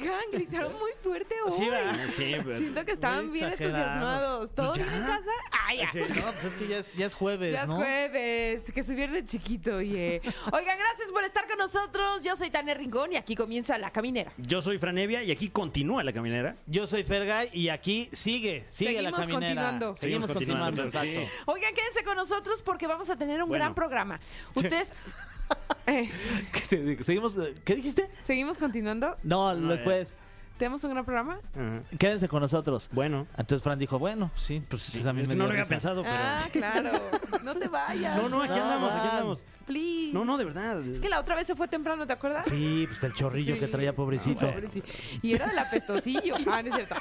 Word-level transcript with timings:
Oigan, 0.00 0.20
gritaron 0.32 0.72
muy 0.78 0.92
fuerte 1.02 1.34
hoy. 1.44 1.50
Sí, 1.52 1.68
va. 1.68 1.94
Sí, 2.16 2.34
pero- 2.44 2.56
Siento 2.58 2.84
que 2.84 2.92
estaban 2.92 3.28
muy 3.28 3.38
bien 3.38 3.50
exagerados. 3.52 3.80
entusiasmados. 3.86 4.54
¿Todo 4.54 4.72
¿Y 4.74 4.78
ya? 4.78 4.84
bien 4.84 4.94
en 4.96 5.06
casa? 5.06 5.30
¡Ay, 5.66 5.78
ya! 5.78 5.92
Sí, 5.92 5.98
No, 6.00 6.32
pues 6.32 6.44
es 6.44 6.54
que 6.54 6.68
ya 6.68 6.78
es, 6.78 6.94
ya 6.94 7.06
es 7.06 7.14
jueves, 7.14 7.52
Ya 7.52 7.62
es 7.62 7.68
¿no? 7.68 7.76
jueves, 7.76 8.72
que 8.72 8.82
subieron 8.82 9.14
de 9.14 9.24
chiquito, 9.24 9.76
oye. 9.76 10.20
Oigan, 10.52 10.78
gracias 10.78 11.12
por 11.12 11.24
estar 11.24 11.46
con 11.48 11.58
nosotros. 11.58 12.22
Yo 12.24 12.36
soy 12.36 12.50
Tania 12.50 12.74
Rincón 12.74 13.12
y 13.12 13.16
aquí 13.16 13.34
comienza 13.36 13.76
La 13.78 13.90
Caminera. 13.90 14.32
Yo 14.38 14.60
soy 14.62 14.78
Franevia 14.78 15.22
y 15.22 15.30
aquí 15.30 15.48
continúa 15.50 16.02
la 16.02 16.12
caminera. 16.12 16.56
Yo 16.66 16.86
soy 16.86 17.04
Fergay 17.04 17.50
y 17.52 17.68
aquí 17.68 18.08
sigue, 18.12 18.64
sigue 18.70 18.92
la 19.02 19.10
Seguimos 19.10 19.20
caminera. 19.20 19.30
continuando. 19.30 19.96
Seguimos 19.96 20.00
Seguimos 20.00 20.32
continuando, 20.32 20.82
continuando, 20.82 21.20
exacto. 21.20 21.52
Oigan, 21.52 21.74
quédense 21.74 22.04
con 22.04 22.16
nosotros 22.16 22.62
porque 22.62 22.86
vamos 22.86 23.10
a 23.10 23.16
tener 23.16 23.42
un 23.42 23.48
Bueno. 23.48 23.64
gran 23.64 23.74
programa. 23.74 24.20
Ustedes... 24.54 24.92
Eh. 25.86 26.08
Seguimos, 27.02 27.36
¿Qué 27.64 27.74
dijiste? 27.74 28.08
¿Seguimos 28.22 28.58
continuando? 28.58 29.16
No, 29.24 29.52
No, 29.54 29.72
después. 29.72 30.14
¿Tenemos 30.56 30.84
un 30.84 30.90
gran 30.90 31.04
programa? 31.04 31.38
Quédense 31.98 32.28
con 32.28 32.42
nosotros. 32.42 32.88
Bueno, 32.92 33.26
Entonces 33.30 33.62
Fran 33.62 33.78
dijo, 33.78 33.98
bueno, 33.98 34.30
sí, 34.36 34.62
pues 34.68 34.82
sí, 34.82 35.02
también 35.02 35.22
es 35.24 35.28
me 35.28 35.34
no 35.34 35.46
lo 35.46 35.50
había 35.52 35.64
pensado, 35.64 36.02
pero. 36.02 36.14
Ah, 36.14 36.36
claro. 36.52 36.90
No 37.42 37.54
te 37.54 37.66
vayas. 37.66 38.16
No, 38.18 38.28
no, 38.28 38.42
aquí 38.42 38.54
No, 38.54 38.62
andamos, 38.62 38.92
aquí 38.92 39.08
andamos. 39.08 39.38
Please. 39.66 40.12
No, 40.12 40.24
no, 40.24 40.36
de 40.36 40.44
verdad. 40.44 40.84
Es 40.86 40.98
que 41.00 41.08
la 41.08 41.20
otra 41.20 41.36
vez 41.36 41.46
se 41.46 41.54
fue 41.54 41.68
temprano, 41.68 42.06
¿te 42.06 42.12
acuerdas? 42.12 42.48
Sí, 42.48 42.84
pues 42.88 43.02
el 43.04 43.14
chorrillo 43.14 43.54
Sí. 43.54 43.60
que 43.60 43.66
traía 43.68 43.94
pobrecito. 43.94 44.52
Y 45.22 45.34
era 45.34 45.46
del 45.46 45.58
apestosillo. 45.58 46.34
Ah, 46.50 46.62
no 46.62 46.68
es 46.68 46.74
cierto. 46.74 46.94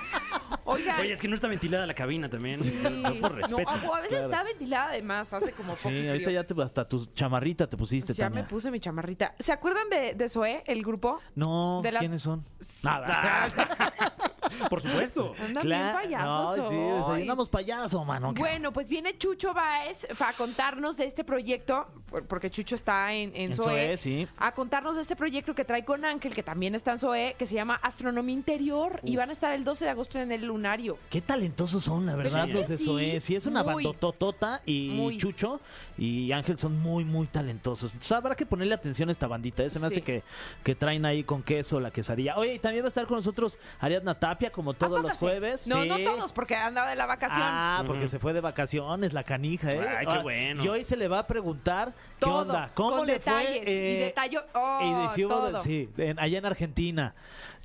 Oigan. 0.65 0.99
Oye, 0.99 1.13
es 1.13 1.21
que 1.21 1.27
no 1.27 1.35
está 1.35 1.48
ventilada 1.48 1.87
la 1.87 1.93
cabina 1.96 2.30
también. 2.30 2.63
sí. 2.63 2.77
Yo 2.84 3.21
por 3.21 3.34
respeto. 3.35 3.71
O 3.87 3.96
a 3.96 4.02
veces 4.02 4.21
está 4.24 4.43
ventilada 4.43 4.90
además, 4.90 5.34
hace 5.34 5.52
como 5.54 5.74
poco 5.74 5.90
Sí, 5.90 6.07
ahorita 6.07 6.32
ya 6.32 6.43
te, 6.43 6.62
hasta 6.62 6.87
tu 6.87 7.05
chamarrita 7.07 7.68
te 7.68 7.77
pusiste, 7.77 8.13
Ya 8.13 8.26
Tania. 8.30 8.43
me 8.43 8.48
puse 8.48 8.70
mi 8.70 8.80
chamarrita. 8.80 9.34
¿Se 9.40 9.52
acuerdan 9.52 9.90
de, 9.90 10.13
de 10.13 10.30
Zoé, 10.30 10.63
el 10.68 10.84
grupo? 10.84 11.20
No, 11.35 11.82
De 11.82 11.91
las- 11.91 12.02
¿quiénes 12.02 12.21
son? 12.21 12.46
Por 14.70 14.82
supuesto. 14.82 15.34
Andan 15.40 15.63
bien 15.65 15.90
payasos 15.93 16.60
Ay, 16.60 16.65
sí, 16.70 16.76
hoy. 16.76 16.99
desayunamos 16.99 17.49
payaso, 17.49 18.04
mano. 18.05 18.34
Bueno, 18.34 18.71
pues 18.74 18.90
viene 18.90 19.18
Chucho 19.18 19.54
Baez 19.54 20.05
a 20.21 20.34
contarnos 20.34 20.98
de 20.98 21.05
este 21.05 21.24
proyecto, 21.24 21.87
por- 22.10 22.26
porque 22.27 22.49
Chucho 22.50 22.76
está 22.76 23.14
en, 23.14 23.30
en 23.36 23.52
En 23.52 23.55
Zoé, 23.55 23.98
sí. 23.98 24.28
a 24.38 24.52
contarnos 24.52 24.96
de 24.96 25.02
este 25.02 25.16
proyecto 25.16 25.54
que 25.55 25.66
trae 25.66 25.84
con 25.86 26.04
Ángel, 26.05 26.34
que 26.34 26.44
también 26.44 26.76
está 26.76 26.92
en 26.92 27.00
Zoé, 27.00 27.36
que 27.38 27.46
se 27.46 27.55
llama 27.55 27.76
Astronomía 27.82 28.34
Interior, 28.34 29.00
y 29.04 29.16
van 29.16 29.30
a 29.30 29.34
estar 29.34 29.54
el 29.54 29.64
12 29.64 29.86
de 29.86 29.92
agosto 29.92 30.20
en 30.20 30.32
el 30.32 30.46
Lunario. 30.46 30.98
Qué 31.10 31.22
talentosos 31.22 31.84
son, 31.84 32.05
la 32.05 32.16
verdad, 32.16 32.46
¿Verdad 32.48 32.60
los 32.60 32.68
de 32.68 32.77
sí? 32.77 32.86
Zoé. 32.86 33.20
Sí, 33.20 33.36
es 33.36 33.46
una 33.46 33.64
Muy. 33.64 33.84
bandototota 33.86 34.62
y 34.66 34.90
Muy. 34.96 35.18
Chucho 35.18 35.60
y 35.98 36.32
Ángel 36.32 36.58
son 36.58 36.80
muy, 36.80 37.04
muy 37.04 37.27
talentosos. 37.27 37.94
Entonces, 37.94 38.12
habrá 38.12 38.36
que 38.36 38.46
ponerle 38.46 38.74
atención 38.74 39.10
a 39.10 39.12
esta 39.12 39.27
bandita. 39.27 39.64
¿eh? 39.64 39.70
Se 39.70 39.80
me 39.80 39.88
Sí. 39.90 39.94
hace 39.96 40.02
que, 40.02 40.24
que 40.64 40.76
traen 40.76 41.05
ahí 41.05 41.24
con 41.24 41.44
queso 41.44 41.80
la 41.80 41.92
quesadilla. 41.92 42.38
Oye, 42.38 42.55
y 42.55 42.60
también 42.60 42.84
va 42.84 42.88
a 42.88 42.90
estar 42.90 43.05
con 43.05 43.18
nosotros 43.18 43.58
Ariadna 43.80 44.18
Tapia, 44.20 44.52
como 44.52 44.74
todos 44.74 45.02
los 45.02 45.14
jueves. 45.18 45.68
No, 45.68 45.82
Sí. 45.82 45.90
no 45.90 45.98
todos, 46.00 46.32
porque 46.34 46.55
andaba 46.55 46.90
de 46.90 46.96
la 46.96 47.05
vacación. 47.05 47.42
Ah, 47.42 47.84
porque 47.86 48.08
se 48.08 48.20
fue 48.20 48.34
de 48.34 48.42
vacaciones 48.42 49.14
la 49.14 49.24
canija, 49.24 49.70
¿eh? 49.72 49.88
Ay, 50.00 50.08
qué 50.08 50.18
bueno. 50.20 50.64
Y 50.64 50.68
hoy 50.68 50.84
se 50.84 50.96
le 50.98 51.08
va 51.08 51.20
a 51.20 51.27
preguntar 51.27 51.94
qué 52.20 52.26
Todo, 52.26 52.38
onda, 52.41 52.71
cómo 52.73 52.98
con 52.98 53.07
le 53.07 53.13
detalles, 53.13 53.63
fue. 53.63 53.71
y 53.71 53.76
eh, 53.76 54.13
detallo- 54.15 54.45
oh, 54.54 55.09
y 55.12 55.15
sí, 55.15 55.26
hubo 55.26 55.41
de- 55.45 55.51
todo. 55.51 55.62
sí, 55.62 55.90
en- 55.98 56.20
allá 56.20 56.37
en 56.37 56.46
Argentina. 56.46 57.15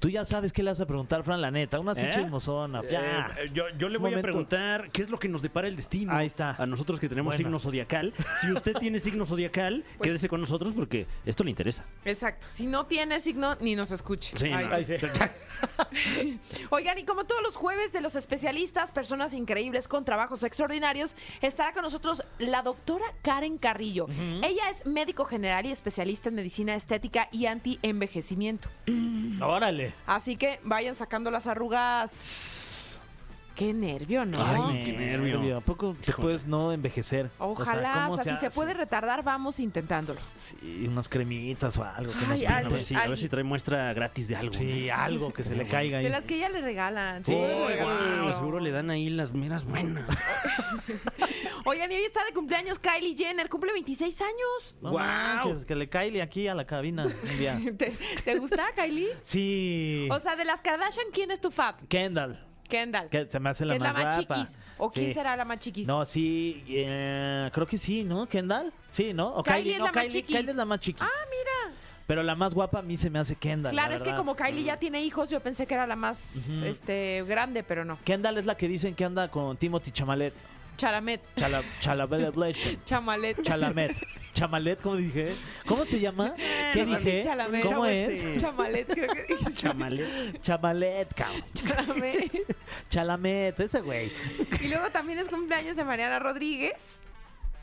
Tú 0.01 0.11
ya 0.11 0.25
sabes 0.27 0.53
qué 0.53 0.63
le 0.63 0.71
vas 0.71 0.81
a 0.81 0.87
preguntar, 0.87 1.23
Fran, 1.23 1.41
la 1.41 1.51
neta. 1.51 1.81
Una 1.81 1.93
así 1.93 2.05
¿Eh? 2.05 2.11
chismosona. 2.13 2.83
Ya. 2.91 3.35
Eh, 3.39 3.51
yo, 3.55 3.65
yo 3.79 3.89
le 3.89 3.97
voy 3.97 4.11
momento. 4.11 4.19
a 4.19 4.23
preguntar 4.23 4.91
qué 4.91 5.01
es 5.03 5.09
lo 5.09 5.19
que 5.19 5.29
nos 5.29 5.41
depara 5.41 5.67
el 5.67 5.77
destino. 5.77 6.13
Ahí 6.15 6.27
está. 6.27 6.57
A 6.59 6.67
nosotros 6.67 7.01
que 7.01 7.09
tenemos 7.09 7.31
Bueno. 7.33 7.39
signo 7.39 7.59
zodiacal. 7.59 8.13
Si 8.43 8.53
usted 8.53 8.75
tiene 8.77 8.99
signo 9.01 9.25
zodiacal, 9.25 9.83
Pues- 9.97 10.09
quédese 10.09 10.29
con 10.29 10.41
nosotros 10.43 10.75
porque 10.77 11.07
esto 11.25 11.43
le 11.43 11.51
interesa. 11.51 11.85
Exacto. 12.05 12.49
Si 12.51 12.67
no 12.67 12.85
tiene 12.85 13.19
signo, 13.21 13.55
ni 13.61 13.77
nos 13.77 13.93
escuche. 13.93 14.37
Sí, 14.37 14.47
Ay, 14.53 14.67
no. 14.67 14.85
sí. 14.85 14.95
Oigan, 16.71 16.99
y 16.99 17.05
como 17.05 17.25
todos 17.25 17.43
los 17.43 17.57
jueves 17.57 17.93
de 17.93 18.01
los 18.01 18.17
especialistas, 18.17 18.93
personas 18.93 19.33
increíbles 19.35 19.89
con 19.89 20.05
trabajos 20.05 20.43
extraordinarios, 20.43 21.17
estará 21.41 21.73
con 21.73 21.83
nosotros 21.83 22.23
la 22.39 22.63
doctora 22.63 23.05
Karen 23.23 23.57
Carrillo. 23.59 24.07
Ella 24.43 24.64
es 24.71 24.87
médico 24.87 25.25
general 25.25 25.67
y 25.67 25.71
especialista 25.71 26.29
en 26.29 26.37
medicina 26.37 26.75
estética 26.75 27.29
y 27.33 27.47
anti-envejecimiento. 27.47 28.69
Órale. 29.41 29.93
Así 30.07 30.37
que 30.37 30.61
vayan 30.65 30.95
sacando 30.95 31.31
las 31.31 31.47
arrugas. 31.47 32.64
Qué 33.55 33.73
nervio, 33.73 34.25
¿no? 34.25 34.39
Ay, 34.45 34.83
qué 34.85 34.93
nervio. 34.97 35.57
¿A 35.57 35.61
poco 35.61 35.97
te 36.05 36.13
puedes 36.13 36.47
no 36.47 36.73
envejecer? 36.73 37.31
Ojalá, 37.39 38.09
o 38.11 38.17
sea, 38.17 38.25
si 38.25 38.31
se 38.31 38.47
hace? 38.47 38.51
puede 38.51 38.75
retardar, 38.75 39.23
vamos 39.23 39.61
intentándolo. 39.61 40.19
Sí, 40.39 40.87
unas 40.89 41.09
cremitas 41.09 41.79
o 41.79 41.85
algo 41.85 42.13
que 42.13 42.19
Ay, 42.19 42.27
nos 42.27 42.41
ay, 42.41 42.47
A 42.47 42.69
ver, 42.69 42.83
si, 42.83 42.95
a 42.97 43.07
ver 43.07 43.19
si 43.19 43.29
trae 43.29 43.45
muestra 43.45 43.93
gratis 43.93 44.27
de 44.27 44.37
algo. 44.37 44.53
Sí, 44.53 44.91
algo 44.91 45.33
que 45.33 45.45
se 45.45 45.55
le 45.55 45.65
caiga 45.69 45.99
ahí. 45.99 46.05
De 46.05 46.11
las 46.11 46.27
que 46.27 46.37
ella 46.37 46.49
le 46.49 46.61
regalan. 46.63 47.25
Sí, 47.25 47.33
seguro 47.33 47.53
Uy, 47.55 47.59
le 47.61 47.67
regalan. 47.77 48.23
guau, 48.23 48.35
seguro 48.35 48.61
le 48.61 48.71
dan 48.73 48.91
ahí 48.91 49.09
las 49.11 49.33
miras 49.33 49.65
buenas. 49.65 50.05
Oigan, 51.65 51.91
y 51.93 51.95
hoy 51.95 52.03
está 52.05 52.25
de 52.25 52.33
cumpleaños 52.33 52.79
Kylie 52.79 53.17
Jenner, 53.17 53.49
cumple 53.49 53.73
26 53.73 54.21
años. 54.21 54.77
No 54.83 54.93
manches, 54.93 55.65
que 55.65 55.75
le 55.75 55.89
caile 55.89 56.21
aquí 56.23 56.49
a 56.49 56.55
la 56.55 56.67
cabina 56.67 57.07
un 57.07 57.39
día. 57.39 57.59
¿Te, 57.79 57.95
te 58.25 58.39
gusta, 58.39 58.67
Kylie? 58.75 59.09
Sí. 59.25 60.09
O 60.11 60.19
sea, 60.19 60.37
de 60.37 60.45
las 60.45 60.61
Kardashian, 60.61 61.07
¿quién 61.13 61.31
es 61.31 61.41
tu 61.41 61.51
fab? 61.51 61.77
Kendall. 61.89 62.45
Kendall. 62.75 63.09
Que 63.09 63.27
se 63.27 63.39
me 63.41 63.51
hace 63.51 63.65
la 63.65 63.75
¿Que 63.75 63.77
es 63.77 63.83
más 63.83 63.95
la 63.95 64.05
más 64.05 64.17
guapa. 64.17 64.35
chiquis? 64.43 64.59
¿O 64.79 64.91
quién 64.91 65.07
Sí. 65.07 65.15
será 65.15 65.37
la 65.37 65.45
más 65.45 65.59
chiquis? 65.59 65.87
No, 65.87 66.05
sí, 66.05 66.65
eh, 66.69 67.51
creo 67.53 67.67
que 67.67 67.79
sí, 67.79 68.03
¿no? 68.05 68.27
¿Kendall? 68.27 68.73
Sí, 68.91 69.13
¿no? 69.13 69.29
O 69.35 69.43
Kylie 69.43 69.73
es 69.75 69.79
no, 69.79 69.87
la 69.87 69.93
más 69.93 70.05
Kylie, 70.05 70.21
chiquis. 70.23 70.37
Kylie 70.37 70.51
es 70.51 70.57
la 70.57 70.65
más 70.65 70.81
chiquis. 70.81 71.03
Ah, 71.03 71.27
mira. 71.31 71.77
Pero 72.07 72.23
la 72.23 72.35
más 72.35 72.53
guapa 72.53 72.81
a 72.81 72.83
mí 72.83 72.97
se 72.99 73.09
me 73.09 73.19
hace 73.19 73.35
Kendall. 73.37 73.73
Claro, 73.73 73.89
la 73.91 73.95
es 73.97 74.03
que 74.03 74.11
verdad. 74.11 74.19
como 74.19 74.37
Kylie 74.37 74.65
ya 74.65 74.77
tiene 74.79 75.03
hijos, 75.03 75.31
yo 75.31 75.41
pensé 75.41 75.67
que 75.67 75.75
era 75.75 75.87
la 75.87 75.97
más 75.97 76.49
este, 76.63 77.23
grande, 77.27 77.63
pero 77.63 77.85
no. 77.85 77.97
Kendall 78.05 78.37
es 78.39 78.45
la 78.47 78.57
que 78.57 78.69
dicen 78.69 78.95
que 78.95 79.05
anda 79.05 79.29
con 79.29 79.57
Timothy 79.57 79.91
Chamalet. 79.91 80.35
Chalamet. 80.77 81.21
Chala, 81.37 81.63
Chalamet. 81.81 82.85
Chamalet. 82.85 83.43
Chalamet. 83.43 84.01
Chamalet, 84.33 84.81
¿cómo 84.81 84.97
dije? 84.97 85.35
¿Cómo 85.67 85.85
se 85.85 86.01
llama? 86.01 86.35
¿Qué 86.73 86.85
No, 86.85 86.97
dije? 86.99 87.23
Chalamet. 87.23 87.65
¿Cómo 87.65 87.87
es? 87.87 88.37
Chamalet, 88.37 88.87
creo 88.93 89.09
que 89.15 89.23
dije. 89.35 89.55
Chamale. 89.55 90.33
Chamalet, 90.41 91.15
cabrón. 91.15 91.45
Chalamet. 91.55 92.57
Chalamet, 92.91 93.61
ese 93.61 93.81
güey. 93.81 94.11
Y 94.61 94.69
luego 94.69 94.91
también 94.91 95.19
es 95.21 95.29
cumpleaños 95.29 95.77
de 95.77 95.85
Mariana 95.85 96.19
Rodríguez, 96.19 97.01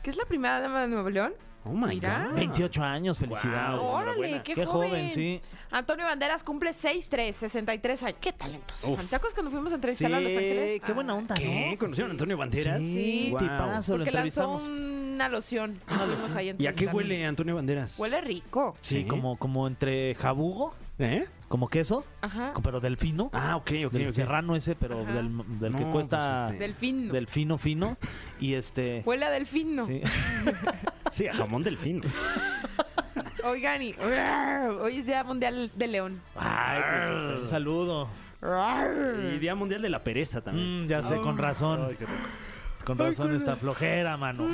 que 0.02 0.10
es 0.10 0.16
la 0.16 0.24
primera 0.24 0.60
dama 0.60 0.82
de 0.82 0.88
Nuevo 0.88 1.10
León. 1.10 1.34
Oh 1.64 1.70
my 1.72 1.94
Mira. 1.94 2.26
God. 2.30 2.36
28 2.36 2.82
años, 2.82 3.18
felicidades. 3.18 3.80
Wow. 3.80 3.88
Órale, 3.90 4.42
qué, 4.42 4.54
Qué 4.54 4.64
joven. 4.66 4.90
joven, 4.90 5.10
sí. 5.10 5.40
Antonio 5.70 6.04
Banderas 6.06 6.42
cumple 6.42 6.70
6'3, 6.72 7.32
63 7.32 8.02
años. 8.02 8.16
Qué 8.20 8.32
talentoso. 8.32 8.88
Uf. 8.90 9.08
¿Te 9.08 9.14
acuerdas 9.16 9.34
cuando 9.34 9.50
fuimos 9.52 9.68
a 9.68 9.70
Sí, 9.70 9.74
entrevistarlo 9.76 10.16
a 10.16 10.20
Los 10.20 10.32
Ángeles? 10.36 10.82
qué 10.84 10.92
buena 10.92 11.12
Ah, 11.12 11.16
onda, 11.16 11.34
¿Qué? 11.36 11.68
¿no? 11.70 11.78
¿Conocieron 11.78 12.10
a 12.10 12.12
Antonio 12.12 12.36
Banderas? 12.36 12.78
Sí, 12.80 12.86
Sí. 12.86 13.28
Wow. 13.30 13.38
tipazo, 13.38 13.92
lo 13.98 14.04
Porque 14.04 14.18
lanzó 14.18 14.50
una 14.56 15.28
loción. 15.28 15.78
Nos 15.88 16.08
vimos 16.08 16.36
ahí 16.36 16.54
¿Y 16.58 16.66
a 16.66 16.72
qué 16.72 16.86
huele 16.86 17.24
Antonio 17.24 17.54
Banderas? 17.54 17.96
Huele 17.98 18.20
rico. 18.20 18.76
Sí, 18.80 19.02
Sí. 19.02 19.06
como, 19.06 19.36
como 19.36 19.66
entre 19.68 20.14
jabugo, 20.16 20.74
¿Eh? 20.98 21.26
Como 21.52 21.68
queso, 21.68 22.06
Ajá. 22.22 22.54
pero 22.62 22.80
del 22.80 22.96
fino. 22.96 23.28
Ah, 23.34 23.56
ok, 23.56 23.72
ok. 23.84 23.92
del 23.92 24.08
ok. 24.08 24.14
serrano 24.14 24.56
ese, 24.56 24.74
pero 24.74 25.02
Ajá. 25.02 25.12
del, 25.12 25.30
del 25.60 25.74
que 25.76 25.84
No, 25.84 25.92
cuesta 25.92 26.44
pues, 26.46 26.52
este- 26.54 26.64
Delfín. 26.64 27.12
del 27.12 27.26
fino 27.26 27.58
fino 27.58 27.98
y 28.40 28.54
este 28.54 29.02
Huele 29.04 29.26
a 29.26 29.30
delfín, 29.30 29.76
¿no? 29.76 29.86
sí. 29.86 30.00
Sí, 31.12 31.26
a 31.28 31.34
jamón 31.34 31.62
delfín. 31.62 32.00
Oigan, 33.44 33.82
y 33.82 33.94
hoy 34.80 34.96
es 35.00 35.04
Día 35.04 35.22
Mundial 35.24 35.70
de 35.74 35.86
León. 35.88 36.22
Ay, 36.36 36.80
pues, 36.90 37.20
este, 37.20 37.40
un 37.42 37.48
saludo. 37.48 38.08
Y 39.34 39.38
Día 39.38 39.54
Mundial 39.54 39.82
de 39.82 39.90
la 39.90 40.02
Pereza 40.02 40.40
también. 40.40 40.86
Mm, 40.86 40.88
ya 40.88 41.02
sé, 41.02 41.16
con 41.16 41.36
razón. 41.36 41.86
Ay. 41.90 41.98
Con 42.86 42.96
razón 42.96 43.36
esta 43.36 43.56
flojera, 43.56 44.16
mano. 44.16 44.46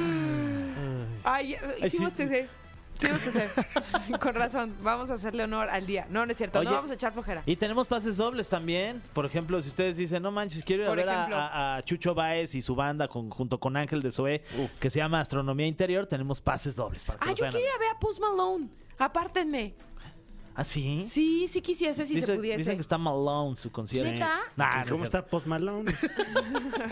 Ay, 1.23 1.55
hicimos 1.81 2.13
sí. 2.17 2.25
TC. 2.25 2.49
Hicimos 3.01 3.21
TC. 3.23 4.19
Con 4.21 4.35
razón. 4.35 4.75
Vamos 4.83 5.11
a 5.11 5.15
hacerle 5.15 5.45
honor 5.45 5.69
al 5.71 5.87
día. 5.87 6.07
No, 6.11 6.25
no 6.27 6.33
es 6.33 6.39
cierto. 6.39 6.59
Oye, 6.59 6.69
no 6.69 6.75
vamos 6.77 6.91
a 6.91 6.95
echar 6.95 7.13
flojera. 7.13 7.43
Y 7.47 7.57
tenemos 7.57 7.87
pases 7.89 8.17
dobles 8.17 8.49
también. 8.49 9.01
Por 9.13 9.25
ejemplo, 9.27 9.61
si 9.63 9.69
ustedes 9.69 9.97
dicen, 9.97 10.23
no 10.23 10.31
manches, 10.31 10.65
quiero 10.65 10.83
ir 10.83 10.87
a 10.89 10.91
Por 10.91 10.97
ver 10.99 11.09
a, 11.09 11.13
ejemplo. 11.15 11.37
a- 11.37 11.77
a 11.77 11.83
Chucho 11.83 12.15
Baez 12.15 12.55
y 12.55 12.63
su 12.63 12.75
banda 12.75 13.09
con- 13.09 13.31
junto 13.31 13.59
con 13.61 13.77
Ángel 13.77 14.03
de 14.03 14.11
Zoé, 14.11 14.43
que 14.81 14.91
se 14.91 14.99
llama 14.99 15.21
Astronomía 15.21 15.67
Interior, 15.67 16.07
tenemos 16.07 16.41
pases 16.41 16.75
dobles 16.75 17.05
para 17.05 17.19
que 17.19 17.25
Ah, 17.27 17.31
los 17.31 17.39
yo 17.39 17.43
vean. 17.45 17.53
quiero 17.53 17.67
ir 17.67 17.73
a 17.75 17.79
ver 17.79 17.89
a 17.97 17.99
Post 18.01 18.21
Malone. 18.21 18.69
Apártenme. 18.99 19.75
¿Ah, 20.61 20.65
sí? 20.65 21.05
Sí, 21.05 21.47
sí 21.47 21.63
quisiese, 21.63 22.05
si 22.05 22.17
Dice- 22.17 22.27
se 22.27 22.35
pudiese. 22.35 22.59
Dicen 22.59 22.75
que 22.75 22.81
está 22.81 22.99
Malone 22.99 23.57
su 23.57 23.71
concierto. 23.71 24.11
¿Neta? 24.11 24.41
Nah, 24.57 24.83
no 24.85 24.91
¿Cómo 24.91 25.05
es 25.05 25.09
está 25.09 25.25
Post 25.25 25.47
Malone? 25.47 25.89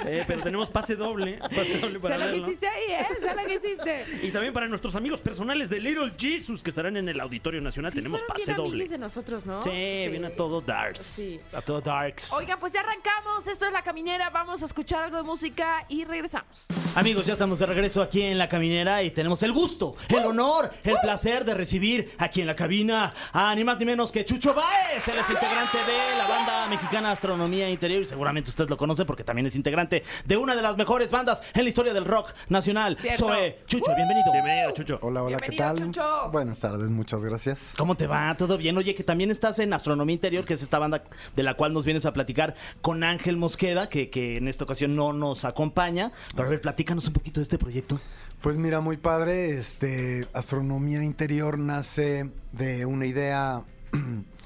Eh, 0.06 0.24
pero 0.26 0.42
tenemos 0.42 0.70
pase 0.70 0.94
doble. 0.94 1.38
Pase 1.40 1.78
doble 1.80 1.98
para 1.98 2.16
Sé 2.18 2.24
lo 2.24 2.26
que 2.26 2.32
verlo. 2.32 2.46
hiciste 2.48 2.68
ahí, 2.68 2.84
¿eh? 2.92 3.06
Sé 3.20 3.34
lo 3.34 3.44
que 3.48 3.54
hiciste. 3.54 4.26
Y 4.26 4.30
también 4.30 4.52
para 4.52 4.68
nuestros 4.68 4.94
amigos 4.94 5.20
personales 5.20 5.68
de 5.68 5.80
Little 5.80 6.12
Jesus 6.16 6.62
que 6.62 6.70
estarán 6.70 6.96
en 6.96 7.08
el 7.08 7.18
Auditorio 7.20 7.60
Nacional 7.60 7.90
Sí, 7.92 7.96
tenemos 7.98 8.20
fueron 8.20 8.36
pase 8.36 8.52
bien 8.52 8.56
doble. 8.56 8.88
de 8.88 8.98
nosotros, 8.98 9.44
¿no? 9.46 9.62
Sí, 9.62 9.70
viene 9.70 10.28
a 10.28 10.36
todo 10.36 10.60
Darks. 10.60 11.00
Sí. 11.04 11.40
A 11.52 11.60
todo 11.60 11.80
Darks. 11.80 12.32
Oigan, 12.34 12.58
pues 12.60 12.72
ya 12.72 12.80
arrancamos. 12.80 13.46
Esto 13.48 13.66
es 13.66 13.72
La 13.72 13.82
Caminera. 13.82 14.30
Vamos 14.30 14.62
a 14.62 14.66
escuchar 14.66 15.02
algo 15.02 15.16
de 15.16 15.22
música 15.24 15.84
y 15.88 16.04
regresamos. 16.04 16.66
Amigos, 16.94 17.26
ya 17.26 17.32
estamos 17.32 17.58
de 17.58 17.66
regreso 17.66 18.00
aquí 18.02 18.22
en 18.22 18.38
la 18.38 18.48
caminera 18.48 19.02
y 19.02 19.10
tenemos 19.10 19.42
el 19.42 19.52
gusto, 19.52 19.96
el 20.08 20.24
honor, 20.24 20.70
el 20.84 20.96
placer 21.00 21.44
de 21.44 21.54
recibir 21.54 22.12
aquí 22.18 22.40
en 22.40 22.46
la 22.46 22.54
cabina 22.56 23.12
a 23.32 23.50
ni 23.56 23.64
más 23.64 23.78
ni 23.78 23.86
menos 23.86 24.12
que 24.12 24.22
Chucho 24.22 24.52
Baez. 24.52 25.08
Él 25.08 25.18
es 25.18 25.30
integrante 25.30 25.78
de 25.78 26.18
la 26.18 26.26
banda 26.26 26.68
mexicana 26.68 27.10
Astronomía 27.10 27.70
Interior 27.70 28.02
y 28.02 28.04
seguramente 28.04 28.50
usted 28.50 28.68
lo 28.68 28.76
conoce 28.76 29.06
porque 29.06 29.24
también 29.24 29.46
es 29.46 29.56
integrante 29.56 30.02
de 30.26 30.36
una 30.36 30.54
de 30.54 30.60
las 30.60 30.76
mejores 30.76 31.10
bandas 31.10 31.42
en 31.54 31.62
la 31.62 31.68
historia 31.70 31.94
del 31.94 32.04
rock 32.04 32.34
nacional. 32.50 32.98
Cierto. 33.00 33.28
Zoe, 33.28 33.60
Chucho, 33.66 33.94
bienvenido. 33.96 34.30
Bienvenido, 34.30 34.72
Chucho. 34.72 34.98
Hola, 35.00 35.22
hola, 35.22 35.38
¿qué 35.38 35.52
Bienvenido, 35.52 35.74
tal? 35.74 35.90
Chucho. 35.90 36.30
Buenas 36.30 36.58
tardes, 36.58 36.90
muchas 36.90 37.24
gracias. 37.24 37.72
¿Cómo 37.78 37.96
te 37.96 38.06
va? 38.06 38.34
¿Todo 38.36 38.58
bien? 38.58 38.76
Oye, 38.76 38.94
que 38.94 39.04
también 39.04 39.30
estás 39.30 39.58
en 39.58 39.72
Astronomía 39.72 40.12
Interior, 40.12 40.44
que 40.44 40.52
es 40.52 40.60
esta 40.60 40.78
banda 40.78 41.02
de 41.34 41.42
la 41.42 41.54
cual 41.54 41.72
nos 41.72 41.86
vienes 41.86 42.04
a 42.04 42.12
platicar 42.12 42.54
con 42.82 43.04
Ángel 43.04 43.38
Mosqueda, 43.38 43.88
que, 43.88 44.10
que 44.10 44.36
en 44.36 44.48
esta 44.48 44.64
ocasión 44.64 44.94
no 44.94 45.14
nos 45.14 45.46
acompaña. 45.46 46.12
Pero 46.34 46.46
a 46.46 46.50
ver, 46.50 46.60
platícanos 46.60 47.06
un 47.06 47.14
poquito 47.14 47.40
de 47.40 47.44
este 47.44 47.56
proyecto. 47.56 47.98
Pues 48.40 48.56
mira, 48.56 48.80
muy 48.80 48.96
padre, 48.96 49.56
este 49.56 50.26
Astronomía 50.32 51.02
Interior 51.02 51.58
nace 51.58 52.30
de 52.52 52.86
una 52.86 53.06
idea 53.06 53.64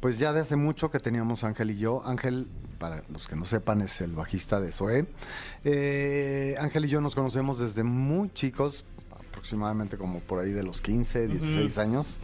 pues 0.00 0.18
ya 0.18 0.32
de 0.32 0.40
hace 0.40 0.56
mucho 0.56 0.90
que 0.90 0.98
teníamos 0.98 1.44
Ángel 1.44 1.70
y 1.70 1.78
yo. 1.78 2.02
Ángel, 2.06 2.48
para 2.78 3.02
los 3.10 3.28
que 3.28 3.36
no 3.36 3.44
sepan, 3.44 3.82
es 3.82 4.00
el 4.00 4.12
bajista 4.12 4.60
de 4.60 4.72
Zoé. 4.72 5.06
Eh, 5.64 6.56
Ángel 6.58 6.86
y 6.86 6.88
yo 6.88 7.00
nos 7.00 7.14
conocemos 7.14 7.58
desde 7.58 7.82
muy 7.82 8.30
chicos, 8.32 8.84
aproximadamente 9.10 9.98
como 9.98 10.20
por 10.20 10.40
ahí 10.40 10.52
de 10.52 10.62
los 10.62 10.80
15, 10.80 11.28
16 11.28 11.78
años. 11.78 12.18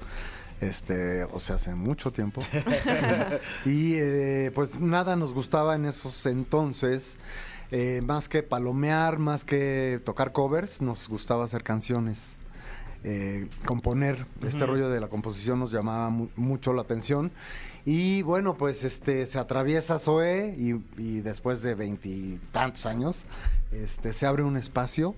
Este, 0.62 1.24
o 1.24 1.38
sea, 1.38 1.56
hace 1.56 1.74
mucho 1.74 2.12
tiempo. 2.12 2.40
y 3.66 3.94
eh, 3.96 4.50
pues 4.54 4.80
nada 4.80 5.14
nos 5.16 5.34
gustaba 5.34 5.76
en 5.76 5.84
esos 5.84 6.24
entonces. 6.24 7.18
Eh, 7.70 8.00
más 8.04 8.28
que 8.28 8.42
palomear, 8.42 9.18
más 9.18 9.44
que 9.44 10.00
tocar 10.04 10.32
covers, 10.32 10.80
nos 10.82 11.08
gustaba 11.08 11.44
hacer 11.44 11.62
canciones. 11.62 12.38
eh, 13.04 13.46
componer. 13.64 14.26
Este 14.44 14.66
rollo 14.66 14.88
de 14.88 14.98
la 15.00 15.06
composición 15.06 15.60
nos 15.60 15.70
llamaba 15.70 16.10
mu- 16.10 16.28
mucho 16.34 16.72
la 16.72 16.82
atención. 16.82 17.30
Y 17.84 18.22
bueno, 18.22 18.56
pues 18.56 18.82
este 18.82 19.26
se 19.26 19.38
atraviesa 19.38 20.00
Zoe 20.00 20.56
y, 20.58 20.82
y 21.00 21.20
después 21.20 21.62
de 21.62 21.76
veintitantos 21.76 22.84
años 22.84 23.24
este, 23.70 24.12
se 24.12 24.26
abre 24.26 24.42
un 24.42 24.56
espacio 24.56 25.14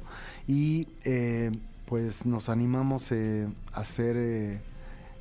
y 0.46 0.88
eh, 1.04 1.50
pues 1.86 2.26
nos 2.26 2.50
animamos 2.50 3.10
eh, 3.10 3.48
a 3.72 3.80
hacer 3.80 4.60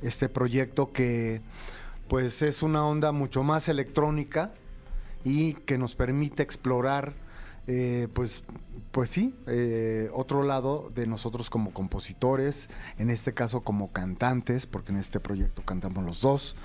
este 0.02 0.28
proyecto 0.28 0.92
que 0.92 1.40
pues 2.08 2.42
es 2.42 2.62
una 2.62 2.84
onda 2.84 3.12
mucho 3.12 3.42
más 3.44 3.70
electrónica 3.70 4.52
y 5.24 5.54
que 5.54 5.78
nos 5.78 5.94
permite 5.94 6.42
explorar 6.42 7.14
eh, 7.70 8.08
pues 8.14 8.44
pues 8.92 9.10
sí 9.10 9.34
eh, 9.46 10.08
otro 10.14 10.42
lado 10.42 10.90
de 10.94 11.06
nosotros 11.06 11.50
como 11.50 11.74
compositores 11.74 12.70
en 12.96 13.10
este 13.10 13.34
caso 13.34 13.60
como 13.60 13.92
cantantes 13.92 14.66
porque 14.66 14.90
en 14.90 14.96
este 14.98 15.20
proyecto 15.20 15.62
cantamos 15.62 16.02
los 16.02 16.22
dos. 16.22 16.56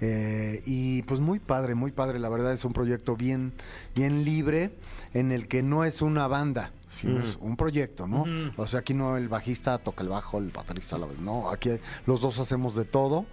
Eh, 0.00 0.62
y 0.64 1.02
pues 1.02 1.18
muy 1.18 1.40
padre 1.40 1.74
muy 1.74 1.90
padre. 1.90 2.20
La 2.20 2.28
verdad 2.28 2.52
es 2.52 2.64
un 2.64 2.72
proyecto 2.72 3.16
bien 3.16 3.52
bien 3.96 4.24
libre 4.24 4.78
en 5.14 5.32
el 5.32 5.48
que 5.48 5.64
no 5.64 5.84
es 5.84 6.00
una 6.00 6.28
banda 6.28 6.70
sino 6.88 7.20
es 7.20 7.38
un 7.40 7.56
proyecto 7.56 8.06
no 8.06 8.26
o 8.56 8.66
sea 8.66 8.80
aquí 8.80 8.92
no 8.92 9.16
el 9.16 9.28
bajista 9.28 9.78
toca 9.78 10.02
el 10.02 10.10
bajo 10.10 10.36
el 10.36 10.50
baterista 10.50 10.98
la 10.98 11.06
no 11.20 11.50
aquí 11.50 11.70
los 12.06 12.20
dos 12.20 12.38
hacemos 12.38 12.76
de 12.76 12.84
todo. 12.84 13.26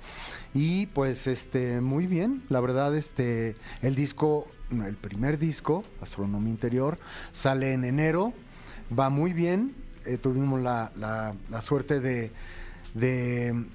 Y 0.56 0.88
pues 0.88 1.28
este 1.28 1.80
muy 1.80 2.08
bien. 2.08 2.44
La 2.50 2.60
verdad 2.60 2.96
este 2.96 3.56
el 3.84 3.94
disco 3.94 4.48
el 4.71 4.95
primer 4.95 5.38
disco, 5.39 5.83
Astronomía 6.01 6.50
Interior, 6.51 6.98
sale 7.31 7.74
en 7.74 7.83
enero, 7.83 8.33
va 8.98 9.10
muy 9.10 9.33
bien, 9.33 9.74
eh, 10.06 10.18
tuvimos 10.18 10.62
la, 10.62 10.92
la- 10.95 11.33
suerte 11.62 12.00
de, 12.00 12.31
de, 12.94 13.66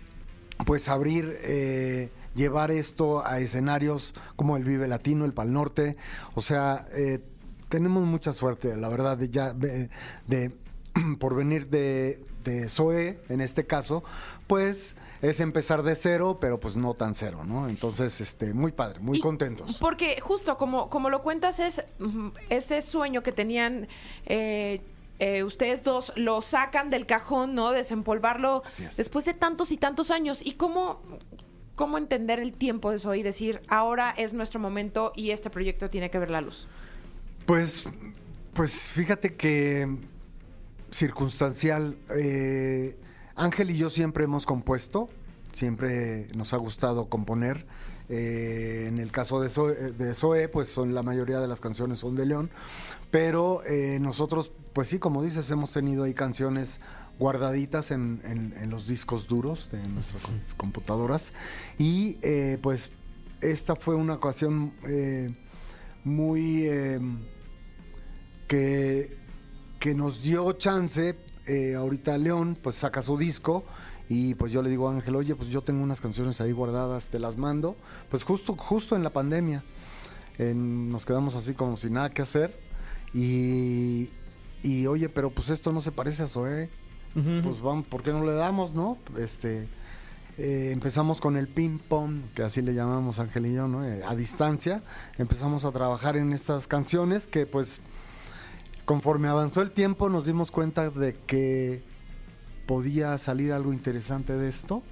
pues 0.66 0.88
abrir, 0.88 1.36
eh, 1.42 2.10
llevar 2.34 2.70
esto 2.70 3.26
a 3.26 3.38
escenarios 3.40 4.14
como 4.36 4.56
el 4.56 4.64
Vive 4.64 4.88
Latino, 4.88 5.24
el 5.24 5.32
Pal 5.32 5.52
Norte, 5.52 5.96
o 6.34 6.40
sea, 6.40 6.86
eh, 6.92 7.20
tenemos 7.68 8.04
mucha 8.06 8.32
suerte, 8.32 8.76
la 8.76 8.88
verdad, 8.88 9.18
de 9.18 9.28
ya 9.30 9.52
de, 9.52 9.90
de- 10.28 10.52
por 11.18 11.34
venir 11.34 11.68
de, 11.68 12.24
de 12.44 12.68
Zoe, 12.68 13.18
en 13.28 13.40
este 13.40 13.66
caso, 13.66 14.04
pues 14.46 14.96
es 15.24 15.40
empezar 15.40 15.82
de 15.82 15.94
cero, 15.94 16.36
pero 16.38 16.60
pues 16.60 16.76
no 16.76 16.92
tan 16.92 17.14
cero, 17.14 17.44
¿no? 17.46 17.66
Entonces, 17.68 18.20
este, 18.20 18.52
muy 18.52 18.72
padre, 18.72 19.00
muy 19.00 19.18
Y 19.18 19.20
contentos. 19.20 19.78
Porque 19.78 20.20
justo 20.20 20.58
como, 20.58 20.90
como 20.90 21.08
lo 21.08 21.22
cuentas, 21.22 21.60
es 21.60 21.82
mm, 21.98 22.28
ese 22.50 22.82
sueño 22.82 23.22
que 23.22 23.32
tenían 23.32 23.88
eh, 24.26 24.82
eh, 25.18 25.42
ustedes 25.42 25.82
dos, 25.82 26.12
lo 26.16 26.42
sacan 26.42 26.90
del 26.90 27.06
cajón, 27.06 27.54
¿no? 27.54 27.70
Desempolvarlo 27.70 28.62
después 28.98 29.24
de 29.24 29.32
tantos 29.32 29.72
y 29.72 29.78
tantos 29.78 30.10
años. 30.10 30.40
¿Y 30.44 30.52
cómo, 30.52 31.00
cómo 31.74 31.96
entender 31.96 32.38
el 32.38 32.52
tiempo 32.52 32.90
de 32.90 32.96
eso 32.96 33.14
y 33.14 33.22
decir, 33.22 33.62
ahora 33.68 34.12
es 34.18 34.34
nuestro 34.34 34.60
momento 34.60 35.12
y 35.16 35.30
este 35.30 35.48
proyecto 35.48 35.88
tiene 35.88 36.10
que 36.10 36.18
ver 36.18 36.30
la 36.30 36.42
luz? 36.42 36.68
Pues, 37.46 37.84
pues 38.52 38.90
fíjate 38.90 39.36
que 39.36 39.88
circunstancial. 40.90 41.96
eh, 42.14 42.98
Ángel 43.36 43.70
y 43.70 43.76
yo 43.76 43.90
siempre 43.90 44.24
hemos 44.24 44.46
compuesto, 44.46 45.08
siempre 45.52 46.28
nos 46.36 46.52
ha 46.52 46.56
gustado 46.56 47.08
componer. 47.08 47.66
eh, 48.10 48.84
en 48.86 48.98
el 48.98 49.10
caso 49.10 49.40
de 49.40 49.48
Zoe, 49.48 49.74
de 49.92 50.12
Zoe, 50.12 50.48
pues 50.48 50.68
son 50.68 50.92
la 50.94 51.02
mayoría 51.02 51.40
de 51.40 51.48
las 51.48 51.58
canciones 51.60 52.00
son 52.00 52.14
de 52.14 52.26
León, 52.26 52.50
pero 53.10 53.62
eh, 53.64 53.98
nosotros, 53.98 54.52
pues 54.74 54.88
sí, 54.88 54.98
como 54.98 55.22
dices, 55.22 55.50
hemos 55.50 55.72
tenido 55.72 56.04
ahí 56.04 56.12
canciones 56.12 56.80
guardaditas 57.18 57.90
en, 57.92 58.20
los 58.68 58.86
discos 58.88 59.26
duros 59.26 59.70
de 59.72 59.82
nuestras 59.88 60.22
com- 60.22 60.34
computadoras 60.58 61.32
y 61.78 62.18
eh, 62.22 62.58
pues 62.60 62.90
esta 63.40 63.74
fue 63.74 63.94
una 63.94 64.14
ocasión 64.14 64.72
eh, 64.86 65.34
muy 66.04 66.66
eh, 66.66 67.00
que, 68.48 69.16
que 69.80 69.94
nos 69.94 70.22
dio 70.22 70.52
chance. 70.52 71.16
Eh, 71.46 71.74
ahorita 71.74 72.16
León 72.18 72.56
pues 72.60 72.76
saca 72.76 73.02
su 73.02 73.16
disco 73.18 73.64
y 74.08 74.34
pues 74.34 74.52
yo 74.52 74.62
le 74.62 74.70
digo 74.70 74.88
a 74.88 74.92
Ángel, 74.92 75.16
oye, 75.16 75.34
pues 75.34 75.48
yo 75.50 75.62
tengo 75.62 75.82
unas 75.82 76.00
canciones 76.00 76.40
ahí 76.40 76.52
guardadas, 76.52 77.06
te 77.08 77.18
las 77.18 77.36
mando. 77.36 77.76
Pues 78.10 78.22
justo, 78.24 78.54
justo 78.56 78.96
en 78.96 79.02
la 79.02 79.10
pandemia 79.10 79.62
en- 80.38 80.90
nos 80.90 81.04
quedamos 81.06 81.36
así 81.36 81.54
como 81.54 81.76
sin 81.76 81.94
nada 81.94 82.10
que 82.10 82.22
hacer 82.22 82.58
y, 83.12 84.10
y 84.62 84.86
oye, 84.86 85.08
pero 85.08 85.30
pues 85.30 85.48
esto 85.50 85.72
no 85.72 85.80
se 85.80 85.92
parece 85.92 86.22
a 86.24 86.26
Zoé. 86.26 86.68
Pues 87.42 87.60
vamos, 87.60 87.86
¿por 87.86 88.02
qué 88.02 88.10
no 88.12 88.24
le 88.26 88.32
damos, 88.32 88.74
no? 88.74 88.98
Este, 89.16 89.68
eh, 90.36 90.70
empezamos 90.72 91.20
con 91.20 91.36
el 91.36 91.46
ping 91.46 91.78
pong, 91.78 92.22
que 92.34 92.42
así 92.42 92.60
le 92.60 92.74
llamamos 92.74 93.20
Ángel 93.20 93.46
y 93.46 93.52
yo, 93.54 93.68
¿no? 93.68 93.86
Eh, 93.86 94.02
a 94.04 94.16
distancia. 94.16 94.82
Empezamos 95.16 95.64
a 95.64 95.70
trabajar 95.70 96.16
en 96.16 96.32
estas 96.32 96.66
canciones 96.66 97.28
que 97.28 97.46
pues 97.46 97.80
conforme 98.84 99.28
avanzó 99.28 99.62
el 99.62 99.70
tiempo 99.70 100.08
nos 100.08 100.26
dimos 100.26 100.50
cuenta 100.50 100.90
de 100.90 101.16
que 101.26 101.82
podía 102.66 103.16
salir 103.18 103.52
algo 103.52 103.72
interesante 103.72 104.34
de 104.34 104.48
esto 104.48 104.82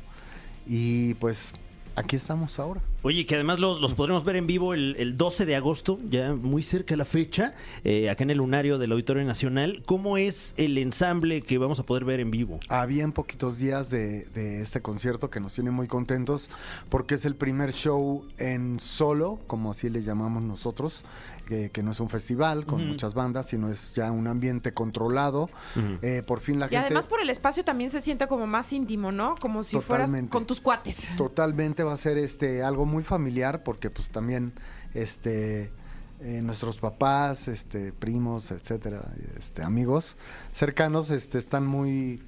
y 0.66 1.14
pues 1.14 1.54
aquí 1.96 2.16
estamos 2.16 2.58
ahora. 2.58 2.80
Oye, 3.02 3.26
que 3.26 3.34
además 3.34 3.58
los, 3.58 3.80
los 3.80 3.94
podremos 3.94 4.24
ver 4.24 4.36
en 4.36 4.46
vivo 4.46 4.74
el, 4.74 4.94
el 4.98 5.16
12 5.16 5.44
de 5.44 5.56
agosto, 5.56 5.98
ya 6.08 6.34
muy 6.34 6.62
cerca 6.62 6.94
de 6.94 6.96
la 6.96 7.04
fecha, 7.04 7.54
eh, 7.84 8.08
acá 8.08 8.22
en 8.22 8.30
el 8.30 8.38
lunario 8.38 8.78
del 8.78 8.92
Auditorio 8.92 9.24
Nacional. 9.24 9.82
¿Cómo 9.86 10.16
es 10.16 10.54
el 10.56 10.78
ensamble 10.78 11.42
que 11.42 11.58
vamos 11.58 11.80
a 11.80 11.82
poder 11.84 12.04
ver 12.04 12.20
en 12.20 12.30
vivo? 12.30 12.60
A 12.68 12.86
bien 12.86 13.12
poquitos 13.12 13.58
días 13.58 13.90
de, 13.90 14.24
de 14.26 14.62
este 14.62 14.80
concierto 14.80 15.30
que 15.30 15.40
nos 15.40 15.54
tiene 15.54 15.70
muy 15.70 15.88
contentos 15.88 16.50
porque 16.88 17.16
es 17.16 17.24
el 17.24 17.34
primer 17.34 17.72
show 17.72 18.26
en 18.38 18.78
solo, 18.78 19.40
como 19.46 19.72
así 19.72 19.90
le 19.90 20.02
llamamos 20.02 20.42
nosotros, 20.42 21.04
que, 21.52 21.70
que 21.70 21.82
no 21.82 21.90
es 21.90 22.00
un 22.00 22.08
festival 22.08 22.64
con 22.64 22.86
muchas 22.88 23.12
bandas, 23.12 23.46
sino 23.46 23.68
es 23.68 23.94
ya 23.94 24.10
un 24.10 24.26
ambiente 24.26 24.72
controlado. 24.72 25.50
Eh, 26.00 26.22
por 26.26 26.40
fin 26.40 26.58
la 26.58 26.64
Y 26.66 26.70
gente... 26.70 26.86
además 26.86 27.06
por 27.08 27.20
el 27.20 27.28
espacio 27.28 27.62
también 27.62 27.90
se 27.90 28.00
siente 28.00 28.26
como 28.26 28.46
más 28.46 28.72
íntimo, 28.72 29.12
¿no? 29.12 29.34
Como 29.38 29.62
si 29.62 29.78
fueras 29.80 30.06
Totalmente. 30.06 30.30
con 30.32 30.46
tus 30.46 30.62
cuates. 30.62 31.10
Totalmente 31.16 31.82
va 31.82 31.92
a 31.92 31.96
ser 31.98 32.16
este 32.16 32.62
algo 32.62 32.86
muy 32.86 33.02
familiar 33.02 33.62
porque 33.64 33.90
pues 33.90 34.10
también 34.10 34.54
este 34.94 35.70
eh, 36.20 36.40
nuestros 36.42 36.78
papás, 36.78 37.48
este 37.48 37.92
primos, 37.92 38.50
etcétera, 38.50 39.02
este 39.38 39.62
amigos 39.62 40.16
cercanos 40.54 41.10
este 41.10 41.36
están 41.36 41.66
muy 41.66 42.22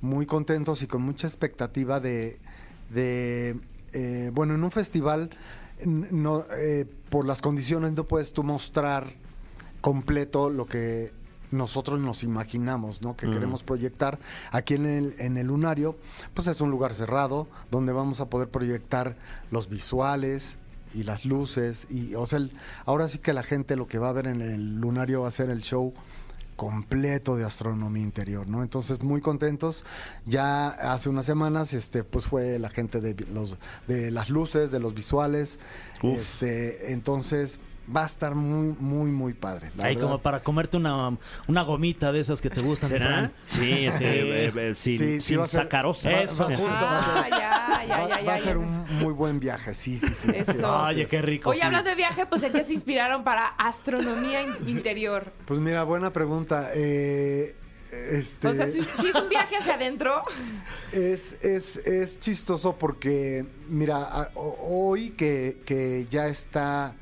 muy 0.00 0.26
contentos 0.26 0.82
y 0.82 0.88
con 0.88 1.02
mucha 1.02 1.28
expectativa 1.28 2.00
de 2.00 2.40
de 2.90 3.56
eh, 3.92 4.30
bueno, 4.34 4.54
en 4.54 4.64
un 4.64 4.70
festival, 4.70 5.30
no, 5.84 6.44
eh, 6.56 6.86
por 7.10 7.26
las 7.26 7.40
condiciones 7.42 7.92
no 7.92 8.04
puedes 8.04 8.32
tú 8.32 8.42
mostrar 8.42 9.12
completo 9.80 10.50
lo 10.50 10.66
que 10.66 11.12
nosotros 11.50 11.98
nos 11.98 12.24
imaginamos, 12.24 13.00
¿no? 13.00 13.16
Que 13.16 13.26
queremos 13.30 13.62
proyectar. 13.62 14.18
Aquí 14.52 14.74
en 14.74 14.84
el, 14.84 15.14
en 15.18 15.38
el 15.38 15.46
Lunario, 15.46 15.96
pues 16.34 16.46
es 16.46 16.60
un 16.60 16.70
lugar 16.70 16.94
cerrado 16.94 17.48
donde 17.70 17.92
vamos 17.92 18.20
a 18.20 18.28
poder 18.28 18.48
proyectar 18.48 19.16
los 19.50 19.68
visuales 19.70 20.58
y 20.94 21.04
las 21.04 21.24
luces. 21.24 21.86
Y, 21.90 22.14
o 22.16 22.26
sea, 22.26 22.38
el- 22.40 22.52
ahora 22.84 23.08
sí 23.08 23.18
que 23.18 23.32
la 23.32 23.42
gente 23.42 23.76
lo 23.76 23.86
que 23.86 23.98
va 23.98 24.10
a 24.10 24.12
ver 24.12 24.26
en 24.26 24.42
el 24.42 24.74
Lunario 24.76 25.22
va 25.22 25.28
a 25.28 25.30
ser 25.30 25.48
el 25.48 25.62
show 25.62 25.94
completo 26.58 27.36
de 27.36 27.44
astronomía 27.44 28.02
interior, 28.02 28.48
¿no? 28.48 28.64
Entonces 28.64 29.00
muy 29.04 29.20
contentos. 29.20 29.84
Ya 30.26 30.66
hace 30.70 31.08
unas 31.08 31.24
semanas, 31.24 31.72
este, 31.72 32.02
pues 32.02 32.26
fue 32.26 32.58
la 32.58 32.68
gente 32.68 33.00
de 33.00 33.14
los 33.32 33.56
de 33.86 34.10
las 34.10 34.28
luces, 34.28 34.72
de 34.72 34.80
los 34.80 34.92
visuales, 34.92 35.60
Uf. 36.02 36.18
este, 36.18 36.92
entonces 36.92 37.60
va 37.94 38.02
a 38.02 38.06
estar 38.06 38.34
muy, 38.34 38.74
muy, 38.78 39.10
muy 39.10 39.32
padre. 39.34 39.70
la 39.76 39.84
Ahí 39.86 39.94
verdad. 39.94 40.08
como 40.10 40.22
para 40.22 40.42
comerte 40.42 40.76
una, 40.76 41.16
una 41.46 41.62
gomita 41.62 42.12
de 42.12 42.20
esas 42.20 42.40
que 42.42 42.50
te 42.50 42.60
gustan, 42.60 42.90
¿Será? 42.90 43.32
Sí, 43.48 43.60
sí, 43.60 43.86
eh, 44.04 44.52
eh, 44.54 44.74
sin, 44.76 44.98
Sí, 44.98 45.06
sí 45.14 45.20
sin 45.20 45.40
va 45.40 45.44
a 45.44 45.46
ser- 45.46 45.62
sacarosa. 45.62 46.10
Eso, 46.22 46.44
Va- 46.44 46.50
va- 46.50 46.56
justo. 46.56 46.74
Ah, 46.76 47.26
ya, 47.30 47.38
ya, 47.38 47.98
Va, 47.98 48.08
ya, 48.08 48.16
va 48.16 48.22
ya, 48.22 48.34
a 48.34 48.38
ser 48.40 48.58
un 48.58 48.84
muy 49.00 49.12
buen 49.12 49.40
viaje, 49.40 49.72
sí, 49.74 49.96
sí, 49.96 50.08
sí. 50.14 50.30
Eso. 50.34 50.82
Oye, 50.84 51.06
qué 51.06 51.22
rico. 51.22 51.50
Oye, 51.50 51.60
sí. 51.60 51.64
hablando 51.66 51.90
de 51.90 51.96
viaje, 51.96 52.26
pues 52.26 52.42
¿en 52.42 52.52
qué 52.52 52.64
se 52.64 52.74
inspiraron 52.74 53.24
para 53.24 53.46
astronomía 53.46 54.42
in- 54.42 54.68
interior? 54.68 55.32
Pues 55.46 55.58
mira, 55.60 55.82
buena 55.84 56.12
pregunta. 56.12 56.70
Eh, 56.74 57.56
este, 58.12 58.48
O 58.48 58.52
sea, 58.52 58.66
si, 58.66 58.82
si 58.84 59.08
es 59.08 59.14
un 59.14 59.30
viaje 59.30 59.56
hacia 59.56 59.74
adentro, 59.74 60.22
Es, 60.92 61.36
es, 61.42 61.76
es 61.78 62.20
chistoso 62.20 62.76
porque, 62.76 63.46
mira, 63.68 63.96
a- 64.02 64.30
o- 64.34 64.58
hoy 64.90 65.10
que, 65.10 65.58
que 65.64 66.06
ya 66.10 66.26
está 66.26 66.94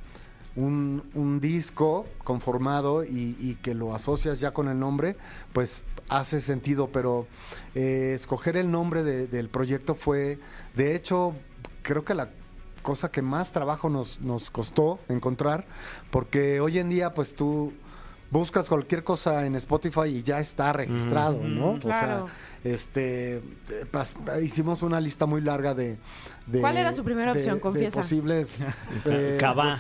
un, 0.57 1.03
un 1.15 1.41
disco 1.41 2.07
conformado 2.25 3.05
y, 3.05 3.57
que 3.63 3.75
lo 3.75 3.95
asocias 3.95 4.41
ya 4.41 4.53
con 4.53 4.69
el 4.69 4.79
nombre, 4.79 5.17
pues 5.53 5.85
hace 6.09 6.41
sentido, 6.41 6.89
pero 6.93 7.27
eh, 7.75 8.13
escoger 8.15 8.57
el 8.57 8.71
nombre 8.71 9.03
de- 9.03 9.27
del 9.27 9.49
proyecto 9.49 9.95
fue, 9.95 10.39
de 10.75 10.95
hecho, 10.95 11.35
creo 11.83 12.05
que 12.05 12.15
la 12.15 12.31
cosa 12.83 13.11
que 13.11 13.21
más 13.23 13.53
trabajo 13.53 13.89
nos, 13.91 14.21
nos 14.21 14.51
costó 14.51 14.99
encontrar, 15.09 15.67
porque 16.11 16.61
hoy 16.61 16.79
en 16.79 16.89
día, 16.89 17.13
pues 17.15 17.35
tú 17.35 17.73
buscas 18.31 18.69
cualquier 18.69 19.05
cosa 19.05 19.47
en 19.47 19.55
Spotify 19.57 20.07
y 20.07 20.23
ya 20.23 20.41
está 20.41 20.73
registrado, 20.73 21.43
¿no? 21.45 21.73
O 21.73 21.81
sea, 21.83 22.25
este, 22.65 23.41
pas- 23.93 24.17
hicimos 24.43 24.83
una 24.83 25.01
lista 25.01 25.27
muy 25.27 25.41
larga 25.41 25.75
de... 25.75 25.99
de- 26.47 26.61
¿Cuál 26.61 26.77
era 26.77 26.93
su 26.93 27.05
primera 27.05 27.33
de- 27.33 27.39
opción? 27.39 27.55
de 27.57 27.61
Confiesa. 27.61 28.01
posibles... 28.01 28.59
eh, 29.05 29.37
Cava. 29.39 29.77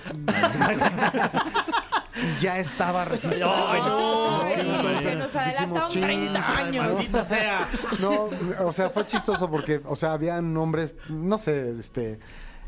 y 2.14 2.40
ya 2.40 2.58
estaba 2.58 3.04
registrado. 3.04 3.52
Ay, 3.68 3.82
no. 3.82 4.40
Qué 4.96 5.02
se 5.02 5.14
nos 5.16 5.36
adelantaron 5.36 5.88
Dijimos, 5.88 6.06
30 6.06 6.40
"Chin, 6.56 6.66
años. 6.66 6.94
Maldita 6.94 7.24
sea. 7.26 7.68
No, 8.00 8.30
o 8.64 8.72
sea, 8.72 8.90
fue 8.90 9.04
chistoso 9.06 9.50
porque, 9.50 9.80
o 9.84 9.96
sea, 9.96 10.12
había 10.12 10.40
nombres, 10.40 10.94
no 11.10 11.36
sé, 11.36 11.72
este, 11.72 12.18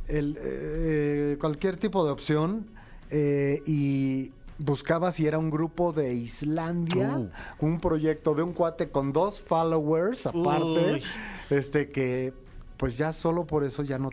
el, 0.06 0.38
eh, 0.40 1.36
cualquier 1.40 1.76
tipo 1.78 2.04
de 2.04 2.10
opción 2.12 2.66
eh, 3.10 3.62
y 3.66 4.32
buscaba 4.58 5.12
si 5.12 5.26
era 5.26 5.38
un 5.38 5.50
grupo 5.50 5.92
de 5.92 6.14
Islandia, 6.14 7.16
Uh. 7.16 7.30
un 7.60 7.80
proyecto 7.80 8.34
de 8.34 8.42
un 8.42 8.52
cuate 8.52 8.90
con 8.90 9.12
dos 9.12 9.40
followers 9.40 10.26
aparte, 10.26 10.94
Uy. 10.94 11.02
este 11.50 11.90
que, 11.90 12.32
pues 12.76 12.98
ya 12.98 13.12
solo 13.12 13.46
por 13.46 13.64
eso 13.64 13.82
ya 13.82 13.98
no 13.98 14.10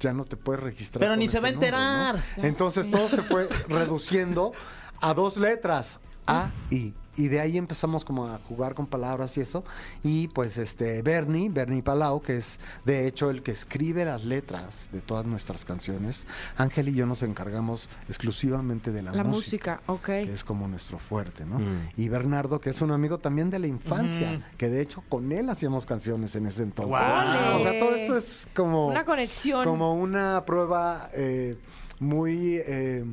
ya 0.00 0.12
no 0.12 0.22
te 0.24 0.36
puedes 0.36 0.62
registrar. 0.62 1.00
Pero 1.00 1.16
ni 1.16 1.26
se 1.26 1.40
va 1.40 1.48
a 1.48 1.50
nombre, 1.50 1.70
¿no? 1.72 1.76
enterar. 1.78 2.24
Entonces 2.36 2.88
todo 2.90 3.08
se 3.08 3.22
fue 3.22 3.48
reduciendo 3.68 4.52
a 5.00 5.12
dos 5.14 5.38
letras, 5.38 5.98
A 6.26 6.50
y. 6.70 6.94
Y 7.18 7.28
de 7.28 7.40
ahí 7.40 7.58
empezamos 7.58 8.04
como 8.04 8.26
a 8.28 8.38
jugar 8.48 8.74
con 8.74 8.86
palabras 8.86 9.36
y 9.36 9.40
eso. 9.42 9.64
Y 10.02 10.28
pues 10.28 10.56
este 10.56 11.02
Bernie, 11.02 11.48
Bernie 11.50 11.82
Palau, 11.82 12.22
que 12.22 12.36
es 12.36 12.60
de 12.84 13.06
hecho 13.06 13.28
el 13.30 13.42
que 13.42 13.50
escribe 13.50 14.04
las 14.04 14.24
letras 14.24 14.88
de 14.92 15.00
todas 15.00 15.26
nuestras 15.26 15.64
canciones, 15.64 16.26
Ángel 16.56 16.88
y 16.88 16.94
yo 16.94 17.04
nos 17.06 17.22
encargamos 17.22 17.90
exclusivamente 18.08 18.92
de 18.92 19.02
la, 19.02 19.12
La 19.12 19.24
música. 19.24 19.80
música, 19.82 19.92
ok. 19.92 20.04
Que 20.26 20.32
es 20.32 20.44
como 20.44 20.68
nuestro 20.68 20.98
fuerte, 20.98 21.44
¿no? 21.44 21.58
Mm. 21.58 21.90
Y 21.96 22.08
Bernardo, 22.08 22.60
que 22.60 22.70
es 22.70 22.80
un 22.80 22.92
amigo 22.92 23.18
también 23.18 23.50
de 23.50 23.58
la 23.58 23.66
infancia, 23.66 24.38
que 24.56 24.68
de 24.68 24.80
hecho 24.80 25.02
con 25.08 25.32
él 25.32 25.50
hacíamos 25.50 25.84
canciones 25.86 26.36
en 26.36 26.46
ese 26.46 26.62
entonces. 26.62 26.98
¡Guau! 26.98 27.56
O 27.56 27.62
sea, 27.62 27.78
todo 27.80 27.94
esto 27.94 28.16
es 28.16 28.48
como 28.54 28.86
Una 28.88 29.04
conexión. 29.04 29.64
como 29.64 29.94
una 29.94 30.44
prueba 30.44 31.10
eh, 31.14 31.58
muy, 31.98 32.56
eh, 32.64 33.04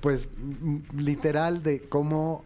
pues, 0.00 0.28
literal 0.96 1.62
de 1.62 1.80
cómo 1.82 2.44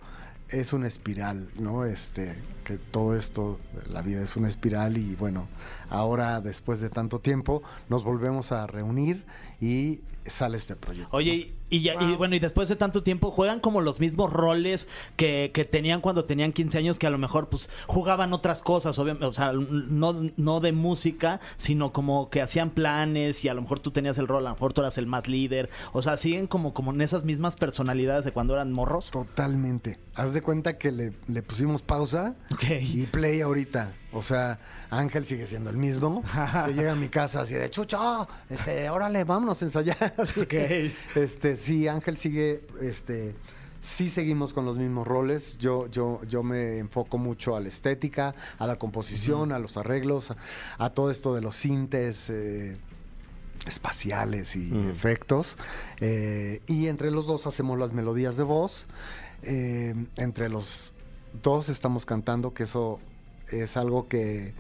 es 0.61 0.73
una 0.73 0.87
espiral, 0.87 1.49
¿no? 1.58 1.84
Este, 1.84 2.34
que 2.64 2.78
todo 2.78 3.16
esto, 3.16 3.58
la 3.90 4.02
vida 4.02 4.23
es 4.23 4.37
una 4.37 4.49
espiral 4.49 4.96
y 4.96 5.14
bueno, 5.16 5.49
ahora 5.88 6.40
después 6.40 6.80
de 6.80 6.90
tanto 6.90 7.18
tiempo 7.20 7.62
nos 7.88 8.04
volvemos 8.04 8.52
a 8.52 8.66
reunir 8.66 9.25
y 9.61 10.00
sale 10.25 10.56
este 10.56 10.76
proyecto. 10.76 11.14
Oye, 11.16 11.52
y, 11.76 11.83
ya- 11.83 11.95
y 12.00 12.16
bueno, 12.16 12.35
y 12.37 12.38
después 12.38 12.69
de 12.69 12.76
tanto 12.76 13.02
tiempo 13.02 13.31
juegan 13.31 13.61
como 13.61 13.81
los 13.81 14.00
mismos 14.00 14.33
roles 14.33 14.88
que, 15.16 15.50
que 15.54 15.64
tenían 15.64 16.00
cuando 16.00 16.25
tenían 16.25 16.52
15 16.52 16.78
años, 16.78 16.99
que 16.99 17.07
a 17.07 17.11
lo 17.11 17.19
mejor 17.19 17.49
pues 17.49 17.69
jugaban 17.87 18.33
otras 18.33 18.62
cosas, 18.62 18.99
obviamente, 18.99 19.26
o 19.26 19.33
sea, 19.33 19.52
no, 19.52 20.14
no 20.37 20.61
de 20.61 20.73
música, 20.73 21.40
sino 21.57 21.93
como 21.93 22.31
que 22.31 22.43
hacían 22.43 22.71
planes 22.71 23.45
y 23.45 23.49
a 23.49 23.54
lo 23.54 23.62
mejor 23.62 23.81
tú 23.81 23.90
tenías 23.90 24.19
el 24.19 24.28
rol, 24.28 24.47
a 24.47 24.50
lo 24.50 24.54
mejor 24.57 24.73
tú 24.73 24.81
eras 24.83 24.99
el 24.99 25.07
más 25.07 25.28
líder, 25.28 25.71
o 25.93 26.02
sea, 26.02 26.16
siguen 26.16 26.47
como, 26.47 26.75
como 26.75 26.93
en 26.93 27.00
esas 27.00 27.25
mismas 27.25 27.57
personalidades 27.57 28.25
de 28.25 28.33
cuando 28.33 28.54
eran 28.54 28.73
morros. 28.73 29.11
Totalmente. 29.11 29.99
Haz 30.14 30.33
de 30.33 30.43
cuenta 30.43 30.78
que 30.78 30.93
le, 30.93 31.12
le 31.28 31.43
pusimos 31.43 31.83
pausa 31.83 32.37
y 32.81 33.07
play 33.07 33.40
ahorita. 33.40 33.93
O 34.14 34.23
sea, 34.23 34.59
Ángel 34.90 35.25
sigue 35.26 35.47
siendo 35.47 35.71
el 35.71 35.76
mismo. 35.76 36.23
llega 36.75 36.92
a 36.92 36.94
mi 36.94 37.09
casa 37.09 37.40
así 37.42 37.54
de 37.54 37.68
chucho, 37.68 38.28
este, 38.49 38.88
órale, 38.88 39.25
vámonos 39.25 39.61
a 39.61 39.64
ensayar. 39.66 40.14
Este, 41.14 41.56
sí, 41.56 41.88
Ángel 41.88 42.16
sigue, 42.16 42.64
este, 42.80 43.35
sí 43.80 44.09
seguimos 44.09 44.52
con 44.52 44.64
los 44.64 44.78
mismos 44.78 45.06
roles. 45.06 45.59
Yo, 45.59 45.88
yo, 45.88 46.21
yo 46.28 46.42
me 46.42 46.78
enfoco 46.78 47.18
mucho 47.18 47.56
a 47.56 47.61
la 47.61 47.68
estética, 47.68 48.35
a 48.59 48.66
la 48.66 48.76
composición, 48.76 49.50
a 49.52 49.59
los 49.59 49.76
arreglos, 49.76 50.30
a, 50.30 50.37
a 50.78 50.90
todo 50.90 51.11
esto 51.11 51.35
de 51.35 51.40
los 51.42 51.56
sintes. 51.56 52.30
eh, 52.30 52.76
espaciales 53.66 54.56
y 54.56 54.73
Mm. 54.73 54.90
efectos 54.90 55.56
eh, 56.00 56.61
y 56.66 56.88
entre 56.88 57.11
los 57.11 57.26
dos 57.26 57.47
hacemos 57.47 57.78
las 57.78 57.94
melodías 57.94 58.37
de 58.37 58.42
voz 58.42 58.87
eh, 59.42 59.94
entre 60.16 60.50
los 60.50 60.92
dos 61.42 61.71
estamos 61.71 62.04
cantando 62.04 62.52
que 62.52 62.64
eso 62.64 63.00
es 63.51 63.77
algo 63.77 64.07
que, 64.09 64.55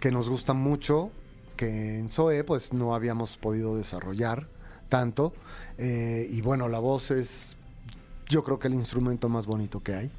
que 0.00 0.10
nos 0.10 0.28
gusta 0.28 0.54
mucho 0.54 1.10
que 1.56 1.98
en 1.98 2.10
Zoe 2.10 2.44
pues 2.44 2.72
no 2.72 2.94
habíamos 2.94 3.36
podido 3.36 3.76
desarrollar 3.76 4.48
tanto 4.88 5.32
eh, 5.78 6.26
y 6.30 6.40
bueno 6.42 6.68
la 6.68 6.78
voz 6.78 7.10
es 7.10 7.56
yo 8.28 8.42
creo 8.42 8.58
que 8.58 8.68
el 8.68 8.74
instrumento 8.74 9.28
más 9.28 9.46
bonito 9.46 9.82
que 9.82 9.94
hay 9.94 10.10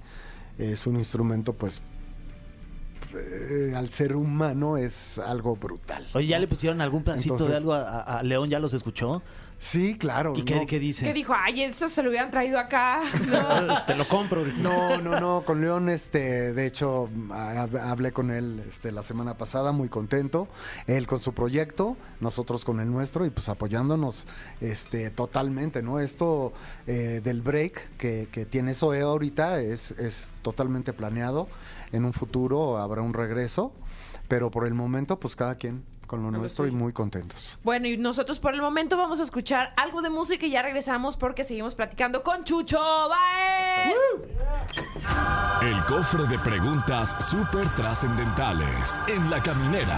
es 0.58 0.88
un 0.88 0.96
instrumento 0.96 1.54
pues 1.54 1.82
eh, 3.14 3.74
al 3.76 3.90
ser 3.90 4.16
humano 4.16 4.78
es 4.78 5.20
algo 5.20 5.56
brutal 5.56 6.06
Oye, 6.14 6.28
¿ya 6.28 6.40
le 6.40 6.48
pusieron 6.48 6.82
algún 6.82 7.04
pedacito 7.04 7.46
de 7.48 7.56
algo 7.56 7.74
a 7.74 8.22
León? 8.24 8.50
¿Ya 8.50 8.60
los 8.60 8.74
escuchó? 8.74 9.22
Sí 9.58 9.98
claro 9.98 10.34
¿Y 10.36 10.44
qué, 10.44 10.56
¿no? 10.56 10.66
qué 10.66 10.80
dice? 10.80 11.06
¿Qué 11.06 11.14
dijo? 11.14 11.34
Ay, 11.36 11.64
eso 11.64 11.90
se 11.90 12.04
lo 12.04 12.10
hubieran 12.10 12.30
traído 12.32 12.60
acá. 12.60 13.02
No. 13.28 13.84
Te 13.88 13.96
lo 13.96 14.08
compro. 14.08 14.44
No, 14.58 14.98
no, 15.02 15.20
no, 15.20 15.44
con 15.46 15.62
León, 15.62 15.90
este, 15.90 16.54
de 16.54 16.66
hecho, 16.66 17.10
hab- 17.30 17.80
hablé 17.82 18.12
con 18.12 18.32
él 18.32 18.64
este, 18.68 18.92
la 18.92 19.02
semana 19.04 19.38
pasada, 19.38 19.72
muy 19.72 19.90
contento. 19.90 20.48
Él 20.88 21.08
con 21.08 21.20
su 21.20 21.34
proyecto, 21.34 21.96
nosotros 22.20 22.64
con 22.66 22.80
el 22.80 22.92
nuestro, 22.92 23.26
y 23.26 23.30
pues 23.30 23.50
apoyándonos 23.50 24.28
este, 24.62 25.10
totalmente, 25.10 25.82
¿no? 25.82 26.00
Esto 26.00 26.54
eh, 26.88 27.22
del 27.24 27.42
break 27.42 27.98
que, 27.98 28.28
que 28.32 28.46
tiene 28.46 28.74
Zoe 28.74 29.02
ahorita 29.02 29.62
es, 29.62 29.92
es 29.92 30.32
totalmente 30.42 30.94
planeado. 30.94 31.48
En 31.92 32.04
un 32.06 32.14
futuro 32.14 32.78
habrá 32.78 33.02
un 33.02 33.14
regreso, 33.14 33.72
pero 34.28 34.50
por 34.52 34.66
el 34.68 34.74
momento, 34.74 35.20
pues 35.20 35.36
cada 35.36 35.56
quien 35.56 35.84
con 36.06 36.24
lo 36.24 36.32
nuestro 36.32 36.68
y 36.68 36.72
muy 36.72 36.94
contentos. 36.94 37.58
Bueno, 37.64 37.88
y 37.88 37.98
nosotros 37.98 38.40
por 38.40 38.54
el 38.54 38.62
momento 38.62 38.98
vamos 38.98 39.20
a 39.20 39.24
escuchar 39.24 39.74
algo 39.78 40.02
de 40.02 40.10
música 40.10 40.46
y 40.46 40.52
ya 40.52 40.62
regresamos 40.62 41.18
porque 41.18 41.44
seguimos 41.44 41.76
platicando 41.76 42.24
con 42.24 42.44
Chucho 42.44 42.80
Baez. 43.10 43.96
El 45.62 45.86
cofre 45.86 46.26
de 46.26 46.40
preguntas 46.40 47.18
súper 47.30 47.68
trascendentales 47.70 49.00
en 49.08 49.30
la 49.30 49.42
caminera. 49.42 49.98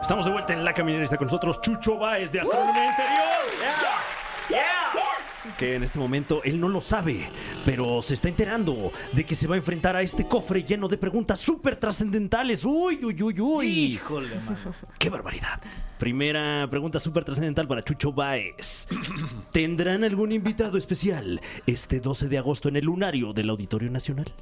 Estamos 0.00 0.24
de 0.24 0.30
vuelta 0.30 0.52
en 0.52 0.64
la 0.64 0.72
caminera. 0.72 1.04
Está 1.04 1.16
con 1.16 1.26
nosotros 1.26 1.60
Chucho 1.60 1.98
Baez 1.98 2.32
de 2.32 2.40
Astronomía 2.40 2.90
Interior. 2.90 3.28
Que 5.58 5.74
en 5.74 5.82
este 5.82 5.98
momento 5.98 6.42
él 6.44 6.60
no 6.60 6.68
lo 6.68 6.80
sabe, 6.80 7.28
pero 7.64 8.02
se 8.02 8.14
está 8.14 8.28
enterando 8.28 8.92
de 9.12 9.24
que 9.24 9.34
se 9.34 9.46
va 9.46 9.54
a 9.54 9.58
enfrentar 9.58 9.96
a 9.96 10.02
este 10.02 10.26
cofre 10.26 10.64
lleno 10.64 10.88
de 10.88 10.98
preguntas 10.98 11.40
súper 11.40 11.76
trascendentales. 11.76 12.64
Uy, 12.64 13.00
uy, 13.04 13.22
uy, 13.22 13.40
uy. 13.40 13.66
Híjole, 13.66 14.34
mano. 14.46 14.74
¡Qué 14.98 15.10
barbaridad! 15.10 15.60
Primera 15.98 16.66
pregunta 16.70 17.00
súper 17.00 17.24
trascendental 17.24 17.66
para 17.66 17.82
Chucho 17.82 18.12
Baez. 18.12 18.86
¿Tendrán 19.52 20.04
algún 20.04 20.32
invitado 20.32 20.78
especial 20.78 21.40
este 21.66 22.00
12 22.00 22.28
de 22.28 22.38
agosto 22.38 22.68
en 22.68 22.76
el 22.76 22.84
lunario 22.84 23.32
del 23.32 23.50
Auditorio 23.50 23.90
Nacional? 23.90 24.32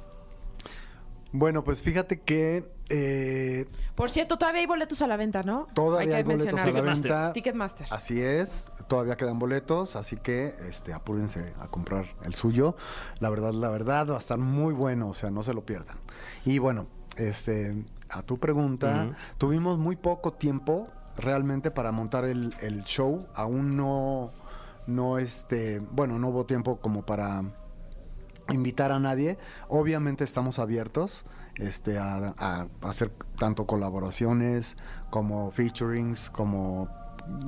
Bueno, 1.31 1.63
pues 1.63 1.81
fíjate 1.81 2.21
que 2.21 2.71
eh, 2.89 3.65
Por 3.95 4.09
cierto, 4.09 4.37
todavía 4.37 4.61
hay 4.61 4.67
boletos 4.67 5.01
a 5.01 5.07
la 5.07 5.17
venta, 5.17 5.43
¿no? 5.43 5.67
todavía 5.73 6.17
hay, 6.17 6.23
boletos 6.23 6.47
a 6.47 6.65
la 6.71 6.81
mencionarlo. 6.81 6.83
Ticketmaster. 6.83 7.11
venta. 7.11 7.33
Ticketmaster. 7.33 7.87
Así 7.89 8.21
es, 8.21 8.71
todavía 8.87 9.17
quedan 9.17 9.39
boletos, 9.39 9.95
así 9.95 10.17
que 10.17 10.55
este, 10.67 10.93
apúrense 10.93 11.53
a 11.59 11.67
comprar 11.67 12.05
el 12.23 12.35
suyo. 12.35 12.75
La 13.19 13.29
verdad, 13.29 13.53
la 13.53 13.69
verdad, 13.69 14.09
va 14.09 14.15
a 14.15 14.19
estar 14.19 14.37
muy 14.37 14.73
bueno, 14.73 15.09
o 15.09 15.13
sea, 15.13 15.29
no 15.29 15.43
se 15.43 15.53
lo 15.53 15.65
pierdan. 15.65 15.97
Y 16.45 16.59
bueno, 16.59 16.87
este, 17.17 17.75
a 18.09 18.21
tu 18.21 18.37
pregunta, 18.37 19.15
tuvimos 19.37 19.77
muy 19.77 19.95
poco 19.95 20.33
tiempo 20.33 20.87
realmente 21.17 21.71
para 21.71 21.91
montar 21.91 22.25
el, 22.25 22.55
el 22.61 22.83
show. 22.83 23.27
Aún 23.33 23.75
no, 23.75 24.31
no, 24.85 25.17
este, 25.17 25.79
bueno, 25.91 26.19
no 26.19 26.29
hubo 26.29 26.45
tiempo 26.45 26.77
como 26.77 27.05
para 27.05 27.43
invitar 28.51 28.91
a 28.91 28.99
nadie. 28.99 29.37
Obviamente 29.67 30.23
estamos 30.23 30.59
abiertos 30.59 31.25
este, 31.55 31.97
a, 31.97 32.33
a 32.37 32.67
hacer 32.81 33.11
tanto 33.37 33.65
colaboraciones 33.65 34.77
como 35.09 35.51
featurings, 35.51 36.29
como 36.29 36.89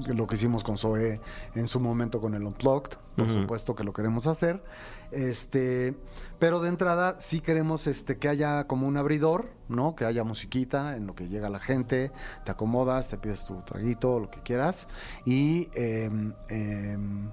lo 0.07 0.27
que 0.27 0.35
hicimos 0.35 0.63
con 0.63 0.77
Zoe 0.77 1.19
en 1.55 1.67
su 1.67 1.79
momento 1.79 2.19
con 2.19 2.33
el 2.33 2.43
Unplugged, 2.43 2.97
por 3.15 3.29
supuesto 3.29 3.75
que 3.75 3.83
lo 3.83 3.93
queremos 3.93 4.27
hacer. 4.27 4.63
Este, 5.11 5.95
pero 6.37 6.61
de 6.61 6.69
entrada 6.69 7.17
sí 7.19 7.39
queremos 7.41 7.87
este, 7.87 8.17
que 8.17 8.29
haya 8.29 8.65
como 8.65 8.87
un 8.87 8.97
abridor, 8.97 9.49
¿no? 9.67 9.95
Que 9.95 10.05
haya 10.05 10.23
musiquita 10.23 10.95
en 10.95 11.07
lo 11.07 11.15
que 11.15 11.27
llega 11.27 11.49
la 11.49 11.59
gente, 11.59 12.11
te 12.45 12.51
acomodas, 12.51 13.07
te 13.09 13.17
pides 13.17 13.45
tu 13.45 13.61
traguito, 13.61 14.19
lo 14.19 14.29
que 14.29 14.41
quieras. 14.41 14.87
Y 15.25 15.69
em, 15.73 16.33
em, 16.49 17.29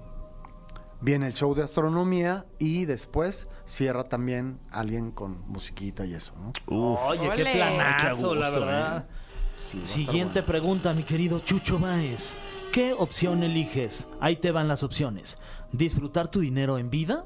Viene 0.99 1.27
el 1.27 1.33
show 1.33 1.53
de 1.53 1.63
astronomía 1.63 2.45
y 2.57 2.85
después 2.85 3.47
cierra 3.65 4.05
también 4.05 4.59
alguien 4.71 5.11
con 5.11 5.47
musiquita 5.47 6.05
y 6.05 6.13
eso, 6.15 6.33
¿no? 6.39 6.51
Uf. 6.75 6.99
Oye, 7.05 7.29
qué 7.35 7.43
planazo, 7.43 8.33
la 8.35 8.49
gusto, 8.49 8.65
verdad. 8.65 9.07
Sí, 9.59 9.77
va 9.77 9.81
a 9.81 9.83
estar 9.83 9.85
Siguiente 9.85 10.33
bueno. 10.41 10.47
pregunta, 10.47 10.93
mi 10.93 11.03
querido 11.03 11.39
Chucho 11.39 11.77
Baez. 11.79 12.35
¿Qué 12.73 12.93
opción 12.93 13.43
eliges? 13.43 14.07
Ahí 14.19 14.35
te 14.37 14.51
van 14.51 14.67
las 14.67 14.83
opciones. 14.83 15.37
¿Disfrutar 15.71 16.29
tu 16.29 16.39
dinero 16.39 16.77
en 16.77 16.89
vida 16.89 17.25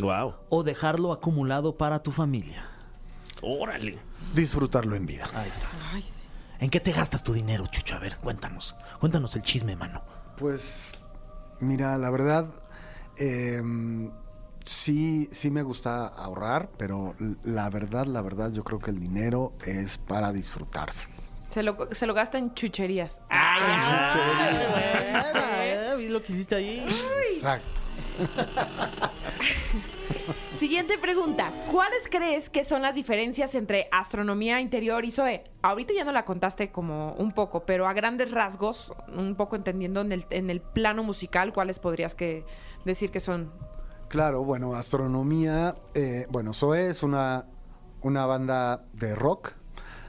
Wow. 0.00 0.34
o 0.48 0.62
dejarlo 0.62 1.12
acumulado 1.12 1.76
para 1.76 2.02
tu 2.02 2.12
familia? 2.12 2.64
Órale. 3.40 3.98
Disfrutarlo 4.34 4.94
en 4.96 5.06
vida. 5.06 5.26
Ahí 5.34 5.48
está. 5.48 5.68
Ay, 5.92 6.02
sí. 6.02 6.28
¿En 6.60 6.70
qué 6.70 6.78
te 6.80 6.92
gastas 6.92 7.22
tu 7.24 7.32
dinero, 7.32 7.66
Chucho? 7.66 7.96
A 7.96 7.98
ver, 7.98 8.16
cuéntanos. 8.16 8.76
Cuéntanos 9.00 9.34
el 9.36 9.42
chisme, 9.42 9.74
mano. 9.76 10.02
Pues, 10.38 10.92
mira, 11.60 11.98
la 11.98 12.10
verdad, 12.10 12.46
em, 13.22 14.10
sí, 14.64 15.28
sí 15.32 15.50
me 15.50 15.62
gusta 15.62 16.06
ahorrar, 16.06 16.70
pero 16.76 17.14
la 17.44 17.70
verdad, 17.70 18.06
la 18.06 18.22
verdad, 18.22 18.52
yo 18.52 18.64
creo 18.64 18.78
que 18.78 18.90
el 18.90 19.00
dinero 19.00 19.52
es 19.64 19.98
para 19.98 20.32
disfrutarse. 20.32 21.08
Se 21.50 21.62
lo, 21.62 21.76
se 21.90 22.06
lo 22.06 22.14
gasta 22.14 22.38
en 22.38 22.54
chucherías. 22.54 23.20
¿Viste 25.96 26.12
lo 26.12 26.22
que 26.22 26.32
hiciste 26.32 26.54
ahí? 26.54 26.86
Exacto. 27.34 27.82
Siguiente 30.54 30.96
pregunta. 30.98 31.50
¿Cuáles 31.70 32.08
crees 32.08 32.48
que 32.48 32.64
son 32.64 32.82
las 32.82 32.94
diferencias 32.94 33.54
entre 33.54 33.88
astronomía 33.90 34.60
interior 34.60 35.04
y 35.04 35.10
SOE? 35.10 35.44
Ahorita 35.62 35.92
ya 35.92 36.04
no 36.04 36.12
la 36.12 36.24
contaste 36.24 36.70
como 36.70 37.14
un 37.14 37.32
poco, 37.32 37.64
pero 37.66 37.88
a 37.88 37.92
grandes 37.92 38.30
rasgos, 38.30 38.92
un 39.08 39.34
poco 39.34 39.56
entendiendo 39.56 40.00
en 40.00 40.12
el, 40.12 40.24
en 40.30 40.50
el 40.50 40.60
plano 40.60 41.02
musical, 41.02 41.52
¿cuáles 41.52 41.78
podrías 41.78 42.14
que 42.14 42.44
decir 42.84 43.10
que 43.10 43.20
son? 43.20 43.50
Claro, 44.12 44.44
bueno, 44.44 44.74
astronomía, 44.74 45.74
eh, 45.94 46.26
bueno, 46.30 46.52
Zoe 46.52 46.88
es 46.88 47.02
una, 47.02 47.46
una 48.02 48.26
banda 48.26 48.84
de 48.92 49.14
rock, 49.14 49.52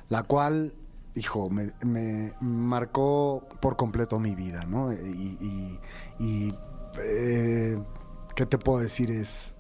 la 0.10 0.24
cual, 0.24 0.74
hijo, 1.16 1.50
me, 1.50 2.34
marcó 2.42 3.48
por 3.62 3.78
completo 3.78 4.20
mi 4.20 4.36
vida, 4.36 4.66
¿no? 4.66 4.92
Y, 4.92 5.80
eh, 7.00 7.82
¿qué 8.36 8.46
te 8.46 8.58
puedo 8.58 8.80
decir? 8.80 9.10
Es 9.10 9.56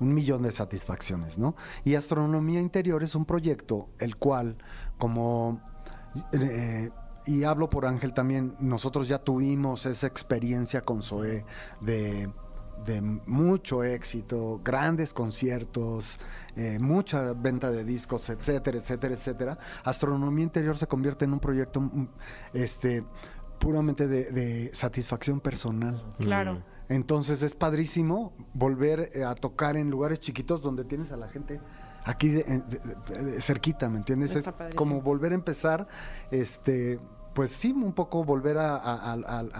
un 0.00 0.12
millón 0.12 0.42
de 0.42 0.50
satisfacciones, 0.50 1.38
¿no? 1.38 1.54
Y 1.84 1.94
Astronomía 1.94 2.60
Interior 2.60 3.04
es 3.04 3.14
un 3.14 3.24
proyecto 3.24 3.88
el 4.00 4.16
cual, 4.16 4.58
como... 4.98 5.60
eh, 6.32 6.90
y 7.24 7.44
hablo 7.44 7.70
por 7.70 7.86
Ángel 7.86 8.12
también, 8.12 8.54
nosotros 8.58 9.08
ya 9.08 9.18
tuvimos 9.18 9.86
esa 9.86 10.06
experiencia 10.06 10.82
con 10.82 11.02
Zoe 11.02 11.44
de, 11.80 12.30
de 12.86 13.00
mucho 13.02 13.82
éxito, 13.84 14.60
grandes 14.64 15.12
conciertos, 15.12 16.18
eh, 16.56 16.78
mucha 16.78 17.32
venta 17.32 17.70
de 17.70 17.84
discos, 17.84 18.30
etcétera, 18.30 18.78
etcétera, 18.78 19.14
etcétera. 19.14 19.58
Astronomía 19.84 20.44
Interior 20.44 20.78
se 20.78 20.86
convierte 20.86 21.24
en 21.24 21.32
un 21.32 21.40
proyecto 21.40 21.80
mm, 21.80 22.08
este, 22.54 23.04
puramente 23.58 24.06
de, 24.06 24.30
de 24.32 24.70
satisfacción 24.74 25.40
personal. 25.40 26.02
Claro. 26.18 26.62
Entonces 26.88 27.42
es 27.42 27.54
padrísimo 27.54 28.32
volver 28.54 29.10
eh, 29.14 29.24
a 29.24 29.34
tocar 29.34 29.76
en 29.76 29.90
lugares 29.90 30.20
chiquitos 30.20 30.62
donde 30.62 30.84
tienes 30.84 31.10
a 31.10 31.16
la 31.16 31.28
gente 31.28 31.60
aquí 32.04 32.28
de- 32.28 32.44
de- 32.44 32.78
de- 33.18 33.24
de- 33.32 33.40
cerquita, 33.40 33.88
¿me 33.88 33.98
entiendes? 33.98 34.36
Está 34.36 34.50
es 34.50 34.56
padrísimo. 34.56 34.78
como 34.78 35.00
volver 35.02 35.32
a 35.32 35.34
empezar, 35.34 35.88
este, 36.30 37.00
pues 37.36 37.50
sí, 37.50 37.70
un 37.70 37.92
poco 37.92 38.24
volver 38.24 38.56
a, 38.56 38.76
a- 38.76 39.12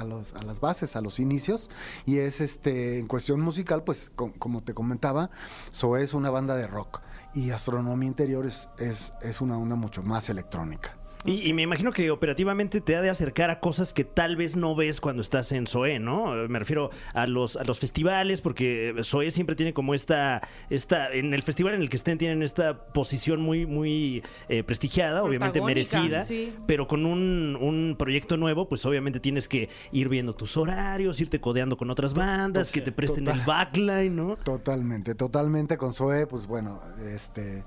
los- 0.05 0.33
a 0.35 0.43
las 0.43 0.61
bases, 0.61 0.97
a 0.97 1.03
los 1.03 1.21
inicios. 1.21 1.71
Y 2.07 2.17
es 2.19 2.41
este, 2.41 2.99
en 2.99 3.07
cuestión 3.07 3.41
musical, 3.43 3.85
pues 3.85 4.11
com- 4.17 4.33
como 4.33 4.63
te 4.63 4.73
comentaba, 4.73 5.29
So 5.71 5.99
es 5.99 6.15
una 6.15 6.31
banda 6.31 6.57
de 6.57 6.67
rock. 6.67 7.03
Y 7.35 7.51
Astronomía 7.51 8.09
Interior 8.09 8.47
es, 8.47 8.71
es, 8.79 9.13
es 9.21 9.43
una 9.43 9.59
onda 9.59 9.77
mucho 9.77 10.03
más 10.03 10.31
electrónica. 10.31 10.96
Y, 11.25 11.49
y 11.49 11.53
me 11.53 11.63
imagino 11.63 11.93
que 11.93 12.11
operativamente 12.11 12.81
te 12.81 12.97
ha 12.97 13.03
de 13.03 13.11
acercar 13.11 13.51
a 13.51 13.61
cosas 13.61 13.93
que 13.93 14.05
tal 14.05 14.37
vez 14.37 14.57
no 14.57 14.75
ves 14.75 15.01
cuando 15.01 15.23
estás 15.23 15.51
en 15.53 15.67
SOE, 15.67 15.99
¿no? 15.99 16.35
Me 16.49 16.59
refiero 16.59 16.91
a 17.15 17.27
los, 17.27 17.57
a 17.57 17.65
los 17.65 17.79
festivales, 17.79 18.41
porque 18.41 18.95
SOE 19.03 19.31
siempre 19.31 19.57
tiene 19.57 19.73
como 19.73 19.95
esta, 19.95 20.47
esta, 20.71 21.13
en 21.13 21.35
el 21.35 21.43
festival 21.43 21.75
en 21.75 21.83
el 21.83 21.89
que 21.89 21.97
estén 21.97 22.19
tienen 22.19 22.43
esta 22.43 22.85
posición 22.93 23.41
muy, 23.41 23.67
muy 23.67 24.23
eh, 24.49 24.63
prestigiada, 24.63 25.23
obviamente 25.25 25.61
merecida, 25.61 26.25
sí. 26.25 26.55
pero 26.67 26.87
con 26.87 27.07
un, 27.07 27.57
un 27.61 27.97
proyecto 27.99 28.37
nuevo, 28.37 28.69
pues 28.69 28.85
obviamente 28.87 29.21
tienes 29.21 29.49
que 29.49 29.69
ir 29.93 30.09
viendo 30.09 30.35
tus 30.35 30.57
horarios, 30.57 31.21
irte 31.21 31.41
codeando 31.41 31.77
con 31.77 31.91
otras 31.91 32.15
bandas, 32.15 32.71
que 32.71 32.81
te 32.81 32.93
presten 32.93 33.25
total. 33.25 33.41
el 33.41 33.47
backline, 33.47 34.15
¿no? 34.15 34.37
Totalmente, 34.37 35.15
totalmente 35.15 35.77
con 35.77 35.93
Zoe, 35.93 36.27
pues 36.27 36.47
bueno, 36.47 36.81
este 37.05 37.65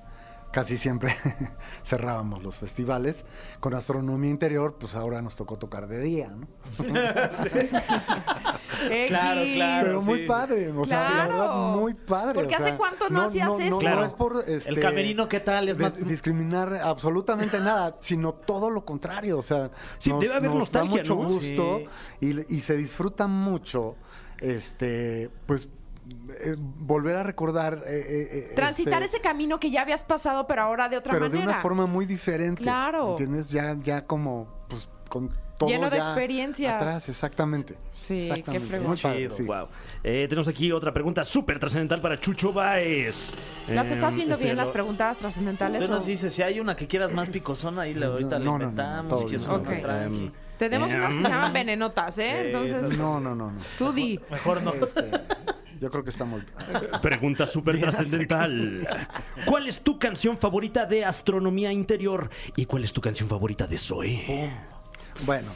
casi 0.51 0.77
siempre 0.77 1.15
cerrábamos 1.83 2.41
los 2.43 2.57
festivales. 2.59 3.25
Con 3.59 3.73
Astronomía 3.73 4.29
Interior, 4.31 4.77
pues 4.79 4.95
ahora 4.95 5.21
nos 5.21 5.35
tocó 5.35 5.57
tocar 5.57 5.88
de 5.88 6.01
día, 6.01 6.29
¿no? 6.29 6.47
Claro, 9.07 9.41
claro. 9.53 9.85
Pero 9.85 10.01
muy 10.01 10.19
sí. 10.21 10.25
padre, 10.25 10.71
o 10.71 10.85
sea, 10.85 11.09
la 11.09 11.27
verdad, 11.27 11.55
muy 11.75 11.93
padre. 11.93 12.33
Porque 12.33 12.55
o 12.55 12.57
sea, 12.57 12.67
¿hace 12.67 12.77
cuánto 12.77 13.09
no 13.09 13.23
hacías 13.23 13.47
no, 13.47 13.59
eso? 13.59 13.77
Claro. 13.79 13.99
No 13.99 14.05
es 14.05 14.13
por 14.13 14.43
este, 14.47 14.69
El 14.69 14.79
camerino, 14.79 15.27
¿qué 15.27 15.39
tal? 15.41 15.67
Es 15.69 15.77
de- 15.77 15.83
más- 15.83 16.05
discriminar 16.05 16.73
absolutamente 16.75 17.59
nada, 17.59 17.97
sino 17.99 18.33
todo 18.33 18.69
lo 18.69 18.85
contrario. 18.85 19.38
O 19.38 19.41
sea, 19.41 19.69
Sí, 19.97 20.12
debe 20.19 20.33
haber 20.33 20.51
nos 20.51 20.71
da 20.71 20.83
mucho 20.83 21.15
¿no? 21.15 21.23
gusto 21.23 21.79
Sí. 22.21 22.45
y, 22.49 22.55
y 22.55 22.59
se 22.62 22.77
disfruta 22.77 23.27
mucho, 23.27 23.95
este, 24.39 25.29
pues 25.45 25.67
eh, 26.45 26.56
volver 26.58 27.15
a 27.17 27.24
recordar. 27.24 27.84
eh, 27.86 28.06
eh, 28.08 28.48
eh, 28.52 28.56
Transitar 28.56 29.04
este, 29.04 29.17
ese 29.17 29.22
camino 29.24 29.60
que 29.60 29.72
ya 29.72 29.82
habías 29.82 30.04
pasado, 30.04 30.48
pero 30.48 30.62
ahora 30.63 30.89
de 30.89 30.98
otra 30.98 31.12
pero 31.13 31.26
manera. 31.26 31.41
de 31.45 31.52
una 31.52 31.62
forma 31.62 31.86
muy 31.86 32.06
diferente. 32.06 32.62
Claro. 32.62 33.12
¿Entiendes? 33.12 33.50
Ya, 33.52 33.76
ya 33.82 34.06
como, 34.06 34.48
pues, 34.67 34.88
con 35.10 35.30
todo 35.58 35.69
Lleno 35.69 35.89
de 35.89 35.98
ya 35.98 36.04
experiencias. 36.04 36.76
Atrás, 36.82 37.10
exactamente. 37.10 37.76
Sí, 37.91 38.19
qué 38.45 38.56
Exactamente. 38.58 38.95
Chido, 38.95 39.36
sí. 39.36 39.43
wow. 39.43 39.67
Eh, 40.04 40.26
tenemos 40.30 40.48
aquí 40.48 40.72
otra 40.72 40.93
pregunta 40.93 41.26
súper 41.26 41.60
trascendental 41.60 42.00
para 42.00 42.17
Chucho 42.17 42.54
Baez. 42.54 43.34
¿Las 43.69 43.88
Eh, 43.88 43.93
estás 43.95 44.15
viendo 44.15 44.36
este, 44.36 44.45
bien 44.45 44.56
las 44.56 44.67
lo- 44.67 44.74
preguntas 44.74 45.17
trascendentales? 45.17 45.82
Bueno, 45.82 45.98
o- 45.98 46.02
sí, 46.02 46.15
si 46.15 46.41
hay 46.41 46.62
una 46.62 46.78
que 46.78 46.88
quieras 46.88 47.12
más 47.12 47.28
picosona, 47.30 47.82
ahí 47.82 47.93
la, 47.93 48.06
ahorita 48.06 48.39
no, 48.39 48.45
la 48.45 48.45
no, 48.45 48.52
no, 48.52 48.58
no, 48.58 48.63
inventamos. 48.69 49.48
más 49.48 49.82
tranqui. 49.82 50.32
Tenemos 50.58 50.91
unas 50.93 51.13
que 51.15 51.22
se 51.24 51.30
llaman 51.30 51.54
venenotas, 51.54 52.17
¿eh? 52.19 52.32
Sí, 52.41 52.45
Entonces, 52.48 52.82
esas 52.82 52.98
No, 52.98 53.19
no, 53.19 53.36
no, 53.36 53.52
no. 53.52 53.62
tú 53.78 53.91
di. 53.93 54.19
Mejor 54.30 54.62
no. 54.62 54.74
Este, 54.74 55.10
yo 55.80 55.89
creo 55.89 56.04
que 56.04 56.10
estamos. 56.10 56.44
Pregunta 57.02 57.48
súper 57.48 57.80
trascendental. 57.80 58.88
¿Cuál 59.46 59.68
es 59.68 59.82
tu 59.82 59.98
canción 59.98 60.38
favorita 60.38 60.86
de 60.86 61.06
astronomía 61.06 61.72
interior? 61.72 62.30
¿Y 62.56 62.65
cuál 62.65 62.84
es 62.84 62.94
tu 62.94 63.02
canción 63.02 63.30
favorita 63.30 63.68
de 63.68 63.78
Zoe? 63.78 64.52
Bueno, 65.26 65.50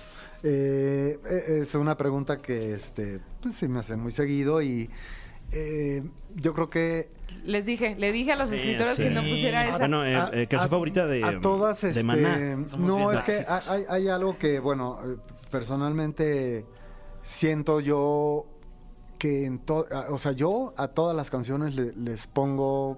Eh, 0.46 1.20
eh, 1.26 1.60
es 1.62 1.74
una 1.76 1.96
pregunta 1.96 2.38
que 2.38 2.74
este, 2.74 3.22
pues, 3.42 3.56
se 3.56 3.70
me 3.70 3.80
hace 3.80 3.96
muy 3.96 4.12
seguido 4.12 4.62
y 4.62 4.90
eh, 5.54 6.04
yo 6.36 6.52
creo 6.54 6.70
que 6.70 7.10
Les 7.46 7.66
dije, 7.66 7.96
le 7.98 8.12
dije 8.12 8.34
a 8.34 8.36
los 8.36 8.50
Sí, 8.50 8.56
escritores 8.56 8.96
sí. 8.96 9.04
que 9.04 9.10
no 9.10 9.22
pusiera 9.22 9.66
esa. 9.66 9.78
Bueno, 9.78 10.06
eh, 10.06 10.12
eh, 10.34 10.48
canción 10.48 10.62
a- 10.64 10.68
favorita 10.68 11.08
de, 11.08 11.24
a 11.24 11.40
todas 11.40 11.80
de 11.82 11.90
este, 11.92 12.04
Maná. 12.04 12.58
No 12.78 13.14
es 13.14 13.24
que 13.24 13.46
hay, 13.48 13.84
hay 13.88 14.08
algo 14.10 14.38
que 14.38 14.60
bueno 14.60 15.00
personalmente 15.50 16.66
siento 17.22 17.80
yo 17.80 18.46
que 19.24 19.46
en 19.46 19.60
to- 19.60 19.86
a- 19.90 20.12
o 20.12 20.18
sea 20.18 20.34
yo 20.34 20.74
a 20.76 20.90
todas 20.90 21.16
las 21.16 21.30
canciones 21.30 21.76
le- 21.76 21.94
les 21.94 22.28
pongo 22.28 22.98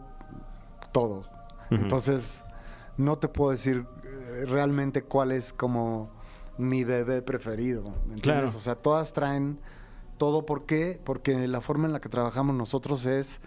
todo 0.91 1.23
entonces 1.69 2.43
no 2.97 3.17
te 3.17 3.27
puedo 3.27 3.51
decir 3.51 3.85
eh, 4.03 4.45
realmente 4.47 5.03
cuál 5.03 5.31
es 5.31 5.53
como 5.53 6.09
mi 6.57 6.83
bebé 6.83 7.21
preferido 7.21 7.83
¿me 8.07 8.15
entiendes? 8.15 8.21
Claro. 8.23 8.47
o 8.47 8.59
sea 8.59 8.75
todas 8.75 9.13
traen 9.13 9.59
todo 10.17 10.45
¿por 10.45 10.65
qué? 10.65 10.99
porque 11.03 11.47
la 11.47 11.61
forma 11.61 11.85
en 11.85 11.93
la 11.93 11.99
que 12.01 12.09
trabajamos 12.09 12.55
nosotros 12.55 13.05
es 13.05 13.39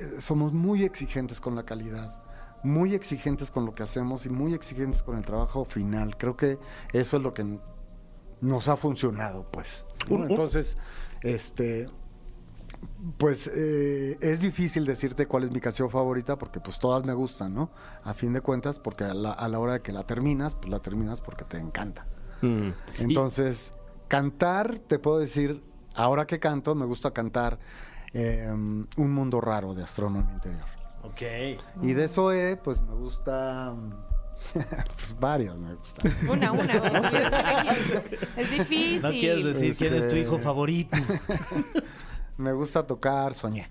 eh, 0.00 0.20
somos 0.20 0.52
muy 0.52 0.82
exigentes 0.82 1.40
con 1.40 1.54
la 1.54 1.64
calidad, 1.64 2.16
muy 2.64 2.94
exigentes 2.94 3.50
con 3.52 3.64
lo 3.66 3.74
que 3.76 3.84
hacemos 3.84 4.26
y 4.26 4.30
muy 4.30 4.52
exigentes 4.54 5.04
con 5.04 5.16
el 5.18 5.24
trabajo 5.24 5.64
final. 5.64 6.16
Creo 6.16 6.36
que 6.36 6.58
eso 6.92 7.16
es 7.18 7.22
lo 7.22 7.32
que 7.32 7.60
nos 8.40 8.66
ha 8.68 8.76
funcionado, 8.76 9.44
pues. 9.52 9.86
¿no? 10.10 10.26
Entonces, 10.26 10.76
este, 11.24 11.88
pues 13.18 13.50
eh, 13.52 14.16
es 14.20 14.40
difícil 14.40 14.84
decirte 14.84 15.26
cuál 15.26 15.44
es 15.44 15.50
mi 15.50 15.60
canción 15.60 15.90
favorita 15.90 16.38
porque 16.38 16.60
pues 16.60 16.78
todas 16.78 17.04
me 17.04 17.14
gustan, 17.14 17.54
¿no? 17.54 17.70
A 18.04 18.14
fin 18.14 18.32
de 18.32 18.40
cuentas, 18.40 18.78
porque 18.78 19.04
a 19.04 19.14
la, 19.14 19.32
a 19.32 19.48
la 19.48 19.58
hora 19.58 19.72
de 19.74 19.80
que 19.80 19.92
la 19.92 20.04
terminas, 20.04 20.54
pues 20.54 20.70
la 20.70 20.80
terminas 20.80 21.20
porque 21.20 21.44
te 21.44 21.58
encanta. 21.58 22.06
Mm. 22.42 22.68
Entonces, 22.98 23.74
cantar, 24.06 24.78
te 24.78 24.98
puedo 24.98 25.18
decir, 25.18 25.60
ahora 25.94 26.26
que 26.26 26.38
canto, 26.38 26.74
me 26.74 26.84
gusta 26.84 27.10
cantar 27.10 27.58
eh, 28.12 28.48
Un 28.48 29.12
mundo 29.12 29.40
raro 29.40 29.74
de 29.74 29.82
astronomía 29.82 30.32
interior. 30.34 30.64
Ok. 31.02 31.22
Y 31.82 31.92
de 31.94 32.06
Zoe, 32.06 32.56
pues 32.56 32.80
me 32.80 32.94
gusta. 32.94 33.74
pues 34.96 35.16
varias 35.18 35.56
me 35.56 35.74
gustan. 35.74 36.16
Una, 36.28 36.52
una. 36.52 36.72
si. 37.10 38.40
Es 38.40 38.50
difícil. 38.50 39.02
No 39.02 39.10
quieres 39.10 39.44
decir 39.44 39.76
quién 39.76 39.94
es 39.94 40.00
tu 40.02 40.06
Este- 40.16 40.20
hijo 40.20 40.38
favorito. 40.38 40.96
me 42.36 42.52
gusta 42.52 42.86
tocar 42.86 43.34
Soñé. 43.34 43.68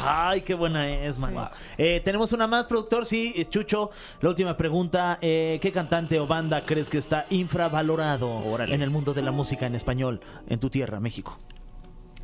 Ay, 0.00 0.42
qué 0.42 0.54
buena 0.54 0.88
es, 0.88 1.18
mano. 1.18 1.50
Eh, 1.76 2.00
tenemos 2.04 2.32
una 2.32 2.46
más, 2.46 2.68
productor. 2.68 3.04
Sí, 3.04 3.44
Chucho. 3.50 3.90
La 4.20 4.28
última 4.28 4.56
pregunta. 4.56 5.18
eh, 5.20 5.58
¿Qué 5.60 5.72
cantante 5.72 6.20
o 6.20 6.26
banda 6.28 6.60
crees 6.60 6.88
que 6.88 6.98
está 6.98 7.26
infravalorado 7.30 8.42
en 8.60 8.80
el 8.80 8.90
mundo 8.90 9.12
de 9.12 9.22
la 9.22 9.32
música 9.32 9.66
en 9.66 9.74
español 9.74 10.20
en 10.46 10.60
tu 10.60 10.70
tierra, 10.70 11.00
México? 11.00 11.36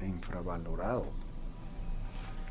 Infravalorado. 0.00 1.06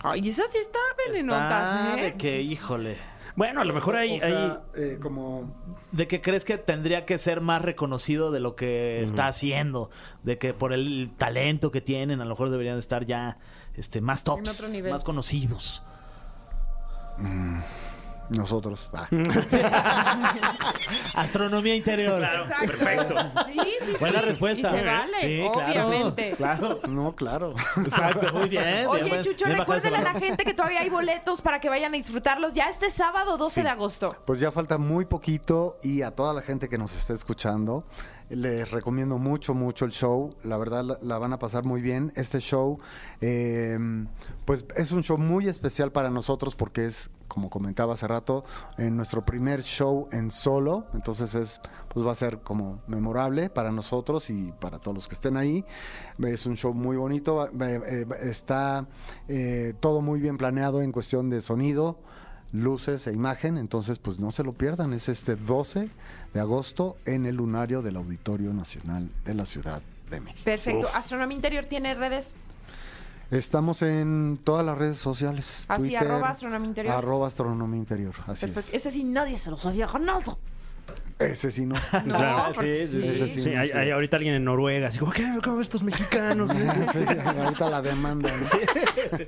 Ay, 0.04 0.28
esa 0.28 0.44
sí 0.52 0.58
está 0.58 0.80
venenotas, 1.08 1.76
Está 1.86 2.00
¿eh? 2.00 2.04
de 2.04 2.14
que, 2.18 2.42
híjole. 2.42 2.98
Bueno, 3.38 3.62
a 3.62 3.66
lo 3.66 3.74
mejor 3.74 3.96
hay, 3.96 4.18
o 4.18 4.20
sea, 4.20 4.64
eh, 4.76 4.98
como. 5.00 5.56
De 5.92 6.08
que 6.08 6.22
crees 6.22 6.44
que 6.44 6.58
tendría 6.58 7.06
que 7.06 7.20
ser 7.20 7.40
más 7.40 7.62
reconocido 7.62 8.32
de 8.32 8.40
lo 8.40 8.56
que 8.56 9.04
está 9.04 9.28
haciendo. 9.28 9.92
De 10.24 10.40
que 10.40 10.56
por 10.56 10.74
el 10.74 11.12
talento 11.18 11.70
que 11.70 11.80
tienen, 11.80 12.20
a 12.20 12.26
lo 12.26 12.32
mejor 12.32 12.50
deberían 12.50 12.80
estar 12.80 13.06
ya 13.06 13.38
este, 13.76 14.02
más 14.02 14.24
tops, 14.24 14.60
otro 14.60 14.74
nivel. 14.74 14.92
más 14.92 15.04
conocidos. 15.04 15.84
Nosotros. 18.30 18.90
Ah. 18.94 19.08
Astronomía 21.16 21.76
interior. 21.76 22.22
Exacto. 22.24 22.68
perfecto. 22.68 23.16
Sí, 23.46 23.54
sí, 23.54 23.86
sí. 23.86 23.94
Buena 24.00 24.22
respuesta. 24.22 24.70
Y 24.70 24.80
se 24.80 24.86
vale, 24.86 25.20
Sí, 25.22 25.50
claro, 25.54 25.88
obviamente. 25.88 26.34
Claro. 26.38 26.80
No, 26.88 27.16
claro. 27.16 27.54
Exacto, 27.84 28.34
muy 28.34 28.50
bien. 28.50 28.88
Oye, 28.88 29.04
bien, 29.04 29.22
Chucho, 29.22 29.46
recuérdale 29.46 29.98
a 29.98 30.02
la 30.02 30.20
gente 30.20 30.44
que 30.44 30.54
todavía 30.54 30.82
hay 30.82 30.90
boletos 30.90 31.42
para 31.42 31.60
que 31.60 31.70
vayan 31.70 31.94
a 31.94 31.98
disfrutarlos 31.98 32.54
ya 32.54 32.70
este 32.70 32.90
sábado 32.90 33.38
12 33.38 33.64
de 33.64 33.70
agosto. 33.70 34.16
Pues 34.26 34.40
ya 34.40 34.52
falta 34.52 34.78
muy 34.78 35.06
poquito 35.06 35.80
y 35.84 36.02
a 36.02 36.12
toda 36.12 36.34
la 36.34 36.42
gente 36.42 36.70
que 36.70 36.78
nos 36.78 36.96
esté 36.96 37.14
escuchando, 37.14 37.86
les 38.30 38.70
recomiendo 38.70 39.18
mucho, 39.18 39.54
mucho 39.54 39.86
el 39.86 39.92
show. 39.92 40.36
La 40.44 40.58
verdad 40.58 40.84
la, 40.84 40.98
la 41.02 41.18
van 41.18 41.34
a 41.34 41.40
pasar 41.40 41.64
muy 41.64 41.82
bien. 41.82 42.12
Este 42.16 42.40
show, 42.40 42.80
eh, 43.22 43.78
pues 44.46 44.66
es 44.76 44.92
un 44.92 45.04
show 45.04 45.18
muy 45.18 45.48
especial 45.48 45.92
para 45.92 46.10
nosotros 46.10 46.56
porque 46.56 46.86
es, 46.86 47.10
como 47.28 47.50
comentaba 47.50 47.94
hace 47.94 48.08
rato, 48.08 48.44
en 48.78 48.96
nuestro 48.96 49.26
primer 49.26 49.64
show 49.64 50.08
en 50.12 50.32
solo. 50.32 50.86
Entonces 50.94 51.36
es, 51.36 51.62
pues 51.90 52.06
va 52.06 52.12
a 52.12 52.16
ser 52.16 52.40
como 52.40 52.82
memorable 52.88 53.50
para 53.50 53.72
nosotros 53.72 54.30
y 54.30 54.54
para 54.60 54.80
todos 54.80 54.96
los 54.96 55.08
que 55.08 55.16
estén 55.16 55.38
ahí. 55.38 55.66
Es 56.20 56.46
un 56.46 56.56
show 56.56 56.74
muy 56.74 56.98
bonito. 56.98 57.48
eh, 57.48 57.82
eh, 57.86 58.06
está 58.22 58.88
eh, 59.28 59.74
todo 59.80 60.02
muy 60.02 60.20
bien 60.20 60.38
planeado 60.38 60.82
en 60.82 60.92
cuestión 60.92 61.30
de 61.30 61.42
sonido 61.42 62.00
luces 62.54 63.08
e 63.08 63.14
imagen, 63.14 63.58
entonces 63.58 64.00
pues 64.00 64.20
no 64.20 64.32
se 64.32 64.42
lo 64.42 64.54
pierdan, 64.54 64.94
es 64.94 65.10
este 65.10 65.36
12 65.36 65.90
de 66.34 66.40
agosto 66.40 66.98
en 67.06 67.26
el 67.26 67.36
lunario 67.36 67.82
del 67.82 67.98
Auditorio 67.98 68.54
Nacional 68.54 69.10
de 69.26 69.34
la 69.34 69.46
Ciudad 69.46 69.82
de 70.10 70.22
México. 70.22 70.46
Perfecto. 70.46 70.88
Astronomía 70.94 71.36
Interior 71.36 71.66
tiene 71.66 71.94
redes. 71.94 72.36
Estamos 73.30 73.82
en 73.82 74.40
todas 74.44 74.66
las 74.66 74.78
redes 74.78 74.98
sociales. 75.00 75.66
Así, 75.68 75.84
Twitter, 75.84 76.00
arroba 76.00 76.30
Astronomía 76.30 76.68
Interior. 76.68 76.96
Arroba 76.96 77.28
Astronomía 77.28 77.78
Interior, 77.78 78.14
así 78.26 78.46
Perfecto. 78.46 78.70
es. 78.70 78.74
Ese 78.74 78.92
sí 78.92 79.04
nadie 79.04 79.38
se 79.38 79.52
los 79.52 79.66
había 79.66 79.88
ganado. 79.88 80.38
Ese 81.20 81.52
sí 81.52 81.66
no. 81.66 81.76
No, 82.06 82.18
Claro, 82.18 82.54
sí, 82.62 82.88
sí. 82.88 83.02
Ese 83.04 83.28
sí. 83.28 83.42
Sí, 83.44 83.50
hay, 83.56 83.72
hay 83.72 83.90
ahorita 83.92 84.18
alguien 84.18 84.36
en 84.36 84.44
Noruega, 84.46 84.88
así 84.90 85.00
como, 85.00 85.12
¿qué? 85.12 85.26
¿Cómo 85.44 85.62
estos 85.62 85.82
mexicanos? 85.84 86.52
Sí, 86.94 87.00
ahorita 87.26 87.70
la 87.70 87.82
demanda. 87.82 88.30
¿no? 88.32 89.18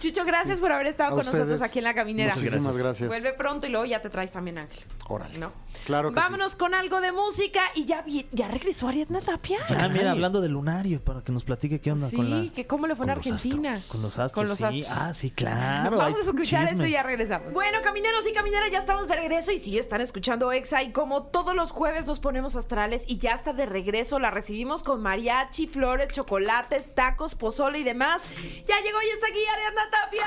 Chucho, 0.00 0.24
gracias 0.24 0.60
por 0.60 0.72
haber 0.72 0.86
estado 0.86 1.12
A 1.14 1.16
con 1.16 1.26
nosotros 1.26 1.62
aquí 1.62 1.78
en 1.78 1.84
la 1.84 1.94
caminera. 1.94 2.34
Muchísimas 2.34 2.76
gracias. 2.76 3.08
Vuelve 3.08 3.32
pronto 3.32 3.66
y 3.66 3.70
luego 3.70 3.86
ya 3.86 4.00
te 4.00 4.08
traes 4.10 4.30
también 4.30 4.58
Ángel. 4.58 4.84
Órale. 5.08 5.38
¿No? 5.38 5.52
Claro 5.84 6.10
que 6.12 6.14
sí. 6.18 6.22
Vámonos 6.24 6.56
con 6.56 6.74
algo 6.74 7.00
de 7.00 7.12
música 7.12 7.60
y 7.74 7.84
ya, 7.84 8.02
vi- 8.02 8.26
ya 8.32 8.48
regresó 8.48 8.88
Ariadna 8.88 9.20
Tapia. 9.20 9.58
Ah, 9.68 9.88
mira, 9.88 10.10
hablando 10.12 10.40
del 10.40 10.52
lunario, 10.52 11.00
para 11.02 11.22
que 11.22 11.32
nos 11.32 11.44
platique 11.44 11.80
qué 11.80 11.92
onda 11.92 12.08
Sí, 12.08 12.16
con 12.16 12.30
la... 12.46 12.52
que 12.52 12.66
cómo 12.66 12.86
le 12.86 12.94
fue 12.96 13.06
en 13.06 13.10
Argentina. 13.10 13.72
astros. 13.74 13.90
Con 13.92 14.02
los 14.02 14.12
astros. 14.18 14.32
Con 14.32 14.46
los 14.48 14.58
sí. 14.58 14.64
astros. 14.82 14.86
Ah, 14.90 15.14
sí, 15.14 15.30
claro. 15.30 15.96
Vamos 15.96 16.18
a 16.20 16.22
escuchar 16.22 16.62
chisme. 16.68 16.84
esto 16.84 16.86
y 16.86 16.90
ya 16.92 17.02
regresamos. 17.02 17.52
Bueno, 17.52 17.78
camineros 17.82 18.26
y 18.28 18.32
camineras, 18.32 18.70
ya 18.70 18.78
estamos 18.78 19.08
de 19.08 19.16
regreso 19.16 19.52
y 19.52 19.58
sí, 19.58 19.78
están 19.78 20.00
escuchando 20.00 20.50
Exa 20.52 20.82
y 20.82 20.92
todos 21.22 21.54
los 21.54 21.70
jueves 21.70 22.06
nos 22.06 22.20
ponemos 22.20 22.56
astrales 22.56 23.04
y 23.06 23.18
ya 23.18 23.32
está 23.32 23.52
de 23.52 23.66
regreso, 23.66 24.18
la 24.18 24.30
recibimos 24.30 24.82
con 24.82 25.02
mariachi, 25.02 25.66
flores, 25.66 26.08
chocolates, 26.08 26.94
tacos, 26.94 27.34
pozole 27.34 27.78
y 27.78 27.84
demás. 27.84 28.22
Ya 28.66 28.80
llegó 28.80 29.02
y 29.02 29.08
está 29.10 29.26
aquí 29.28 29.44
Ariadna 29.46 29.90
Tapia. 29.90 30.26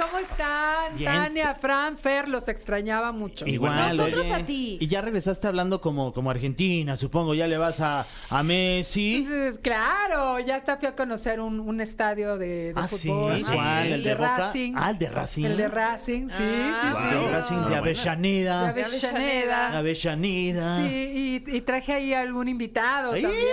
¿Cómo 0.00 0.18
están? 0.18 0.96
Bien. 0.96 1.10
Tania, 1.12 1.54
Fran, 1.54 1.98
Fer, 1.98 2.28
los 2.28 2.46
extrañaba 2.48 3.10
mucho. 3.10 3.44
Igual. 3.46 3.96
Nosotros 3.96 4.26
oye. 4.26 4.34
a 4.34 4.46
ti. 4.46 4.78
Y 4.80 4.86
ya 4.86 5.00
regresaste 5.00 5.48
hablando 5.48 5.80
como, 5.80 6.12
como 6.12 6.30
Argentina, 6.30 6.96
supongo. 6.96 7.34
Ya 7.34 7.48
le 7.48 7.58
vas 7.58 7.80
a, 7.80 8.04
a 8.30 8.42
Messi. 8.44 9.26
Eh, 9.28 9.54
Claro, 9.62 10.38
ya 10.38 10.56
hasta 10.56 10.76
fui 10.76 10.86
a 10.86 10.94
conocer 10.94 11.40
un, 11.40 11.58
un 11.58 11.80
estadio 11.80 12.38
de, 12.38 12.72
de 12.72 12.74
Ah, 12.76 12.86
sí, 12.86 13.08
fútbol. 13.08 13.42
¿cuál? 13.44 13.86
Sí, 13.86 13.92
¿El 13.92 14.04
de 14.04 14.14
Boca? 14.14 14.36
Racing. 14.38 14.72
Ah, 14.76 14.90
el 14.90 14.98
de 14.98 15.10
Racing. 15.10 15.44
El 15.44 15.56
de 15.56 15.68
Racing, 15.68 16.28
sí, 16.28 16.34
Ah, 16.38 16.80
sí, 16.80 16.86
El 16.86 16.94
sí. 17.18 17.24
de 17.24 17.30
Racing 17.32 17.56
de 17.64 17.68
De 17.70 17.76
Avellaneda. 17.76 18.68
Avellaneda. 18.68 19.78
Avellaneda. 19.78 20.86
Sí, 20.88 21.42
y, 21.48 21.56
y 21.56 21.60
traje 21.62 21.92
ahí 21.94 22.14
algún 22.14 22.46
invitado 22.48 23.12
Ay, 23.12 23.22
también. 23.22 23.44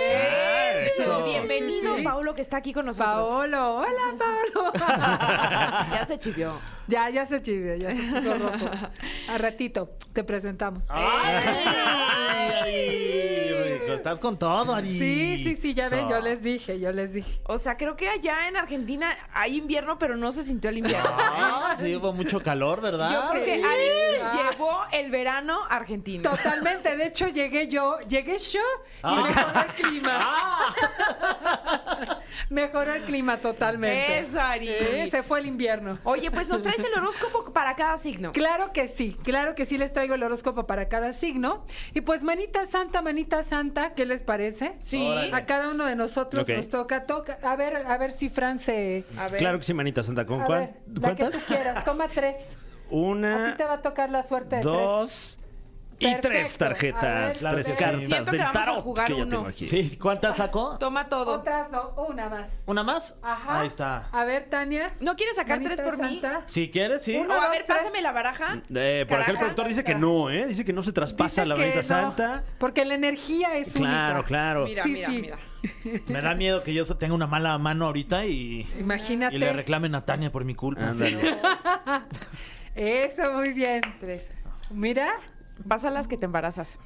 eso. 1.00 1.24
Bienvenido, 1.24 1.92
Sí, 1.94 1.98
sí. 1.98 2.02
Paulo, 2.04 2.34
que 2.34 2.42
está 2.42 2.58
aquí 2.58 2.72
con 2.72 2.86
nosotros. 2.86 3.28
Paolo, 3.28 3.76
hola 3.78 4.14
Paolo. 4.18 4.72
Ya 5.96 6.04
se 6.06 6.18
chivió. 6.36 6.60
ya, 6.86 7.10
ya 7.10 7.26
se 7.26 7.42
chivió, 7.42 7.74
ya 7.76 7.94
se 7.94 8.02
puso 8.02 8.34
rojo. 8.34 8.70
A 9.28 9.38
ratito 9.38 9.90
te 10.12 10.24
presentamos. 10.24 10.82
Ay, 10.88 11.44
rico. 13.80 13.92
Estás 13.94 14.20
con 14.20 14.38
todo, 14.38 14.74
Ari. 14.74 14.98
Sí, 14.98 15.40
sí, 15.42 15.56
sí, 15.56 15.74
ya 15.74 15.88
ven, 15.88 16.08
yo 16.08 16.20
les 16.20 16.42
dije, 16.42 16.78
yo 16.78 16.92
les 16.92 17.12
dije. 17.12 17.40
O 17.44 17.58
sea, 17.58 17.76
creo 17.76 17.96
que 17.96 18.08
allá 18.08 18.48
en 18.48 18.56
Argentina 18.56 19.10
hay 19.32 19.56
invierno, 19.56 19.98
pero 19.98 20.16
no 20.16 20.30
se 20.32 20.44
sintió 20.44 20.70
el 20.70 20.78
invierno. 20.78 21.10
Ah, 21.18 21.74
sí, 21.80 21.94
hubo 21.96 22.12
mucho 22.12 22.40
calor, 22.42 22.80
¿verdad? 22.80 23.10
Yo 23.12 23.30
creo 23.30 23.44
que. 23.44 23.54
Ari 23.64 23.86
Ah. 24.22 24.30
llevó 24.50 24.80
el 24.92 25.10
verano 25.10 25.60
argentino. 25.68 26.22
Totalmente, 26.28 26.96
de 26.96 27.06
hecho 27.06 27.28
llegué 27.28 27.68
yo, 27.68 27.98
llegué 28.08 28.38
yo 28.38 28.60
y 28.60 29.00
Ah. 29.04 29.66
el 29.68 29.74
clima. 29.84 30.64
Mejoró 32.50 32.94
el 32.94 33.02
clima 33.04 33.40
totalmente. 33.40 34.18
Eso, 34.18 34.40
Ari. 34.40 34.68
Sí, 34.68 35.10
se 35.10 35.22
fue 35.22 35.40
el 35.40 35.46
invierno. 35.46 35.98
Oye, 36.04 36.30
pues 36.30 36.48
nos 36.48 36.62
traes 36.62 36.78
el 36.80 36.92
horóscopo 36.98 37.52
para 37.52 37.76
cada 37.76 37.96
signo. 37.98 38.32
Claro 38.32 38.72
que 38.72 38.88
sí, 38.88 39.16
claro 39.24 39.54
que 39.54 39.66
sí 39.66 39.78
les 39.78 39.92
traigo 39.92 40.14
el 40.14 40.22
horóscopo 40.22 40.66
para 40.66 40.88
cada 40.88 41.12
signo. 41.12 41.64
Y 41.94 42.00
pues 42.02 42.22
manita 42.22 42.66
santa, 42.66 43.02
manita 43.02 43.42
santa, 43.42 43.94
¿qué 43.94 44.06
les 44.06 44.22
parece? 44.22 44.74
Sí. 44.80 45.06
Órale. 45.06 45.34
A 45.34 45.46
cada 45.46 45.68
uno 45.70 45.84
de 45.86 45.96
nosotros 45.96 46.46
nos 46.48 46.68
toca, 46.68 47.06
toca. 47.06 47.38
A 47.42 47.56
ver, 47.56 47.76
a 47.76 47.98
ver 47.98 48.12
si 48.12 48.28
Fran 48.28 48.58
se. 48.58 49.04
A 49.18 49.28
ver. 49.28 49.38
Claro 49.38 49.58
que 49.58 49.64
sí, 49.64 49.74
manita 49.74 50.02
santa. 50.02 50.24
¿Con 50.26 50.42
A 50.42 50.44
cuál? 50.44 50.60
ver, 50.86 51.02
la 51.02 51.14
que 51.16 51.24
tú 51.30 51.38
quieras, 51.46 51.84
toma 51.84 52.08
tres. 52.08 52.36
A 52.88 52.94
Una, 52.94 53.50
ti 53.50 53.56
te 53.56 53.64
va 53.64 53.74
a 53.74 53.82
tocar 53.82 54.10
la 54.10 54.22
suerte 54.22 54.56
de 54.56 54.62
tres. 54.62 54.72
dos, 54.74 55.35
Y 55.98 56.14
tres 56.20 56.58
tarjetas, 56.58 57.42
ver, 57.42 57.52
tres 57.54 57.72
cartas 57.78 58.00
Siento 58.06 58.24
que 58.26 58.30
del 58.32 58.40
vamos 58.40 58.48
a 58.48 58.52
tarot 58.52 58.82
jugar 58.82 59.06
que 59.06 59.16
ya 59.16 59.22
uno. 59.22 59.30
tengo 59.36 59.46
aquí. 59.48 59.66
Sí, 59.68 59.96
¿cuántas 59.96 60.36
sacó? 60.36 60.76
Toma 60.78 61.08
todo. 61.08 61.34
Otras 61.40 61.70
dos, 61.70 61.90
una 62.08 62.28
más. 62.28 62.50
¿Una 62.66 62.82
más? 62.82 63.18
Ajá. 63.22 63.60
Ahí 63.60 63.66
está. 63.66 64.08
A 64.12 64.24
ver, 64.24 64.50
Tania. 64.50 64.92
¿No 65.00 65.16
quieres 65.16 65.36
sacar 65.36 65.60
tres 65.62 65.80
por 65.80 65.96
mí? 65.96 66.20
santa. 66.20 66.42
Si 66.46 66.70
quieres, 66.70 67.02
sí. 67.02 67.16
O 67.16 67.22
Uno, 67.22 67.34
a 67.34 67.36
dos, 67.36 67.50
ver, 67.50 67.64
tres. 67.66 67.78
pásame 67.78 68.02
la 68.02 68.12
baraja. 68.12 68.62
Eh, 68.74 69.04
por 69.08 69.14
acá 69.16 69.20
el 69.22 69.24
Caraja. 69.26 69.38
productor 69.40 69.68
dice 69.68 69.84
que 69.84 69.94
no, 69.94 70.30
¿eh? 70.30 70.46
Dice 70.46 70.64
que 70.64 70.72
no 70.72 70.82
se 70.82 70.92
traspasa 70.92 71.42
Dice 71.42 71.46
la 71.46 71.54
que 71.54 71.60
varita 71.60 71.80
no, 71.82 71.86
santa. 72.08 72.44
Porque 72.58 72.84
la 72.84 72.94
energía 72.94 73.56
es 73.56 73.72
Claro, 73.72 74.14
única. 74.16 74.26
claro. 74.28 74.64
Mira, 74.66 74.82
Sí, 74.82 74.90
mira, 74.92 75.08
sí. 75.08 75.20
mira. 75.22 75.38
Me 76.08 76.20
da 76.20 76.34
miedo 76.34 76.62
que 76.62 76.72
yo 76.74 76.84
tenga 76.96 77.14
una 77.14 77.26
mala 77.26 77.56
mano 77.58 77.86
ahorita 77.86 78.24
y, 78.26 78.68
Imagínate. 78.78 79.34
y 79.34 79.38
le 79.38 79.52
reclamen 79.52 79.94
a 79.94 80.04
Tania 80.04 80.30
por 80.30 80.44
mi 80.44 80.54
culpa. 80.54 80.82
Ándale. 80.88 81.16
Eso, 82.74 83.32
muy 83.32 83.52
bien. 83.52 83.80
Tres. 83.98 84.32
Mira. 84.70 85.14
Pásalas 85.68 86.08
que 86.08 86.16
te 86.16 86.26
embarazas. 86.26 86.78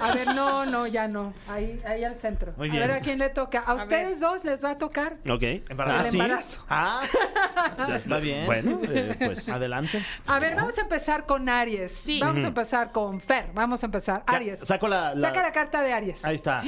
A 0.00 0.14
ver, 0.14 0.26
no, 0.28 0.66
no, 0.66 0.86
ya 0.86 1.08
no. 1.08 1.32
Ahí, 1.48 1.80
ahí 1.86 2.04
al 2.04 2.16
centro. 2.16 2.52
Muy 2.56 2.68
A 2.68 2.72
bien. 2.72 2.82
ver 2.88 2.96
a 2.96 3.00
quién 3.00 3.18
le 3.18 3.28
toca. 3.30 3.60
A, 3.60 3.74
ustedes 3.74 4.20
dos 4.20 4.44
les 4.44 4.62
va 4.64 4.70
a 4.72 4.78
tocar. 4.78 5.16
Ok. 5.28 5.42
Embarazo. 5.68 5.98
Ah, 6.00 6.04
el 6.04 6.10
¿sí? 6.10 6.18
embarazo. 6.20 6.64
Ah, 6.68 7.00
ya 7.88 7.96
está 7.96 8.18
bien. 8.18 8.46
Bueno, 8.46 8.80
eh, 8.88 9.16
pues. 9.18 9.48
Adelante. 9.48 10.02
A 10.26 10.38
ver, 10.38 10.54
vamos 10.56 10.76
a 10.78 10.82
empezar 10.82 11.26
con 11.26 11.48
Aries. 11.48 11.92
Sí. 11.92 12.20
Vamos 12.20 12.44
a 12.44 12.48
empezar 12.48 12.92
con 12.92 13.20
Fer. 13.20 13.46
Vamos 13.54 13.82
a 13.82 13.86
empezar. 13.86 14.22
Ya, 14.26 14.34
Aries. 14.36 14.58
Saco 14.62 14.88
la, 14.88 15.14
la- 15.14 15.28
Saca 15.28 15.42
la 15.42 15.52
carta 15.52 15.82
de 15.82 15.92
Aries. 15.92 16.24
Ahí 16.24 16.34
está. 16.34 16.62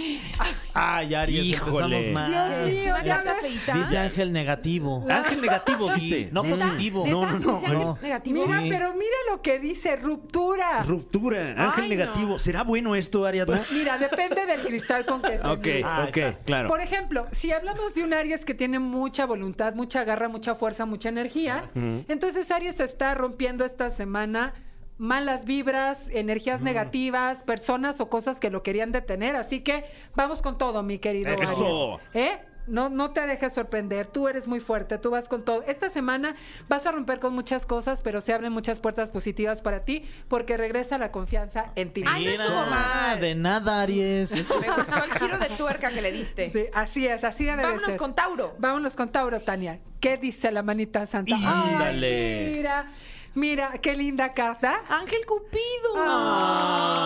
Ay, 0.75 1.15
Aries, 1.15 1.45
Híjole. 1.45 1.97
empezamos 1.99 2.15
mal. 2.15 2.31
Dios 2.31 2.57
¿Es 2.69 2.73
mío, 2.85 2.95
una 2.95 3.05
ya 3.05 3.15
carta 3.17 3.33
ves. 3.43 3.53
feita? 3.61 3.75
Dice 3.79 3.99
Ángel 3.99 4.33
negativo. 4.33 5.05
Ángel 5.09 5.41
negativo 5.41 5.89
Sí, 5.95 6.01
dice. 6.01 6.29
no 6.33 6.43
¿Neta? 6.43 6.57
positivo. 6.57 7.05
No, 7.07 7.23
no, 7.27 7.39
no. 7.39 7.53
¿Dice 7.55 7.67
Ángel 7.67 7.79
no. 7.79 7.99
negativo? 8.01 8.47
Mira, 8.47 8.61
Sí. 8.63 8.69
pero 8.71 8.93
mira 8.95 9.17
lo 9.31 9.43
que 9.43 9.59
dice 9.59 9.97
ruptura. 9.97 10.83
Ruptura, 10.85 11.41
ángel 11.57 11.85
Ay, 11.85 11.89
negativo. 11.91 12.29
no. 12.31 12.39
¿Será 12.39 12.63
bueno 12.65 12.92
esto, 12.95 13.25
Ariadna? 13.25 13.61
Mira, 13.73 13.99
depende 13.99 14.47
del 14.47 14.65
cristal 14.65 15.05
con 15.07 15.23
que 15.23 15.39
se 15.39 15.47
ok, 15.47 15.65
mire. 15.65 15.83
Ah, 15.85 16.07
ok, 16.09 16.17
está. 16.17 16.45
claro. 16.45 16.69
Por 16.69 16.81
ejemplo, 16.81 17.27
si 17.33 17.53
hablamos 17.53 17.95
de 17.95 18.05
un 18.05 18.15
Aries 18.15 18.45
que 18.45 18.55
tiene 18.55 18.79
mucha 18.79 19.27
voluntad, 19.27 19.75
mucha 19.75 20.05
garra, 20.05 20.29
mucha 20.29 20.55
fuerza, 20.55 20.87
mucha 20.87 21.09
energía, 21.09 21.71
entonces 21.75 22.51
Aries 22.51 22.81
está 22.81 23.15
rompiendo 23.15 23.65
esta 23.65 23.91
semana 23.91 24.55
malas 24.99 25.45
vibras, 25.45 26.09
energías 26.11 26.61
negativas, 26.61 27.43
personas 27.43 28.01
o 28.01 28.09
cosas 28.09 28.39
que 28.39 28.51
lo 28.51 28.63
querían 28.63 28.93
detener. 28.93 29.35
Así 29.35 29.61
que 29.61 29.85
vamos 30.15 30.43
con 30.43 30.59
todo, 30.59 30.83
mi 30.83 30.99
querido 30.99 31.33
Eso. 31.33 31.99
Aries. 32.15 32.31
¿Eh? 32.31 32.39
No, 32.67 32.89
no 32.89 33.11
te 33.11 33.27
dejes 33.27 33.53
sorprender, 33.53 34.07
tú 34.07 34.29
eres 34.29 34.47
muy 34.47 34.61
fuerte, 34.61 34.97
tú 34.99 35.11
vas 35.11 35.29
con 35.29 35.45
todo. 35.45 35.63
Esta 35.67 35.91
semana 35.91 36.37
vas 36.69 36.87
a 36.87 36.93
romper 36.93 37.19
con 37.19 37.35
muchas 37.35 37.67
cosas, 37.67 38.01
pero 38.03 38.21
se 38.21 38.33
abren 38.33 38.53
muchas 38.53 38.79
puertas 38.79 39.11
positivas 39.11 39.61
para 39.63 39.81
ti 39.85 40.05
porque 40.29 40.57
regresa 40.57 40.97
la 40.97 41.11
confianza 41.11 41.73
en 41.75 41.93
ti. 41.93 42.05
Ay, 42.07 42.25
no 42.27 42.31
Mira, 42.31 42.67
mal. 42.71 43.21
de 43.21 43.35
nada, 43.35 43.83
Aries. 43.83 44.31
Me 44.33 44.43
gustó 44.43 45.05
el 45.05 45.13
giro 45.19 45.39
de 45.39 45.49
tuerca 45.57 45.91
que 45.91 46.01
le 46.01 46.13
diste. 46.13 46.51
Sí, 46.51 46.67
así 46.73 47.07
es, 47.07 47.25
así 47.25 47.45
debe 47.45 47.59
de 47.59 47.63
Vámonos 47.65 47.87
ser. 47.87 47.97
con 47.97 48.15
Tauro. 48.15 48.55
Vámonos 48.59 48.95
con 48.95 49.09
Tauro, 49.11 49.41
Tania. 49.41 49.81
¿Qué 50.01 50.17
dice 50.17 50.51
la 50.53 50.63
manita 50.63 51.05
santa? 51.07 51.35
Ay, 51.37 51.73
Índale. 51.73 52.53
mira, 52.57 52.87
mira, 53.35 53.73
qué 53.81 53.97
linda 53.97 54.33
carta. 54.35 54.83
Ángel 54.89 55.27
Cupido. 55.27 55.95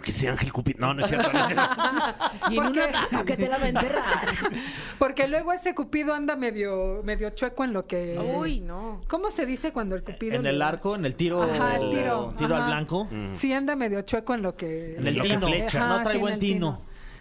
porque 0.09 0.19
ese 0.19 0.29
ángel 0.29 0.53
cupido... 0.53 0.79
No, 0.81 0.95
no 0.95 1.01
es 1.01 1.07
cierto. 1.09 1.33
no 1.33 1.39
es 1.41 1.47
cierto. 1.47 1.65
Y 2.51 2.57
en 2.57 2.67
una 2.67 2.87
daga 2.87 3.25
que 3.25 3.37
te 3.37 3.49
la 3.49 3.59
va 3.59 3.65
a 3.65 3.69
enterrar. 3.69 4.05
Porque 4.99 5.29
luego 5.29 5.53
ese 5.53 5.75
cupido 5.75 6.15
anda 6.15 6.35
medio, 6.37 7.03
medio 7.05 7.31
chueco 7.31 7.63
en 7.65 7.73
lo 7.73 7.87
que. 7.87 8.19
Uy, 8.19 8.61
no. 8.61 9.01
¿Cómo 9.09 9.31
se 9.31 9.45
dice 9.47 9.73
cuando 9.73 9.95
el 9.97 10.03
cupido? 10.03 10.35
En 10.35 10.43
le- 10.45 10.51
el 10.51 10.63
arco, 10.63 10.95
en 10.95 11.05
el 11.05 11.15
tiro. 11.15 11.43
Ajá, 11.43 11.77
el 11.77 11.91
tiro. 11.91 12.35
Tiro 12.39 12.55
al 12.57 12.63
ajá. 12.63 12.71
blanco. 12.71 13.09
Sí, 13.35 13.53
anda 13.53 13.77
medio 13.77 14.01
chueco 14.03 14.35
en 14.35 14.43
lo 14.43 14.57
que. 14.57 14.97
En 14.97 15.07
el 15.07 15.21
que 15.21 15.29
tino. 15.29 15.47
flecha. 15.47 15.79
No 15.81 15.95
Ajá, 15.95 16.03
trae 16.05 16.15
sí, 16.15 16.17
en 16.19 16.21
buen 16.23 16.35
el 16.35 16.41
tino. 16.41 16.81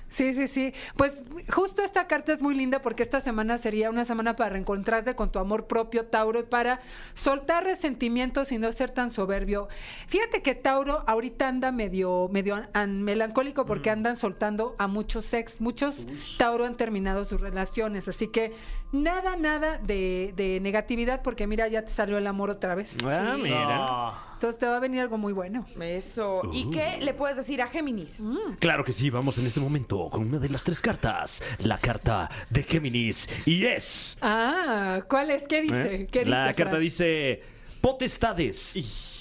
Sí, 0.10 0.34
sí, 0.34 0.48
sí. 0.48 0.74
Pues 0.96 1.22
justo 1.54 1.82
esta 1.84 2.08
carta 2.08 2.32
es 2.32 2.42
muy 2.42 2.56
linda 2.56 2.82
porque 2.82 3.04
esta 3.04 3.20
semana 3.20 3.58
sería 3.58 3.90
una 3.90 4.06
semana 4.06 4.36
para 4.38 4.52
reencontrarte 4.52 5.16
con 5.16 5.32
tu 5.32 5.40
amor 5.40 5.68
propio, 5.68 6.06
Tauro, 6.06 6.40
y 6.40 6.44
para 6.44 6.80
soltar 7.14 7.66
resentimientos 7.66 8.52
y 8.54 8.58
no 8.58 8.72
ser 8.72 8.92
tan 8.92 9.12
soberbio. 9.12 9.68
Fíjate 10.08 10.42
que 10.42 10.56
Tauro 10.56 11.04
ahorita 11.08 11.48
anda 11.50 11.72
medio, 11.74 12.30
medio 12.32 12.56
an- 12.74 13.04
melancólico 13.04 13.66
porque 13.66 13.90
andan 13.90 14.16
soltando 14.16 14.76
a 14.78 14.88
muchos 14.88 15.34
ex. 15.34 15.60
Muchos 15.60 16.08
Tauro 16.38 16.66
han 16.66 16.78
terminado 16.78 17.26
sus 17.26 17.42
relaciones. 17.42 18.08
Así 18.08 18.28
que 18.30 18.54
nada, 18.92 19.36
nada 19.36 19.78
de, 19.78 20.34
de 20.36 20.60
negatividad 20.62 21.22
porque 21.22 21.48
mira, 21.48 21.68
ya 21.68 21.84
te 21.84 21.92
salió 21.92 22.18
el 22.18 22.28
amor 22.28 22.50
otra 22.50 22.76
vez. 22.76 22.96
Ah, 23.04 23.36
mira. 23.42 23.58
Ah. 23.60 24.24
Entonces 24.34 24.60
te 24.60 24.68
va 24.68 24.78
a 24.78 24.80
venir 24.80 25.02
algo 25.02 25.18
muy 25.18 25.34
bueno. 25.34 25.66
Eso. 25.82 26.42
¿Y 26.54 26.70
qué 26.70 26.98
le 27.02 27.14
puedes 27.16 27.38
decir 27.38 27.62
a 27.62 27.68
Géminis? 27.68 28.22
Claro 28.60 28.84
que 28.84 28.94
sí, 28.94 29.10
vamos 29.10 29.38
en 29.40 29.48
este 29.48 29.60
momento 29.60 30.10
con 30.12 30.28
una 30.28 30.38
de 30.38 30.50
las 30.50 30.64
tres 30.64 30.80
cartas. 30.80 31.42
La 31.60 31.80
carta 31.80 32.30
de 32.50 32.62
Géminis. 32.64 33.28
Y 33.46 33.66
es... 33.66 34.16
Ah, 34.22 35.02
¿cuál 35.10 35.32
es? 35.32 35.48
¿Qué 35.48 35.62
dice? 35.62 35.96
¿eh? 35.96 36.08
¿Qué 36.12 36.24
La 36.26 36.44
dice, 36.44 36.56
carta 36.56 36.72
Fran? 36.72 36.82
dice... 36.82 37.42
Potestades. 37.82 38.76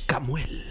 Camuel. 0.07 0.65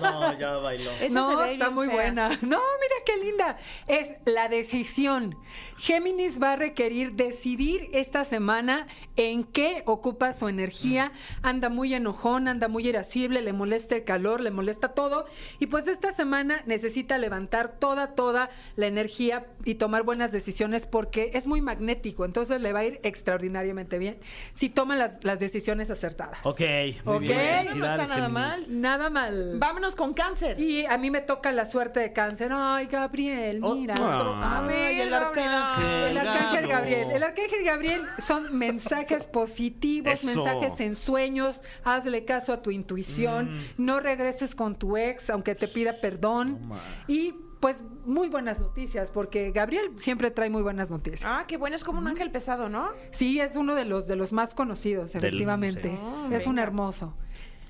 No, 0.00 0.38
ya 0.38 0.56
bailó. 0.58 0.90
No, 1.10 1.30
se 1.30 1.36
ve 1.36 1.52
está 1.52 1.64
bien 1.66 1.74
muy 1.74 1.86
fea. 1.88 1.94
buena. 1.96 2.28
No, 2.42 2.58
mira 2.80 2.94
qué 3.04 3.16
linda. 3.16 3.56
Es 3.88 4.14
la 4.24 4.48
decisión. 4.48 5.36
Géminis 5.78 6.40
va 6.40 6.52
a 6.52 6.56
requerir 6.56 7.12
decidir 7.14 7.88
esta 7.92 8.24
semana 8.24 8.86
en 9.16 9.42
qué 9.44 9.82
ocupa 9.86 10.32
su 10.32 10.48
energía. 10.48 11.12
Anda 11.42 11.68
muy 11.68 11.92
enojón, 11.94 12.46
anda 12.48 12.68
muy 12.68 12.86
irascible, 12.88 13.42
le 13.42 13.52
molesta 13.52 13.96
el 13.96 14.04
calor, 14.04 14.40
le 14.40 14.50
molesta 14.52 14.88
todo. 14.94 15.26
Y 15.58 15.66
pues 15.66 15.88
esta 15.88 16.12
semana 16.12 16.62
necesita 16.66 17.18
levantar 17.18 17.78
toda, 17.80 18.14
toda 18.14 18.50
la 18.76 18.86
energía 18.86 19.46
y 19.64 19.74
tomar 19.74 20.04
buenas 20.04 20.30
decisiones 20.30 20.86
porque 20.86 21.32
es 21.34 21.46
muy 21.48 21.60
magnético. 21.60 22.24
Entonces 22.24 22.60
le 22.60 22.72
va 22.72 22.80
a 22.80 22.84
ir 22.84 23.00
extraordinariamente 23.02 23.98
bien 23.98 24.18
si 24.54 24.68
toma 24.68 24.94
las, 24.96 25.22
las 25.24 25.40
decisiones 25.40 25.90
acertadas. 25.90 26.38
Ok, 26.44 26.60
muy 27.04 27.16
Ok. 27.16 27.20
bien. 27.22 27.38
No 27.78 27.84
está 27.86 28.06
Felicidades, 28.06 28.08
nada 28.08 28.14
Géminis. 28.14 28.30
mal. 28.32 28.66
Nada 28.68 29.08
mal. 29.10 29.54
Vámonos 29.58 29.94
con 29.96 30.12
cáncer. 30.12 30.60
Y 30.60 30.84
a 30.86 30.98
mí 30.98 31.10
me 31.10 31.20
toca 31.22 31.50
la 31.52 31.64
suerte 31.64 32.00
de 32.00 32.12
cáncer. 32.12 32.50
Ay, 32.52 32.86
Gabriel, 32.86 33.60
Oh, 33.62 33.74
mira. 33.74 33.94
otro. 33.94 34.34
A 34.34 34.60
Ay, 34.60 34.68
ver, 34.68 35.00
el 35.06 35.14
arcángel. 35.14 36.06
El 36.10 36.18
arcángel. 36.18 36.66
Gabriel. 36.68 37.10
El 37.10 37.22
arcángel 37.22 37.64
Gabriel 37.64 38.02
son 38.24 38.56
mensajes 38.58 39.24
positivos, 39.26 40.12
Eso. 40.12 40.26
mensajes 40.26 40.80
en 40.80 40.96
sueños. 40.96 41.62
Hazle 41.82 42.24
caso 42.24 42.52
a 42.52 42.62
tu 42.62 42.70
intuición. 42.70 43.54
Mm. 43.54 43.60
No 43.78 44.00
regreses 44.00 44.54
con 44.54 44.74
tu 44.78 44.96
ex, 44.96 45.30
aunque 45.30 45.54
te 45.54 45.66
pida 45.68 45.94
perdón. 46.00 46.58
y 47.06 47.34
pues 47.60 47.78
muy 48.04 48.28
buenas 48.28 48.60
noticias, 48.60 49.10
porque 49.10 49.50
Gabriel 49.50 49.90
siempre 49.96 50.30
trae 50.30 50.48
muy 50.48 50.62
buenas 50.62 50.90
noticias. 50.90 51.24
Ah, 51.24 51.44
qué 51.48 51.56
bueno, 51.56 51.74
es 51.74 51.82
como 51.82 51.98
un 51.98 52.06
ángel 52.06 52.30
pesado, 52.30 52.68
¿no? 52.68 52.90
Sí, 53.10 53.40
es 53.40 53.56
uno 53.56 53.74
de 53.74 53.84
los 53.84 54.06
de 54.06 54.14
los 54.14 54.32
más 54.32 54.54
conocidos, 54.54 55.12
Del- 55.12 55.24
efectivamente. 55.24 55.90
sí. 56.28 56.34
Es 56.34 56.46
un 56.46 56.60
hermoso. 56.60 57.16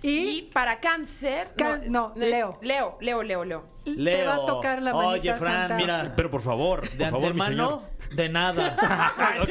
Y, 0.02 0.28
Y, 0.38 0.42
para 0.52 0.80
cáncer. 0.80 1.50
Can- 1.56 1.90
no, 1.90 2.12
Leo. 2.14 2.58
Leo, 2.62 2.96
Leo, 3.00 3.22
Leo, 3.22 3.44
Leo. 3.44 3.64
Te 3.96 4.00
Leo. 4.02 4.26
va 4.28 4.34
a 4.34 4.44
tocar 4.46 4.82
la 4.82 4.92
manita 4.94 5.08
Oye, 5.12 5.34
Fran, 5.34 5.54
santa. 5.60 5.74
mira. 5.76 6.12
Pero 6.16 6.30
por 6.30 6.42
favor, 6.42 6.80
por 6.80 6.90
De 6.90 7.04
favor, 7.10 7.20
mi 7.34 7.40
antemano, 7.42 7.68
señor. 7.68 8.16
de 8.16 8.28
nada. 8.28 9.14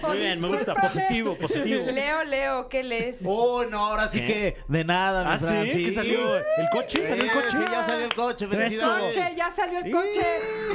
Muy 0.06 0.18
bien, 0.18 0.40
me 0.40 0.48
gusta. 0.48 0.74
Positivo, 0.74 1.36
positivo. 1.36 1.84
Leo, 1.90 2.24
Leo, 2.24 2.68
¿qué 2.68 2.82
lees? 2.82 3.22
Oh, 3.26 3.64
no, 3.64 3.78
ahora 3.86 4.08
sí 4.08 4.20
¿Qué? 4.20 4.26
que 4.26 4.56
de 4.68 4.84
nada, 4.84 5.24
mi 5.24 5.30
Ah, 5.34 5.38
Fran. 5.38 5.70
¿sí? 5.70 5.84
¿Que 5.86 5.94
salió 5.94 6.36
el 6.36 6.68
coche? 6.72 7.06
¿Salió 7.06 7.22
el 7.24 7.28
Eh, 7.28 7.32
coche? 7.32 7.50
Sí, 7.50 7.64
ya 7.70 7.84
salió 7.84 8.04
el 8.06 8.14
coche. 8.14 8.46
Felicidades. 8.46 9.14
coche, 9.14 9.34
ya 9.36 9.50
salió 9.50 9.78
el 9.80 9.90
coche. 9.92 10.26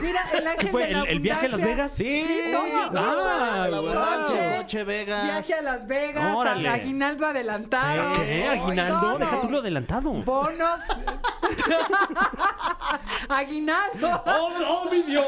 Mira, 0.02 0.22
el 0.34 0.48
ángel 0.48 0.58
¿Qué 0.60 0.68
fue? 0.72 0.88
de 0.88 0.94
la 0.94 1.00
¿El, 1.02 1.08
el 1.08 1.20
viaje 1.20 1.46
a 1.46 1.50
Las. 1.50 1.62
Vegas? 1.62 1.92
Sí. 1.96 2.26
Sí, 2.28 2.54
Oye, 2.56 2.74
Ah, 2.98 3.68
La 3.70 3.78
abundancia, 3.78 4.58
coche 4.58 4.84
Vegas. 4.84 5.24
Viaje 5.24 5.54
a 5.56 5.62
Las 5.62 5.88
Vegas, 5.88 6.36
Órale. 6.36 6.70
aguinaldo 6.70 7.26
adelantado. 7.26 8.14
¿Qué? 8.16 8.48
¿Aguinaldo? 8.48 9.18
Deja 9.18 9.42
tú 9.42 9.50
lo 9.50 9.60
adelantado. 9.60 10.12
Bonos. 10.14 10.80
aguinaldo. 13.30 14.24
¡Oh, 14.26 14.52
oh, 14.86 14.90
mi 14.92 15.02
Dios! 15.04 15.28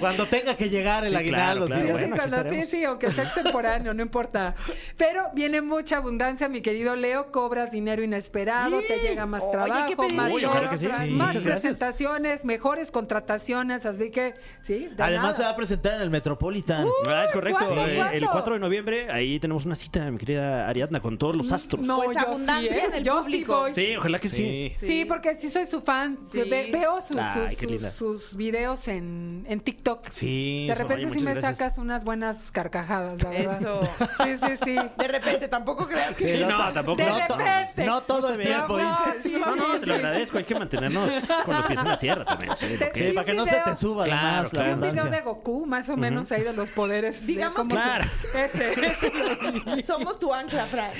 Cuando 0.00 0.26
tenga 0.26 0.54
que 0.56 0.68
llegar 0.68 1.04
el 1.04 1.10
Sí, 1.10 1.16
aguinaldo. 1.16 1.66
claro, 1.66 1.80
Sí, 1.80 1.86
claro. 1.86 1.98
sí, 1.98 2.04
bueno, 2.10 2.16
cuando- 2.16 2.48
sí, 2.48 2.66
sí, 2.66 2.84
aunque 2.84 3.10
sea 3.10 3.24
extemporáneo, 3.24 3.94
no 3.94 4.02
importa. 4.02 4.54
Pero 4.96 5.24
viene 5.34 5.60
mucha 5.62 5.98
abundancia, 5.98 6.48
mi 6.48 6.60
querido 6.62 6.96
Leo. 6.96 7.30
Cobras 7.32 7.70
dinero 7.70 8.02
inesperado, 8.02 8.80
te 8.86 8.98
llega 8.98 9.26
más 9.26 9.42
Oye, 9.42 9.52
trabajo, 9.52 9.86
¿qué 9.88 9.96
pedí? 9.96 10.14
más 10.16 10.32
Uy, 10.32 10.40
shows, 10.42 10.52
ojalá 10.54 10.70
que 10.70 10.78
sí. 10.78 10.88
Sí. 10.98 11.10
más 11.10 11.36
presentaciones, 11.36 12.44
mejores 12.44 12.90
contrataciones. 12.90 13.86
Así 13.86 14.10
que, 14.10 14.34
sí, 14.62 14.88
de 14.96 15.02
Además, 15.02 15.36
se 15.36 15.42
va 15.42 15.50
a 15.50 15.56
presentar 15.56 15.94
en 15.94 16.02
el 16.02 16.10
Metropolitan. 16.10 16.86
Ah, 17.08 17.24
es 17.24 17.32
correcto. 17.32 17.58
¿cuándo, 17.64 17.86
Eh, 17.86 17.96
cuándo? 17.96 18.14
El 18.16 18.26
4 18.28 18.54
de 18.54 18.60
noviembre, 18.60 19.10
ahí 19.10 19.38
tenemos 19.40 19.64
una 19.64 19.74
cita, 19.74 20.10
mi 20.10 20.18
querida 20.18 20.68
Ariadna, 20.68 21.00
con 21.00 21.18
todos 21.18 21.34
los 21.36 21.52
astros. 21.52 21.82
No, 21.84 21.96
Pues 22.02 22.16
yo 22.16 22.20
abundancia 22.26 22.72
sí, 22.72 22.78
¿eh? 22.78 22.84
en 22.86 22.94
el 22.94 23.04
Yo 23.04 23.20
público. 23.22 23.66
Sí, 23.74 23.96
ojalá 23.96 24.18
que 24.18 24.28
sí. 24.28 24.72
Sí, 24.78 25.04
porque 25.04 25.34
sí 25.34 25.50
soy 25.50 25.66
su 25.66 25.80
fan. 25.80 26.05
Sí, 26.30 26.42
Ve- 26.48 26.70
Veo 26.72 27.00
sus, 27.00 27.16
Ay, 27.16 27.48
sus, 27.50 27.58
qué 27.58 27.66
linda. 27.66 27.90
sus- 27.90 27.96
sus 28.26 28.36
videos 28.36 28.88
en, 28.88 29.44
en 29.48 29.60
TikTok. 29.60 30.08
Sí. 30.10 30.66
De 30.68 30.74
repente 30.74 31.10
sí 31.10 31.20
me 31.20 31.32
gracias. 31.34 31.56
sacas 31.56 31.78
unas 31.78 32.04
buenas 32.04 32.50
carcajadas, 32.52 33.22
la 33.22 33.30
verdad. 33.30 33.60
Eso. 33.62 33.80
Sí, 34.24 34.36
sí, 34.38 34.56
sí. 34.64 34.76
De 34.98 35.08
repente, 35.08 35.48
tampoco 35.48 35.86
creas 35.86 36.16
que... 36.16 36.36
Sí, 36.38 36.44
no, 36.48 36.72
tampoco. 36.72 36.96
De 37.02 37.08
No, 37.08 37.18
repente. 37.18 37.84
no 37.84 38.02
todo 38.02 38.30
el 38.34 38.40
tiempo. 38.40 38.78
No, 38.78 38.84
No, 38.84 39.56
no, 39.56 39.74
sí, 39.74 39.80
te 39.80 39.86
lo 39.86 39.94
sí. 39.94 39.98
agradezco. 40.00 40.38
Hay 40.38 40.44
que 40.44 40.54
mantenernos 40.54 41.10
con 41.44 41.54
los 41.56 41.66
pies 41.66 41.78
en 41.80 41.86
la 41.88 41.98
tierra 41.98 42.24
también. 42.24 42.52
Sí, 42.58 42.76
Te- 42.78 42.84
porque- 42.86 43.08
Sí, 43.10 43.14
para 43.14 43.24
que 43.26 43.34
no 43.34 43.46
se 43.46 43.56
te 43.56 43.76
suba 43.76 44.04
Claro, 44.04 44.48
claro. 44.50 44.74
un 44.74 44.80
video 44.80 45.04
de. 45.04 45.20
Goku, 45.20 45.66
más 45.66 45.88
o 45.88 45.96
menos 45.96 46.30
ahí 46.32 46.42
de 46.42 46.52
los 46.52 46.70
poderes. 46.70 47.20
de 47.20 47.26
Digamos 47.26 47.66
Claro. 47.68 48.04
Ese. 48.34 49.82
Somos 49.86 50.18
tu 50.18 50.32
ancla, 50.32 50.64
Fran. 50.66 50.90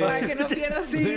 Para 0.00 0.20
que 0.26 0.34
no 0.34 0.46
pierdas... 0.46 0.84
Sí, 0.86 1.14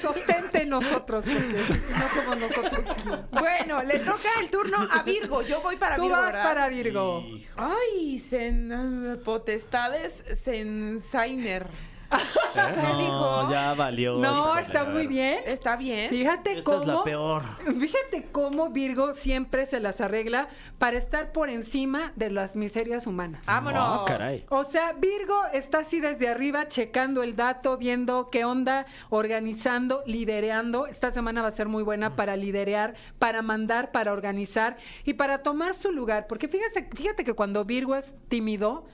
sostente 0.00 0.64
nosotros, 0.66 1.24
porque 1.24 1.94
no 1.98 2.08
somos 2.22 2.38
nosotros. 2.38 2.85
Bueno, 3.30 3.82
le 3.82 3.98
toca 4.00 4.28
el 4.40 4.50
turno 4.50 4.78
a 4.90 5.02
Virgo. 5.02 5.42
Yo 5.42 5.60
voy 5.60 5.76
para 5.76 5.96
Tú 5.96 6.02
Virgo, 6.02 6.16
vas 6.16 6.26
¿verdad? 6.26 6.42
para 6.44 6.68
Virgo. 6.68 7.24
Ay, 7.56 8.18
sen, 8.18 9.20
potestades 9.24 10.22
sensainer. 10.42 11.66
¿Qué 12.54 12.86
dijo? 12.96 13.42
No, 13.42 13.50
ya 13.50 13.74
valió. 13.74 14.18
No, 14.18 14.56
está 14.58 14.84
muy 14.84 15.06
bien. 15.06 15.40
Está 15.46 15.76
bien. 15.76 16.10
Fíjate 16.10 16.58
Esta 16.58 16.64
cómo. 16.64 16.80
es 16.80 16.86
la 16.86 17.04
peor. 17.04 17.42
Fíjate 17.80 18.28
cómo 18.32 18.70
Virgo 18.70 19.12
siempre 19.14 19.66
se 19.66 19.80
las 19.80 20.00
arregla 20.00 20.48
para 20.78 20.96
estar 20.96 21.32
por 21.32 21.50
encima 21.50 22.12
de 22.16 22.30
las 22.30 22.56
miserias 22.56 23.06
humanas. 23.06 23.44
Vámonos. 23.46 23.82
Ah, 23.82 24.04
caray. 24.06 24.44
O 24.48 24.64
sea, 24.64 24.92
Virgo 24.92 25.42
está 25.52 25.80
así 25.80 26.00
desde 26.00 26.28
arriba 26.28 26.68
checando 26.68 27.22
el 27.22 27.36
dato, 27.36 27.76
viendo 27.76 28.30
qué 28.30 28.44
onda, 28.44 28.86
organizando, 29.10 30.02
lidereando. 30.06 30.86
Esta 30.86 31.10
semana 31.10 31.42
va 31.42 31.48
a 31.48 31.52
ser 31.52 31.68
muy 31.68 31.82
buena 31.82 32.16
para 32.16 32.36
liderear, 32.36 32.94
para 33.18 33.42
mandar, 33.42 33.90
para 33.92 34.12
organizar 34.12 34.76
y 35.04 35.14
para 35.14 35.42
tomar 35.42 35.74
su 35.74 35.92
lugar. 35.92 36.26
Porque 36.26 36.48
fíjate, 36.48 36.88
fíjate 36.94 37.24
que 37.24 37.34
cuando 37.34 37.64
Virgo 37.64 37.94
es 37.94 38.14
tímido, 38.28 38.86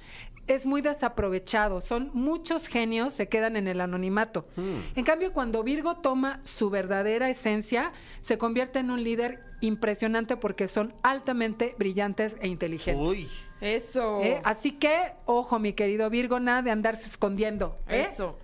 es 0.46 0.66
muy 0.66 0.80
desaprovechado. 0.80 1.80
Son 1.80 2.10
muchos 2.12 2.66
genios, 2.66 3.12
se 3.12 3.28
quedan 3.28 3.56
en 3.56 3.68
el 3.68 3.80
anonimato. 3.80 4.46
En 4.56 5.04
cambio, 5.04 5.32
cuando 5.32 5.62
Virgo 5.62 5.96
toma 5.96 6.40
su 6.44 6.70
verdadera 6.70 7.28
esencia, 7.28 7.92
se 8.20 8.38
convierte 8.38 8.78
en 8.80 8.90
un 8.90 9.02
líder 9.02 9.40
impresionante 9.60 10.36
porque 10.36 10.68
son 10.68 10.94
altamente 11.02 11.74
brillantes 11.78 12.36
e 12.40 12.48
inteligentes. 12.48 13.06
Uy. 13.06 13.28
Eso. 13.60 14.20
¿Eh? 14.22 14.40
Así 14.42 14.72
que, 14.72 15.12
ojo, 15.24 15.60
mi 15.60 15.72
querido 15.72 16.10
Virgo, 16.10 16.40
nada 16.40 16.62
de 16.62 16.72
andarse 16.72 17.08
escondiendo. 17.08 17.78
¿eh? 17.88 18.02
Eso. 18.02 18.38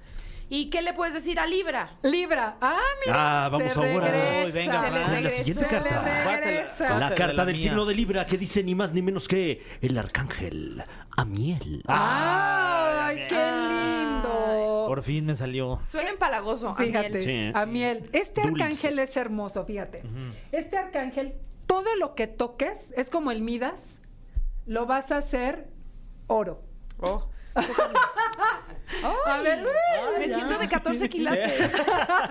¿Y 0.51 0.71
qué 0.71 0.81
le 0.83 0.95
puedes 0.95 1.13
decir 1.15 1.39
a 1.39 1.47
Libra? 1.47 1.99
Libra. 2.03 2.57
Ah, 2.61 2.79
mira. 3.05 3.45
Ah, 3.45 3.49
vamos 3.51 3.73
se 3.73 3.79
ahora. 3.79 4.11
Uy, 4.47 4.51
venga, 4.53 4.81
se 4.83 4.91
le 4.91 5.21
La 5.23 5.31
siguiente 5.31 5.63
se 5.63 5.67
carta. 5.67 6.03
le 6.03 6.37
regresa. 6.37 6.99
La 6.99 7.15
carta 7.15 7.35
la 7.35 7.45
del 7.45 7.57
mía. 7.57 7.65
signo 7.65 7.85
de 7.85 7.95
Libra 7.95 8.27
que 8.27 8.39
dice 8.39 8.63
ni 8.65 8.75
más 8.75 8.93
ni 8.93 9.03
menos 9.03 9.29
que 9.29 9.63
el 9.83 9.99
arcángel 9.99 10.83
Amiel. 11.17 11.83
Ay, 11.87 13.27
qué 13.29 13.35
lindo. 13.35 14.85
Por 14.87 15.03
fin 15.03 15.27
me 15.27 15.37
salió. 15.37 15.81
Suena 15.89 16.11
empalagoso. 16.11 16.75
Fíjate, 16.77 17.07
Amiel. 17.09 17.23
Sí, 17.25 17.31
¿eh? 17.31 17.53
a 17.55 17.67
miel. 17.67 18.09
Este 18.13 18.41
Dulce. 18.43 18.63
arcángel 18.63 18.99
es 19.01 19.17
hermoso, 19.17 19.65
fíjate. 19.67 20.03
Este 20.53 20.79
arcángel, 20.79 21.35
todo 21.67 21.95
lo 21.97 22.15
que 22.15 22.27
toques, 22.27 22.79
es 22.97 23.11
como 23.11 23.33
el 23.33 23.43
Midas, 23.43 23.81
lo 24.65 24.87
vas 24.87 25.11
a 25.13 25.19
hacer 25.19 25.69
oro. 26.27 26.63
Oh. 27.01 27.29
A 29.27 29.41
ver, 29.41 29.65
uy, 29.65 30.27
Me 30.27 30.35
siento 30.35 30.59
de 30.59 30.69
14 30.69 31.09
quilates. 31.09 31.53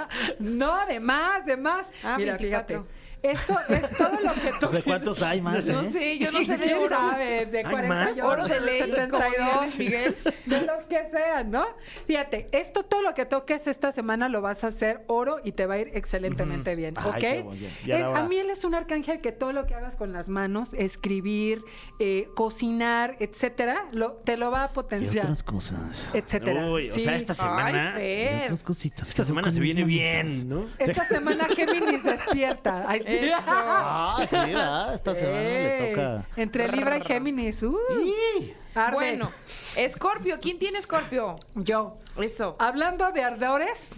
no, 0.39 0.85
de 0.85 0.99
más, 0.99 1.45
de 1.45 1.57
más. 1.57 1.87
Ah, 2.03 2.15
Mira, 2.17 2.33
24. 2.37 2.83
fíjate. 2.83 3.06
Esto 3.31 3.59
es 3.69 3.89
todo 3.97 4.19
lo 4.21 4.33
que 4.33 4.51
toques. 4.59 4.71
¿De 4.77 4.83
cuántos 4.83 5.21
hay 5.21 5.41
más? 5.41 5.65
No 5.67 5.81
eh? 5.81 5.89
sé, 5.91 6.19
yo 6.19 6.31
no 6.31 6.39
sé 6.43 6.57
de 6.57 6.65
¿Quién 6.65 6.77
oro. 6.77 6.89
sabe? 6.95 7.45
De 7.45 7.57
Hay 7.59 7.63
48, 7.63 7.87
más. 7.87 8.31
Oro 8.33 8.47
de 8.47 8.59
ley, 8.61 8.79
como 9.09 9.23
72, 9.23 9.61
dice 9.65 9.83
Miguel. 9.83 10.15
de 10.45 10.61
los 10.61 10.83
que 10.85 11.09
sean, 11.11 11.51
¿no? 11.51 11.65
Fíjate, 12.05 12.49
esto 12.51 12.83
todo 12.83 13.01
lo 13.01 13.13
que 13.13 13.25
toques 13.25 13.67
esta 13.67 13.91
semana 13.91 14.29
lo 14.29 14.41
vas 14.41 14.63
a 14.63 14.67
hacer 14.67 15.01
oro 15.07 15.39
y 15.43 15.51
te 15.53 15.65
va 15.65 15.75
a 15.75 15.77
ir 15.79 15.91
excelentemente 15.93 16.75
bien, 16.75 16.93
Ay, 16.97 17.09
¿ok? 17.09 17.17
qué 17.17 17.41
bueno. 17.41 17.67
Ya 17.85 17.95
era 17.95 17.99
Es- 17.99 18.05
hora. 18.11 18.19
a 18.19 18.27
mí 18.27 18.37
él 18.37 18.49
es 18.49 18.63
un 18.63 18.75
arcángel 18.75 19.21
que 19.21 19.31
todo 19.31 19.51
lo 19.53 19.65
que 19.65 19.75
hagas 19.75 19.95
con 19.95 20.13
las 20.13 20.27
manos, 20.29 20.73
escribir, 20.73 21.63
eh, 21.99 22.29
cocinar, 22.35 23.15
etcétera, 23.19 23.85
lo, 23.91 24.13
te 24.13 24.37
lo 24.37 24.51
va 24.51 24.63
a 24.63 24.67
Y 24.67 24.73
potenciar, 24.73 25.25
otras 25.25 25.43
cosas. 25.43 26.11
etcétera. 26.13 26.69
Uy, 26.71 26.89
o 26.89 26.93
Sí. 26.95 27.03
sea, 27.03 27.15
esta 27.15 27.33
semana. 27.33 27.95
Ay, 27.95 28.39
Y 28.41 28.43
otras 28.45 28.63
cositas. 28.63 29.09
Esta 29.09 29.23
semana 29.23 29.51
se 29.51 29.59
viene 29.59 29.83
bien, 29.83 30.47
¿no? 30.47 30.65
Esta 30.77 31.05
semana 31.05 31.45
Géminis 31.55 32.03
despierta. 32.03 32.85
Ay, 32.87 33.01
sí. 33.05 33.16
Eso. 33.25 33.41
Ah, 33.47 34.25
sí, 34.29 34.35
¿verdad? 34.35 34.93
Esta 34.95 35.15
semana 35.15 35.41
le 35.41 35.87
toca. 35.89 36.25
Entre 36.35 36.71
Libra 36.71 36.97
y 36.97 37.01
Géminis. 37.01 37.63
uy, 37.63 38.53
arde. 38.75 38.93
Bueno, 38.95 39.31
Escorpio. 39.75 40.39
¿Quién 40.41 40.59
tiene 40.59 40.79
Escorpio? 40.79 41.37
yo. 41.55 41.97
Eso. 42.21 42.55
Hablando 42.59 43.11
de 43.11 43.23
ardores, 43.23 43.91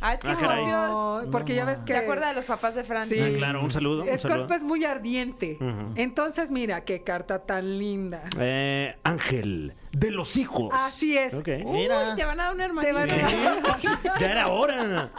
Ah, 0.00 0.12
es 0.12 0.20
que 0.20 0.28
Ah, 0.28 1.22
no, 1.24 1.30
porque 1.30 1.54
ya 1.54 1.64
ves 1.64 1.78
que 1.78 1.92
se 1.94 1.98
acuerda 1.98 2.28
de 2.28 2.34
los 2.34 2.44
papás 2.44 2.74
de 2.74 2.84
Fran. 2.84 3.08
Sí. 3.08 3.18
Ah, 3.18 3.30
claro, 3.34 3.64
un 3.64 3.72
saludo. 3.72 4.04
Un 4.04 4.18
saludo. 4.18 4.54
es 4.54 4.62
muy 4.62 4.84
ardiente. 4.84 5.58
Entonces, 5.94 6.50
mira, 6.50 6.84
qué 6.84 7.02
carta 7.02 7.38
tan 7.40 7.78
linda. 7.78 8.22
Eh, 8.38 8.94
Ángel 9.04 9.72
de 9.98 10.10
los 10.10 10.36
hijos. 10.36 10.70
Así 10.74 11.16
es. 11.16 11.32
Ok. 11.32 11.48
Uy, 11.64 11.72
Mira. 11.78 12.14
te 12.14 12.24
van 12.24 12.38
a 12.38 12.44
dar 12.44 12.54
un 12.54 12.60
hermanito. 12.60 12.86
Te 13.00 13.06
van 13.06 13.10
a- 13.10 14.18
Ya 14.20 14.30
era 14.30 14.48
hora. 14.48 15.10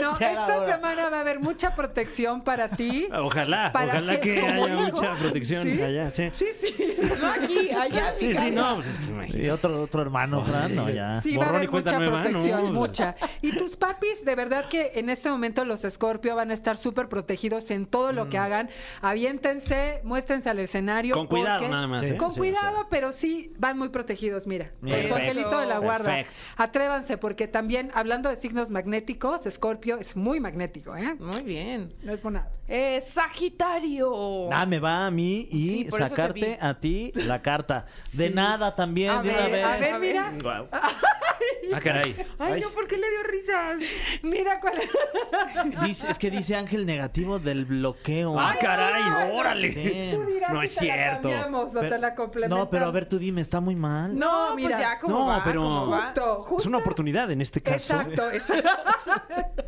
No, 0.00 0.18
Ya 0.18 0.30
esta 0.32 0.58
hora. 0.58 0.74
semana 0.74 1.08
va 1.08 1.18
a 1.18 1.20
haber 1.20 1.40
mucha 1.40 1.74
protección 1.74 2.42
para 2.42 2.68
ti. 2.68 3.08
Ojalá, 3.14 3.72
Para 3.72 3.92
ojalá 3.92 4.20
que- 4.20 4.40
haya 4.40 4.66
hijo. 4.68 4.92
mucha 4.92 5.12
protección 5.12 5.62
¿Sí? 5.62 5.80
allá, 5.82 6.10
sí. 6.10 6.30
Sí, 6.34 6.46
sí. 6.60 6.74
No 7.20 7.26
aquí, 7.30 7.70
allá 7.70 8.08
en 8.10 8.14
mi 8.14 8.20
Sí, 8.20 8.32
casa. 8.34 8.44
sí, 8.46 8.50
no, 8.52 8.74
pues 8.76 8.86
es 8.88 8.98
que 8.98 9.04
imagínate. 9.06 9.44
Y 9.46 9.50
otro, 9.50 9.82
otro 9.82 10.02
hermano, 10.02 10.44
Fran, 10.44 10.74
no, 10.74 10.90
ya. 10.90 11.20
Sí, 11.22 11.36
va 11.36 11.46
a 11.46 11.48
haber 11.50 11.70
mucha 11.70 11.98
nueva, 11.98 12.22
protección, 12.22 12.64
¿no? 12.74 12.80
mucha. 12.80 13.16
Y 13.40 13.52
tus 13.56 13.76
papis, 13.76 14.24
de 14.24 14.34
verdad 14.34 14.66
que 14.68 14.90
en 14.94 15.08
este 15.10 15.30
momento 15.30 15.64
los 15.64 15.80
Scorpio 15.88 16.36
van 16.36 16.50
a 16.50 16.54
estar 16.54 16.76
súper 16.76 17.08
protegidos 17.08 17.70
en 17.70 17.86
todo 17.86 18.12
lo 18.12 18.28
que 18.28 18.36
hagan. 18.38 18.68
Aviéntense, 19.00 20.00
muéstrense 20.04 20.50
al 20.50 20.58
escenario. 20.58 21.14
Con 21.14 21.26
cuidado 21.26 21.60
porque- 21.60 21.72
nada 21.72 21.86
más, 21.86 22.02
Sí. 22.02 22.08
¿eh? 22.10 22.16
Con 22.16 22.32
Sí, 22.34 22.38
cuidado, 22.40 22.86
pero 22.90 23.12
sí 23.12 23.21
van 23.58 23.78
muy 23.78 23.88
protegidos, 23.90 24.46
mira. 24.46 24.72
Con 24.80 24.90
su 25.08 25.14
angelito 25.14 25.58
de 25.60 25.66
la 25.66 25.78
guarda. 25.78 26.04
Perfecto. 26.14 26.32
Atrévanse, 26.56 27.18
porque 27.18 27.48
también, 27.48 27.90
hablando 27.94 28.28
de 28.28 28.36
signos 28.36 28.70
magnéticos, 28.70 29.42
Scorpio 29.50 29.98
es 29.98 30.16
muy 30.16 30.40
magnético, 30.40 30.96
¿eh? 30.96 31.14
Muy 31.18 31.42
bien. 31.42 31.92
No 32.02 32.12
es 32.12 32.22
bonado. 32.22 32.50
Eh, 32.68 33.00
Sagitario. 33.00 34.50
Ah, 34.52 34.66
me 34.66 34.78
va 34.78 35.06
a 35.06 35.10
mí 35.10 35.48
y 35.50 35.68
Sí, 35.68 35.88
sacarte 35.90 36.58
a 36.60 36.78
ti 36.80 37.12
la 37.14 37.42
carta. 37.42 37.86
De 38.12 38.30
nada 38.30 38.74
también, 38.74 39.10
A 39.10 39.22
de 39.22 39.28
una 39.30 39.38
ver, 39.42 39.50
vez. 39.52 39.64
A 39.64 39.76
ver, 39.78 40.00
mira. 40.00 40.32
Guau. 40.42 40.68
Ah, 41.74 41.80
caray. 41.80 42.14
Ay, 42.38 42.60
no, 42.60 42.68
¿por 42.70 42.86
qué 42.86 42.96
le 42.96 43.08
dio 43.08 43.22
risas? 43.24 43.78
Mira 44.22 44.60
cuál 44.60 44.74
es. 44.78 45.80
Dice- 45.82 46.10
es 46.10 46.18
que 46.18 46.30
dice 46.30 46.54
ángel 46.56 46.86
negativo 46.86 47.38
del 47.38 47.64
bloqueo. 47.64 48.38
Ah, 48.38 48.54
caray, 48.60 49.30
órale. 49.32 49.68
Damn. 49.72 50.20
Tú 50.24 50.32
dirás 50.32 50.52
No 50.52 50.60
si 50.60 50.66
es 50.66 50.74
te 50.76 50.86
la 50.86 50.92
cierto. 50.94 51.22
cambiamos 51.30 51.70
o 51.74 51.80
Pero- 51.80 51.88
te 51.94 51.98
la 51.98 52.14
complementamos. 52.14 52.64
no, 52.66 52.70
pero 52.70 52.86
a 52.86 52.90
ver, 52.90 53.06
tú 53.12 53.18
dime, 53.18 53.42
está 53.42 53.60
muy 53.60 53.76
mal. 53.76 54.16
No, 54.18 54.48
No, 54.48 54.52
pues 54.54 54.64
mira. 54.64 54.80
ya, 54.80 54.98
como 54.98 55.18
No, 55.18 55.26
va, 55.26 55.42
pero- 55.44 55.60
como 55.62 55.88
va. 55.90 56.00
Justo, 56.06 56.34
justo. 56.44 56.62
Es 56.62 56.66
una 56.66 56.78
oportunidad 56.78 57.30
en 57.30 57.42
este 57.42 57.60
caso. 57.60 57.92
Exacto, 57.92 58.30
exacto. 58.32 59.64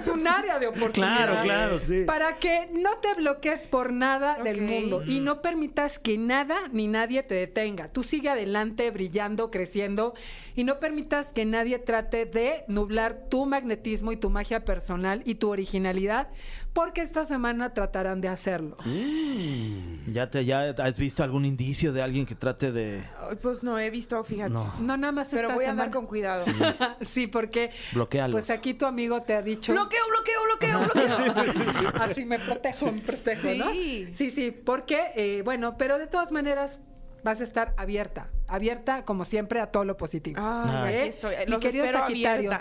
es 0.00 0.08
un 0.08 0.26
área 0.26 0.58
de 0.58 0.68
oportunidad. 0.68 1.16
Claro, 1.16 1.42
claro, 1.42 1.80
sí. 1.80 2.04
Para 2.06 2.36
que 2.36 2.70
no 2.72 2.96
te 2.98 3.12
bloquees 3.12 3.66
por 3.66 3.92
nada 3.92 4.38
del 4.42 4.62
mundo 4.62 5.02
y 5.04 5.20
no 5.20 5.42
permitas 5.42 5.98
que 5.98 6.16
nada 6.16 6.56
ni 6.72 6.86
nadie 6.86 7.22
te 7.22 7.34
detenga. 7.34 7.88
Tú 7.88 8.02
sigue 8.02 8.30
adelante, 8.30 8.90
brillando, 8.90 9.50
creciendo 9.50 10.14
y 10.54 10.64
no 10.64 10.80
permitas 10.80 11.32
que 11.34 11.44
nadie 11.44 11.78
trate 11.78 12.24
de 12.24 12.64
nublar 12.68 13.26
tu 13.28 13.44
magnetismo 13.44 14.12
y 14.12 14.16
tu 14.16 14.30
magia 14.30 14.64
personal 14.64 15.20
y 15.26 15.34
tu 15.34 15.50
originalidad, 15.50 16.28
porque 16.78 17.02
esta 17.02 17.26
semana 17.26 17.74
tratarán 17.74 18.20
de 18.20 18.28
hacerlo. 18.28 18.76
¿Ya, 20.12 20.30
te, 20.30 20.44
¿Ya 20.44 20.60
has 20.78 20.96
visto 20.96 21.24
algún 21.24 21.44
indicio 21.44 21.92
de 21.92 22.02
alguien 22.02 22.24
que 22.24 22.36
trate 22.36 22.70
de...? 22.70 23.02
Pues 23.42 23.64
no 23.64 23.80
he 23.80 23.90
visto, 23.90 24.22
fíjate. 24.22 24.50
No. 24.50 24.72
No 24.78 24.96
nada 24.96 25.10
más 25.10 25.26
Pero 25.28 25.48
esta 25.48 25.54
voy 25.56 25.64
a 25.64 25.72
andar 25.72 25.90
con 25.90 26.06
cuidado. 26.06 26.44
sí, 27.00 27.26
porque 27.36 27.72
Bloquéalos. 27.94 28.32
pues 28.40 28.50
aquí 28.50 28.74
tu 28.74 28.86
amigo 28.86 29.22
te 29.22 29.34
ha 29.34 29.42
dicho 29.42 29.72
Bloqueo, 29.72 30.04
bloqueo, 30.08 30.78
bloqueo, 30.84 31.18
bloqueo. 31.18 31.92
Así 32.00 32.24
me 32.24 32.38
protejo, 32.38 32.92
me 32.92 33.02
protejo, 33.02 33.48
¿no? 33.56 33.72
Sí. 33.72 34.12
Sí, 34.14 34.30
sí, 34.30 34.52
porque, 34.52 35.10
eh, 35.16 35.42
bueno, 35.44 35.76
pero 35.78 35.98
de 35.98 36.06
todas 36.06 36.30
maneras 36.30 36.78
vas 37.24 37.40
a 37.40 37.44
estar 37.44 37.74
abierta 37.76 38.30
abierta, 38.48 39.04
como 39.04 39.24
siempre, 39.24 39.60
a 39.60 39.70
todo 39.70 39.84
lo 39.84 39.96
positivo. 39.96 40.40
Ay, 40.42 40.94
¿Eh? 40.94 40.98
aquí 41.00 41.08
estoy. 41.10 41.34
Mi 41.44 41.50
Los 41.52 41.62
querido 41.62 41.86
Sagitario. 41.92 42.50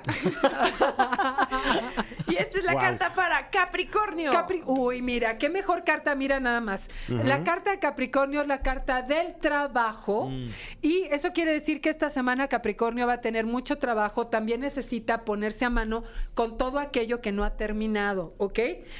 y 2.28 2.36
esta 2.36 2.60
es 2.60 2.66
la 2.66 2.74
Wow. 2.74 2.82
carta 2.82 3.14
para 3.14 3.50
Capricornio. 3.50 4.32
Capri- 4.32 4.64
Uy, 4.66 5.02
mira, 5.02 5.38
qué 5.38 5.50
mejor 5.50 5.84
carta, 5.84 6.14
mira 6.16 6.40
nada 6.40 6.62
más. 6.62 6.90
La 7.08 7.44
carta 7.44 7.72
de 7.72 7.80
Capricornio 7.80 8.42
es 8.42 8.48
la 8.48 8.62
carta 8.62 9.02
del 9.02 9.36
trabajo 9.38 10.30
y 10.82 11.04
eso 11.12 11.32
quiere 11.34 11.52
decir 11.54 11.82
que 11.82 11.90
esta 11.90 12.10
semana 12.10 12.48
Capricornio 12.48 13.08
va 13.08 13.14
a 13.14 13.22
tener 13.22 13.46
mucho 13.46 13.78
trabajo, 13.78 14.28
también 14.28 14.62
necesita 14.62 15.24
ponerse 15.26 15.66
a 15.66 15.70
mano 15.70 16.04
con 16.34 16.58
todo 16.58 16.80
aquello 16.80 17.22
que 17.22 17.32
no 17.32 17.44
ha 17.44 17.56
terminado, 17.56 18.34
¿ok? 18.38 18.60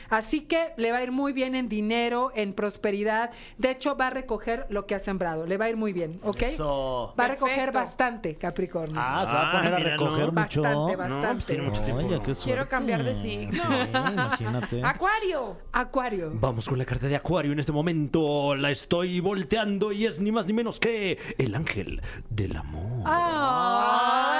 Así 0.10 0.42
que 0.42 0.74
le 0.78 0.92
va 0.92 1.00
a 1.00 1.04
ir 1.04 1.12
muy 1.12 1.34
bien 1.34 1.56
en 1.56 1.70
dinero, 1.70 2.32
en 2.36 2.54
prosperidad, 2.54 3.32
de 3.58 3.72
hecho 3.72 3.96
va 3.98 4.08
a 4.08 4.12
recoger 4.12 4.66
lo 4.70 4.86
que 4.88 4.96
ha 4.96 5.00
sembrado, 5.00 5.46
le 5.46 5.58
va 5.58 5.66
a 5.66 5.70
ir 5.70 5.78
muy 5.78 5.94
bien, 5.94 6.20
¿ok? 6.24 6.42
Eso. 6.44 6.77
Va 7.20 7.26
a 7.26 7.28
recoger 7.30 7.56
Perfecto. 7.56 7.80
bastante, 7.80 8.36
Capricornio. 8.36 8.96
Ah, 9.00 9.26
se 9.28 9.34
va 9.34 9.50
a 9.50 9.52
poner 9.52 9.74
Ah, 9.74 9.76
a 9.76 9.80
míralo. 9.80 10.06
recoger 10.06 10.32
mucho. 10.32 10.62
bastante, 10.62 10.78
No, 10.78 10.86
pues 10.86 10.98
bastante. 10.98 11.46
tiene 11.46 11.64
mucho 11.64 11.82
tiempo. 11.84 12.00
Oye, 12.06 12.16
qué 12.18 12.22
Quiero 12.24 12.36
suerte. 12.36 12.68
cambiar 12.68 13.04
de 13.04 13.22
signo. 13.22 13.54
Sí, 13.64 13.90
imagínate. 14.14 14.82
Acuario. 14.84 15.58
Acuario. 15.72 16.32
Vamos 16.34 16.68
con 16.68 16.78
la 16.78 16.86
carta 16.86 17.08
de 17.08 17.16
Acuario 17.16 17.52
en 17.52 17.60
este 17.60 17.72
momento. 17.72 18.56
La 18.56 18.72
estoy 18.72 19.20
volteando 19.20 19.92
y 19.92 20.06
es 20.06 20.20
ni 20.20 20.32
más 20.32 20.46
ni 20.48 20.54
menos 20.54 20.80
que 20.80 21.18
el 21.38 21.56
ángel 21.56 22.02
del 22.30 22.56
amor. 22.58 23.04
¡Ay! 23.06 24.37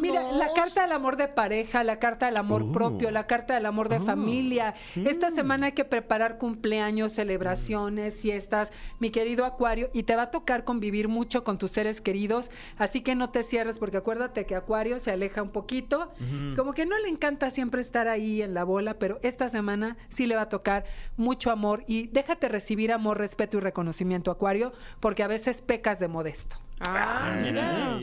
Mira, 0.00 0.32
la 0.32 0.52
carta 0.52 0.82
del 0.82 0.92
amor 0.92 1.16
de 1.16 1.28
pareja, 1.28 1.84
la 1.84 1.98
carta 1.98 2.26
del 2.26 2.36
amor 2.36 2.62
Oh. 2.62 2.72
propio, 2.72 3.10
la 3.10 3.26
carta 3.26 3.54
del 3.54 3.66
amor 3.66 3.88
de 3.88 4.00
familia. 4.00 4.74
Esta 4.96 5.30
semana 5.30 5.66
hay 5.66 5.72
que 5.72 5.84
preparar 5.84 6.38
cumpleaños, 6.38 7.12
celebraciones, 7.12 8.20
fiestas, 8.20 8.72
mi 8.98 9.10
querido 9.10 9.44
Acuario, 9.44 9.90
y 9.92 10.02
te 10.04 10.16
va 10.16 10.22
a 10.22 10.30
tocar 10.30 10.64
convivir 10.64 11.08
mucho 11.08 11.44
con 11.44 11.58
tus 11.58 11.72
seres 11.72 12.00
queridos, 12.00 12.50
así 12.76 13.00
que 13.00 13.14
no 13.14 13.30
te 13.30 13.42
cierres, 13.42 13.78
porque 13.78 13.96
acuérdate 13.98 14.46
que 14.46 14.54
Acuario 14.56 15.00
se 15.00 15.10
aleja 15.10 15.42
un 15.42 15.50
poquito, 15.50 16.12
como 16.56 16.72
que 16.72 16.86
no 16.86 16.98
le 16.98 17.08
encanta 17.08 17.50
siempre 17.50 17.80
estar 17.80 18.08
ahí 18.08 18.42
en 18.42 18.54
la 18.54 18.64
bola, 18.64 18.94
pero 18.98 19.18
esta 19.22 19.48
semana 19.48 19.96
sí 20.08 20.26
le 20.26 20.36
va 20.36 20.42
a 20.42 20.48
tocar 20.48 20.84
mucho 21.16 21.50
amor 21.50 21.84
y 21.86 22.08
déjate 22.08 22.48
recibir 22.48 22.92
amor, 22.92 23.18
respeto 23.18 23.56
y 23.58 23.60
reconocimiento, 23.60 24.30
Acuario, 24.30 24.72
porque 25.00 25.22
a 25.22 25.26
veces 25.28 25.60
pecas 25.60 25.98
de 26.00 26.08
modesto. 26.08 26.56
Ah, 26.80 27.36
mira. 27.40 28.00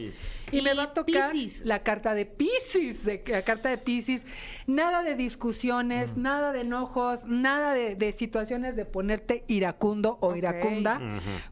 Y, 0.51 0.61
me 0.61 0.73
va 0.73 0.83
a 0.83 0.93
tocar 0.93 1.33
la 1.63 1.79
carta 1.79 2.13
de 2.13 2.25
Pisces, 2.25 3.03
de, 3.03 3.23
la 3.27 3.41
carta 3.41 3.69
de 3.69 3.77
Pisces. 3.77 4.25
Nada 4.67 5.01
de 5.03 5.15
discusiones, 5.15 6.17
nada 6.17 6.53
de 6.53 6.61
enojos, 6.61 7.25
nada 7.25 7.73
de, 7.73 7.95
de 7.95 8.11
situaciones 8.11 8.75
de 8.75 8.85
ponerte 8.85 9.43
iracundo 9.47 10.17
o 10.21 10.35
iracunda, 10.35 11.01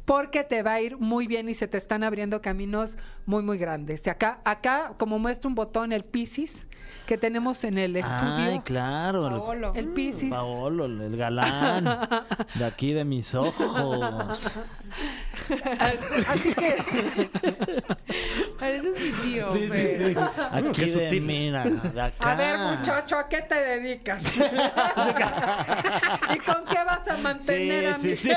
porque 0.05 0.43
te 0.43 0.61
va 0.63 0.74
a 0.74 0.82
ir 0.82 0.97
muy 0.97 1.28
bien 1.28 1.49
y 1.49 1.53
se 1.53 1.67
te 1.67 1.78
están 1.78 2.03
abriendo 2.03 2.41
caminos 2.41 2.97
muy, 3.26 3.43
muy 3.43 3.57
grandes. 3.57 4.05
Y 4.05 4.09
acá, 4.09 4.41
acá, 4.45 4.93
como 4.97 5.19
muestra 5.19 5.47
un 5.47 5.55
botón, 5.55 5.91
el 5.91 6.05
Pisces 6.05 6.67
que 7.05 7.17
tenemos 7.17 7.63
en 7.63 7.77
el 7.77 7.95
estudio. 7.95 8.35
Ay, 8.35 8.59
claro. 8.63 9.27
el- 9.27 9.33
Paolo. 9.33 9.71
El 9.75 9.87
Pisces. 9.89 10.29
Paolo, 10.29 10.85
el 10.85 11.15
galán 11.17 11.83
de 12.55 12.65
aquí 12.65 12.93
de 12.93 13.05
mis 13.05 13.33
ojos. 13.35 14.51
Así 16.27 16.53
que 16.53 16.75
Pareces 18.59 18.93
mi 19.01 19.11
tío. 19.11 19.51
Sí, 19.51 19.69
sí, 19.71 20.13
sí. 20.13 20.15
Aquí 20.51 20.89
de, 20.91 21.21
mira, 21.21 21.63
de 21.65 22.01
acá. 22.01 22.31
A 22.31 22.35
ver, 22.35 22.57
muchacho, 22.77 23.17
¿a 23.17 23.27
qué 23.27 23.41
te 23.41 23.55
dedicas? 23.55 24.21
¿Y 26.35 26.39
con 26.39 26.65
qué 26.65 26.77
vas 26.85 27.07
a 27.07 27.17
mantener 27.17 27.87
a 27.87 27.97
Sí, 27.97 28.07
mi 28.07 28.15
sí, 28.15 28.29
sí. 28.29 28.31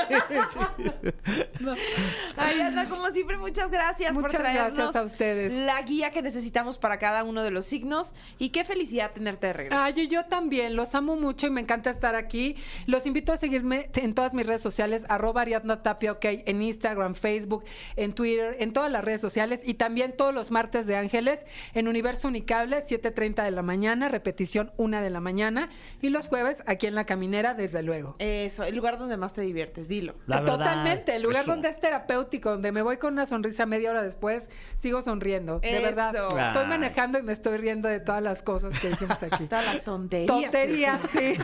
Ay, 2.35 2.61
Ana, 2.61 2.89
como 2.89 3.09
siempre, 3.11 3.37
muchas 3.37 3.69
gracias 3.69 4.13
por 4.13 4.23
Muchas 4.23 4.41
traernos 4.41 4.73
gracias 4.75 4.95
a 4.95 5.03
ustedes. 5.05 5.53
la 5.53 5.81
guía 5.83 6.11
que 6.11 6.21
necesitamos 6.21 6.77
para 6.77 6.97
cada 6.97 7.23
uno 7.23 7.43
de 7.43 7.51
los 7.51 7.65
signos. 7.65 8.13
Y 8.39 8.49
qué 8.49 8.63
felicidad 8.67 9.11
tenerte 9.11 9.47
de 9.47 9.53
regreso. 9.53 9.81
Ay, 9.81 9.93
yo, 9.93 10.03
yo 10.03 10.25
también, 10.25 10.75
los 10.75 10.93
amo 10.95 11.15
mucho 11.15 11.47
y 11.47 11.49
me 11.49 11.61
encanta 11.61 11.89
estar 11.89 12.15
aquí. 12.15 12.55
Los 12.85 13.05
invito 13.05 13.33
a 13.33 13.37
seguirme 13.37 13.89
en 13.95 14.13
todas 14.13 14.33
mis 14.33 14.45
redes 14.45 14.61
sociales, 14.61 15.03
arroba 15.09 15.41
Ariadna 15.41 15.81
Tapia, 15.81 16.11
ok, 16.13 16.25
en 16.45 16.61
Instagram, 16.61 17.15
Facebook, 17.15 17.63
en 17.95 18.13
Twitter, 18.13 18.57
en 18.59 18.73
todas 18.73 18.91
las 18.91 19.03
redes 19.03 19.21
sociales 19.21 19.61
y 19.63 19.75
también 19.75 20.15
todos 20.15 20.33
los 20.33 20.51
martes 20.51 20.87
de 20.87 20.95
Ángeles 20.95 21.45
en 21.73 21.87
Universo 21.87 22.27
Unicable, 22.27 22.77
7.30 22.77 23.43
de 23.43 23.51
la 23.51 23.61
mañana, 23.61 24.09
repetición 24.09 24.71
1 24.77 25.01
de 25.01 25.09
la 25.09 25.19
mañana 25.19 25.69
y 26.01 26.09
los 26.09 26.27
jueves 26.27 26.63
aquí 26.65 26.87
en 26.87 26.95
La 26.95 27.05
Caminera, 27.05 27.53
desde 27.53 27.81
luego. 27.83 28.15
Eso, 28.19 28.63
el 28.63 28.75
lugar 28.75 28.97
donde 28.97 29.17
más 29.17 29.33
te 29.33 29.41
diviertes, 29.41 29.87
dilo. 29.87 30.15
La 30.27 30.41
verdad. 30.41 30.57
Totalmente, 30.57 31.15
el 31.15 31.23
lugar 31.23 31.43
Eso. 31.43 31.51
donde 31.51 31.69
es 31.69 31.79
terapéutico, 31.79 32.51
donde 32.51 32.71
me 32.71 32.81
voy 32.81 32.97
con 32.97 33.13
una 33.13 33.25
sonrisa 33.25 33.65
media 33.65 33.91
hora 33.91 34.03
después, 34.03 34.49
sigo 34.77 35.01
sonriendo, 35.01 35.59
de 35.59 35.77
Eso. 35.77 35.81
verdad. 35.81 36.15
Estoy 36.47 36.65
manejando 36.67 37.19
y 37.19 37.23
me 37.23 37.33
estoy 37.33 37.57
riendo 37.57 37.87
de 37.87 37.99
todas 37.99 38.21
las 38.21 38.41
cosas 38.47 38.79
que 38.79 38.89
dijimos 38.91 39.21
aquí. 39.21 39.45
Todas 39.45 39.65
las 39.65 39.83
tonterías. 39.83 40.27
Tontería, 40.27 41.01
sí. 41.11 41.35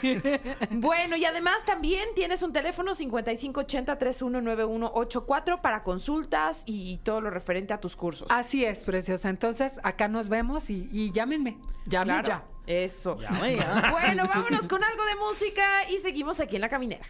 Bueno, 0.72 1.18
y 1.18 1.26
además 1.26 1.66
también 1.66 2.08
tienes 2.16 2.42
un 2.44 2.54
teléfono 2.54 2.94
5580-319184 2.94 5.60
para 5.60 5.84
consultas 5.84 6.64
y 6.66 7.00
todo 7.00 7.20
lo 7.20 7.30
referente 7.30 7.74
a 7.74 7.82
tus 7.82 7.98
cursos. 7.98 8.30
Así 8.32 8.64
es, 8.64 8.84
preciosa. 8.84 9.30
Entonces, 9.30 9.74
acá 9.84 10.08
nos 10.08 10.30
vemos 10.30 10.70
y, 10.70 10.88
y 10.94 11.12
llámenme. 11.12 11.58
Llamen 11.86 12.22
Claro, 12.22 12.28
ya. 12.28 12.46
Eso. 12.66 13.20
Ya. 13.20 13.30
Bueno, 13.92 14.28
vámonos 14.34 14.68
con 14.68 14.84
algo 14.84 15.04
de 15.06 15.16
música 15.16 15.90
y 15.90 15.98
seguimos 15.98 16.40
aquí 16.40 16.56
en 16.56 16.62
la 16.62 16.70
caminera. 16.70 17.06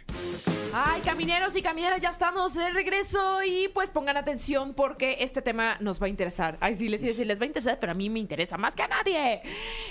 Ay, 0.74 1.02
camineros 1.02 1.56
y 1.56 1.62
camineras, 1.62 2.02
ya 2.02 2.10
estamos 2.10 2.56
de 2.56 2.72
regreso 2.72 3.44
y 3.44 3.68
pues 3.68 3.92
pongan 3.92 4.18
atención 4.18 4.74
porque 4.74 5.18
este 5.20 5.42
tema 5.42 5.78
nos 5.80 6.02
va 6.02 6.08
a 6.08 6.10
interesar. 6.10 6.58
Ay, 6.60 6.76
sí, 6.76 6.90
les 6.90 7.02
iba 7.02 7.10
a 7.10 7.14
decir, 7.14 7.28
les 7.28 7.40
va 7.40 7.44
a 7.44 7.48
interesar, 7.48 7.78
pero 7.80 7.92
a 7.92 7.96
mí 7.96 8.10
me 8.10 8.20
interesa 8.20 8.58
más 8.58 8.76
que 8.76 8.82
a 8.82 8.88
nadie. 8.88 9.44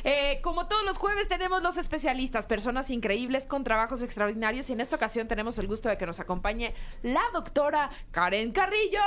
Eh, 0.02 0.40
como 0.42 0.66
todos 0.66 0.84
los 0.84 0.98
jueves 0.98 1.28
tenemos 1.28 1.62
los 1.62 1.76
especialistas, 1.76 2.46
personas 2.46 2.90
increíbles 2.90 3.46
con 3.46 3.62
trabajos 3.62 4.02
extraordinarios 4.02 4.68
y 4.70 4.72
en 4.72 4.80
esta 4.80 4.96
ocasión 4.96 5.28
tenemos 5.28 5.56
el 5.58 5.68
gusto 5.68 5.88
de 5.88 5.96
que 5.96 6.06
nos 6.06 6.18
acompañe 6.18 6.74
la 7.02 7.22
doctora 7.32 7.90
Karen 8.10 8.50
Carrillo. 8.50 9.00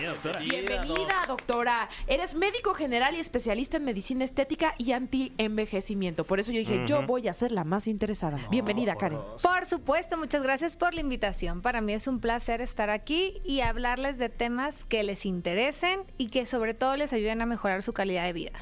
Bienvenida, 0.00 0.14
doctora. 0.14 0.40
Bienvenida, 0.40 1.24
doctora. 1.28 1.88
Eres 2.06 2.34
médico 2.34 2.72
general 2.72 3.14
y 3.14 3.20
especialista 3.20 3.76
en 3.76 3.84
medicina 3.84 4.24
estética 4.24 4.74
y 4.78 4.92
anti-envejecimiento. 4.92 6.24
Por 6.24 6.40
eso 6.40 6.52
yo 6.52 6.58
dije, 6.58 6.84
yo 6.86 7.06
voy 7.06 7.28
a 7.28 7.34
ser 7.34 7.52
la 7.52 7.64
más 7.64 7.86
interesada. 7.86 8.38
Bienvenida, 8.50 8.96
Karen. 8.96 9.18
Por 9.42 9.66
supuesto, 9.66 10.16
muchas 10.16 10.42
gracias 10.42 10.76
por 10.76 10.94
la 10.94 11.02
invitación. 11.02 11.60
Para 11.60 11.82
mí 11.82 11.92
es 11.92 12.06
un 12.06 12.18
placer 12.18 12.62
estar 12.62 12.88
aquí 12.88 13.42
y 13.44 13.60
hablarles 13.60 14.16
de 14.16 14.30
temas 14.30 14.86
que 14.86 15.02
les 15.02 15.26
interesen 15.26 16.00
y 16.16 16.28
que 16.28 16.46
sobre 16.46 16.72
todo 16.72 16.96
les 16.96 17.12
ayuden 17.12 17.42
a 17.42 17.46
mejorar 17.46 17.82
su 17.82 17.92
calidad 17.92 18.24
de 18.24 18.32
vida. 18.32 18.52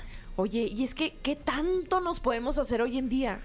Oye, 0.41 0.71
y 0.73 0.85
es 0.85 0.95
que, 0.95 1.15
¿qué 1.15 1.35
tanto 1.35 2.01
nos 2.01 2.21
podemos 2.21 2.61
hacer 2.61 2.81
hoy 2.81 2.97
en 2.97 3.09
día? 3.09 3.41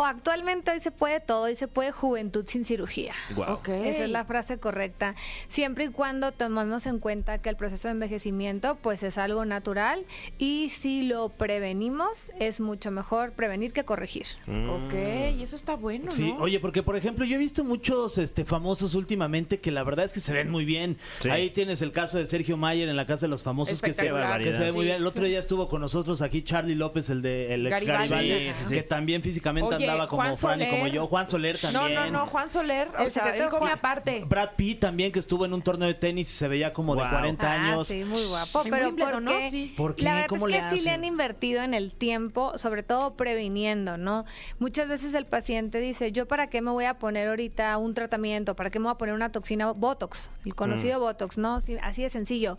O 0.00 0.04
actualmente 0.04 0.70
hoy 0.70 0.78
se 0.78 0.92
puede 0.92 1.18
todo, 1.18 1.42
hoy 1.42 1.56
se 1.56 1.66
puede 1.66 1.90
juventud 1.90 2.44
sin 2.46 2.64
cirugía. 2.64 3.14
Ok. 3.36 3.68
Esa 3.70 4.04
es 4.04 4.10
la 4.10 4.24
frase 4.24 4.58
correcta. 4.58 5.16
Siempre 5.48 5.86
y 5.86 5.88
cuando 5.88 6.30
tomemos 6.30 6.86
en 6.86 7.00
cuenta 7.00 7.38
que 7.38 7.48
el 7.48 7.56
proceso 7.56 7.88
de 7.88 7.92
envejecimiento 7.92 8.76
pues 8.80 9.02
es 9.02 9.18
algo 9.18 9.44
natural 9.44 10.04
y 10.38 10.68
si 10.70 11.02
lo 11.02 11.30
prevenimos 11.30 12.28
es 12.38 12.60
mucho 12.60 12.92
mejor 12.92 13.32
prevenir 13.32 13.72
que 13.72 13.84
corregir. 13.84 14.26
Ok, 14.46 14.94
y 15.36 15.42
eso 15.42 15.56
está 15.56 15.74
bueno, 15.74 16.12
Sí, 16.12 16.32
¿no? 16.32 16.36
oye, 16.44 16.60
porque 16.60 16.84
por 16.84 16.94
ejemplo, 16.94 17.24
yo 17.24 17.34
he 17.34 17.38
visto 17.38 17.64
muchos 17.64 18.18
este, 18.18 18.44
famosos 18.44 18.94
últimamente 18.94 19.58
que 19.58 19.72
la 19.72 19.82
verdad 19.82 20.04
es 20.04 20.12
que 20.12 20.20
se 20.20 20.32
ven 20.32 20.48
muy 20.48 20.64
bien. 20.64 20.96
Sí. 21.18 21.28
Ahí 21.28 21.50
tienes 21.50 21.82
el 21.82 21.90
caso 21.90 22.18
de 22.18 22.26
Sergio 22.28 22.56
Mayer 22.56 22.88
en 22.88 22.94
la 22.94 23.04
Casa 23.08 23.22
de 23.26 23.30
los 23.30 23.42
Famosos 23.42 23.82
que 23.82 23.92
se, 23.92 24.02
Espectacular. 24.06 24.40
que 24.44 24.52
se 24.54 24.60
ve 24.60 24.70
muy 24.70 24.82
Sí, 24.82 24.86
bien. 24.86 24.96
El 24.98 25.06
otro 25.08 25.22
sí. 25.24 25.28
día 25.30 25.40
estuvo 25.40 25.68
con 25.68 25.80
nosotros 25.80 26.22
aquí 26.22 26.42
Charlie 26.44 26.76
López, 26.76 27.10
el 27.10 27.20
de 27.20 27.52
el 27.54 27.66
ex 27.66 27.82
Garibaldi. 27.84 28.08
Garibaldi, 28.10 28.54
Sí, 28.60 28.64
sí, 28.68 28.74
que 28.74 28.82
también 28.84 29.22
físicamente 29.22 29.74
Oye, 29.74 29.87
andaba 29.92 30.08
como 30.08 30.22
Juan 30.22 30.36
Fran 30.36 30.62
y 30.62 30.66
como 30.66 30.78
Soler. 30.78 30.92
yo. 30.92 31.06
Juan 31.06 31.28
Soler 31.28 31.56
No, 31.56 31.70
también. 31.70 31.94
no, 31.94 32.10
no, 32.10 32.26
Juan 32.26 32.50
Soler, 32.50 32.88
o 32.98 33.02
El 33.02 33.10
sea, 33.10 33.36
él 33.36 33.48
comía 33.50 33.74
aparte. 33.74 34.24
Brad 34.26 34.50
Pitt 34.56 34.80
también 34.80 35.12
que 35.12 35.18
estuvo 35.18 35.44
en 35.44 35.52
un 35.52 35.62
torneo 35.62 35.88
de 35.88 35.94
tenis 35.94 36.28
y 36.32 36.36
se 36.36 36.48
veía 36.48 36.72
como 36.72 36.94
de 36.94 37.02
Wow. 37.02 37.10
40 37.10 37.50
Ah, 37.50 37.54
años. 37.72 37.88
sí, 37.88 38.04
muy 38.04 38.24
guapo. 38.26 38.62
Pero 38.64 38.88
Wimbledon, 38.88 39.24
¿no? 39.24 39.30
porque 39.32 39.50
Sí. 39.50 39.74
¿Por 39.76 39.94
qué? 39.96 40.02
La 40.04 40.14
verdad 40.14 40.28
¿Cómo 40.28 40.46
es 40.48 40.52
le 40.52 40.60
que 40.70 40.76
sí 40.78 40.84
le 40.84 40.90
han 40.90 41.04
invertido 41.04 41.62
en 41.62 41.74
el 41.74 41.92
tiempo, 41.92 42.56
sobre 42.58 42.82
todo 42.82 43.14
previniendo, 43.14 43.96
¿no? 43.96 44.24
Muchas 44.58 44.88
veces 44.88 45.14
el 45.14 45.26
paciente 45.26 45.78
dice, 45.80 46.12
¿yo 46.12 46.26
para 46.26 46.48
qué 46.48 46.60
me 46.60 46.70
voy 46.70 46.84
a 46.84 46.94
poner 46.98 47.28
ahorita 47.28 47.76
un 47.78 47.94
tratamiento? 47.94 48.54
¿Para 48.56 48.70
qué 48.70 48.78
me 48.78 48.84
voy 48.84 48.92
a 48.92 48.98
poner 48.98 49.14
una 49.14 49.30
toxina 49.32 49.72
Botox? 49.72 50.30
El 50.44 50.54
conocido 50.54 51.00
Botox, 51.00 51.38
¿no? 51.38 51.60
Sí, 51.60 51.76
así 51.82 52.02
de 52.02 52.10
sencillo. 52.10 52.58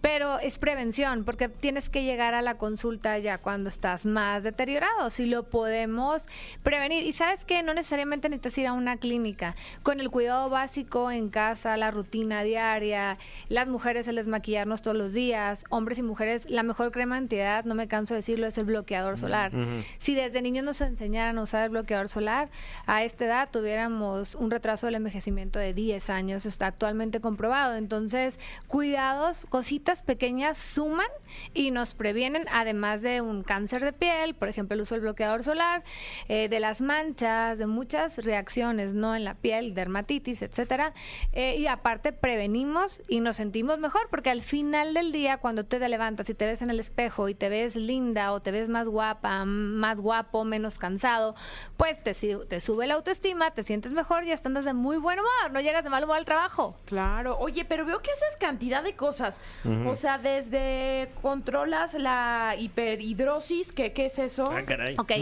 Pero 0.00 0.38
es 0.38 0.58
prevención, 0.58 1.24
porque 1.24 1.48
tienes 1.48 1.90
que 1.90 2.04
llegar 2.04 2.34
a 2.34 2.42
la 2.42 2.56
consulta 2.56 3.18
ya 3.18 3.38
cuando 3.38 3.68
estás 3.68 4.06
más 4.06 4.42
deteriorado. 4.42 5.10
Si 5.10 5.26
lo 5.26 5.44
podemos 5.44 6.26
prevenir. 6.62 7.04
Y 7.04 7.12
sabes 7.12 7.44
que 7.44 7.62
no 7.62 7.74
necesariamente 7.74 8.28
necesitas 8.28 8.58
ir 8.58 8.66
a 8.66 8.72
una 8.72 8.96
clínica. 8.96 9.56
Con 9.82 10.00
el 10.00 10.10
cuidado 10.10 10.50
básico 10.50 11.10
en 11.10 11.28
casa, 11.28 11.76
la 11.76 11.90
rutina 11.90 12.42
diaria, 12.42 13.18
las 13.48 13.68
mujeres 13.68 14.08
el 14.08 14.16
desmaquillarnos 14.16 14.82
todos 14.82 14.96
los 14.96 15.12
días, 15.12 15.64
hombres 15.70 15.98
y 15.98 16.02
mujeres, 16.02 16.48
la 16.48 16.62
mejor 16.62 16.92
crema 16.92 17.16
antiedad, 17.16 17.64
no 17.64 17.74
me 17.74 17.88
canso 17.88 18.14
de 18.14 18.18
decirlo, 18.18 18.46
es 18.46 18.58
el 18.58 18.64
bloqueador 18.64 19.18
solar. 19.18 19.52
Si 19.98 20.14
desde 20.14 20.42
niños 20.42 20.64
nos 20.64 20.80
enseñaran 20.80 21.38
a 21.38 21.42
usar 21.42 21.64
el 21.64 21.70
bloqueador 21.70 22.08
solar, 22.08 22.50
a 22.86 23.04
esta 23.04 23.24
edad 23.26 23.48
tuviéramos 23.50 24.34
un 24.34 24.50
retraso 24.50 24.86
del 24.86 24.96
envejecimiento 24.96 25.58
de 25.58 25.74
10 25.74 26.10
años, 26.10 26.46
está 26.46 26.66
actualmente 26.66 27.20
comprobado. 27.20 27.76
Entonces, 27.76 28.38
cuidados, 28.66 29.46
cositas 29.48 30.02
pequeñas 30.02 30.58
suman 30.58 31.08
y 31.54 31.70
nos 31.70 31.94
previenen, 31.94 32.44
además 32.52 33.02
de 33.02 33.20
un 33.20 33.42
cáncer 33.42 33.84
de 33.84 33.92
piel, 33.92 34.34
por 34.34 34.48
ejemplo, 34.48 34.74
el 34.74 34.82
uso 34.82 34.94
del 34.94 35.02
bloqueador 35.02 35.44
solar, 35.44 35.84
eh, 36.28 36.47
de 36.48 36.60
las 36.60 36.80
manchas, 36.80 37.58
de 37.58 37.66
muchas 37.66 38.16
reacciones, 38.24 38.94
¿no? 38.94 39.14
En 39.14 39.24
la 39.24 39.34
piel, 39.34 39.74
dermatitis, 39.74 40.42
etcétera. 40.42 40.92
Eh, 41.32 41.56
y 41.56 41.66
aparte 41.66 42.12
prevenimos 42.12 43.02
y 43.08 43.20
nos 43.20 43.36
sentimos 43.36 43.78
mejor, 43.78 44.08
porque 44.10 44.30
al 44.30 44.42
final 44.42 44.94
del 44.94 45.12
día, 45.12 45.38
cuando 45.38 45.64
te 45.64 45.78
levantas 45.88 46.28
y 46.30 46.34
te 46.34 46.46
ves 46.46 46.62
en 46.62 46.70
el 46.70 46.80
espejo 46.80 47.28
y 47.28 47.34
te 47.34 47.48
ves 47.48 47.76
linda 47.76 48.32
o 48.32 48.40
te 48.40 48.50
ves 48.50 48.68
más 48.68 48.88
guapa, 48.88 49.44
más 49.44 50.00
guapo, 50.00 50.44
menos 50.44 50.78
cansado, 50.78 51.34
pues 51.76 52.02
te, 52.02 52.14
si- 52.14 52.36
te 52.48 52.60
sube 52.60 52.86
la 52.86 52.94
autoestima, 52.94 53.52
te 53.52 53.62
sientes 53.62 53.92
mejor 53.92 54.24
y 54.24 54.32
hasta 54.32 54.48
andas 54.48 54.64
de 54.64 54.72
muy 54.74 54.96
buen 54.96 55.18
humor, 55.18 55.52
no 55.52 55.60
llegas 55.60 55.84
de 55.84 55.90
mal 55.90 56.04
humor 56.04 56.16
al 56.16 56.24
trabajo. 56.24 56.76
Claro, 56.86 57.36
oye, 57.38 57.64
pero 57.64 57.84
veo 57.84 58.00
que 58.02 58.10
haces 58.10 58.36
cantidad 58.38 58.82
de 58.82 58.94
cosas. 58.94 59.40
O 59.86 59.94
sea, 59.94 60.18
desde 60.18 61.10
controlas 61.22 61.94
la 61.94 62.54
hiperhidrosis, 62.58 63.72
¿qué, 63.72 63.92
qué 63.92 64.06
es 64.06 64.18
eso? 64.18 64.50
Ah, 64.50 64.62
caray. 64.64 64.94
Ok, 64.98 65.12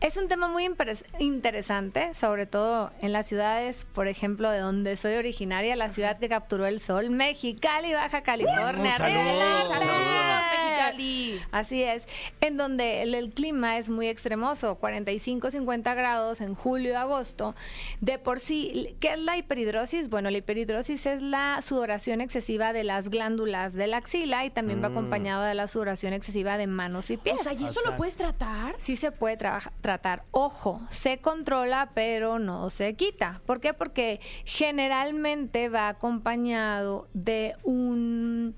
es 0.00 0.16
un 0.16 0.28
tema 0.28 0.48
muy 0.48 0.64
interesante, 1.18 2.14
sobre 2.14 2.46
todo 2.46 2.90
en 3.00 3.12
las 3.12 3.26
ciudades, 3.26 3.86
por 3.94 4.06
ejemplo, 4.06 4.50
de 4.50 4.58
donde 4.58 4.96
soy 4.96 5.14
originaria, 5.14 5.76
la 5.76 5.88
ciudad 5.88 6.18
que 6.18 6.28
capturó 6.28 6.66
el 6.66 6.80
sol, 6.80 7.10
Mexicali, 7.10 7.92
Baja 7.92 8.22
California. 8.22 8.94
saludos, 8.94 9.00
¡Arriba 9.00 9.30
el 9.32 9.68
¡Saludos, 9.68 10.08
norte! 10.08 10.56
Mexicali! 10.58 11.40
Así 11.50 11.82
es, 11.82 12.06
en 12.40 12.56
donde 12.56 13.02
el, 13.02 13.14
el 13.14 13.30
clima 13.30 13.78
es 13.78 13.88
muy 13.88 14.08
extremoso, 14.08 14.76
45, 14.76 15.50
50 15.50 15.94
grados 15.94 16.40
en 16.40 16.54
julio 16.54 16.98
agosto. 16.98 17.54
De 18.00 18.18
por 18.18 18.40
sí, 18.40 18.96
¿qué 19.00 19.12
es 19.14 19.18
la 19.18 19.36
hiperhidrosis? 19.36 20.08
Bueno, 20.08 20.30
la 20.30 20.38
hiperhidrosis 20.38 21.06
es 21.06 21.22
la 21.22 21.60
sudoración 21.62 22.20
excesiva 22.20 22.72
de 22.72 22.84
las 22.84 23.08
glándulas 23.08 23.74
de 23.74 23.86
la 23.86 23.98
axila 23.98 24.44
y 24.44 24.50
también 24.50 24.82
va 24.82 24.88
acompañado 24.88 25.42
de 25.42 25.54
la 25.54 25.68
sudoración 25.68 26.12
excesiva 26.12 26.56
de 26.58 26.66
manos 26.66 27.10
y 27.10 27.16
pies. 27.16 27.40
O 27.40 27.42
sea, 27.42 27.52
¿y 27.52 27.64
eso 27.64 27.80
lo 27.84 27.96
puedes 27.96 28.16
tratar? 28.16 28.74
Sí 28.78 28.96
se 28.96 29.12
puede 29.12 29.36
tratar. 29.36 30.22
Ojo, 30.30 30.61
se 30.90 31.18
controla, 31.18 31.90
pero 31.94 32.38
no 32.38 32.70
se 32.70 32.94
quita. 32.94 33.40
¿Por 33.46 33.60
qué? 33.60 33.74
Porque 33.74 34.20
generalmente 34.44 35.68
va 35.68 35.88
acompañado 35.88 37.08
de 37.12 37.56
un 37.64 38.54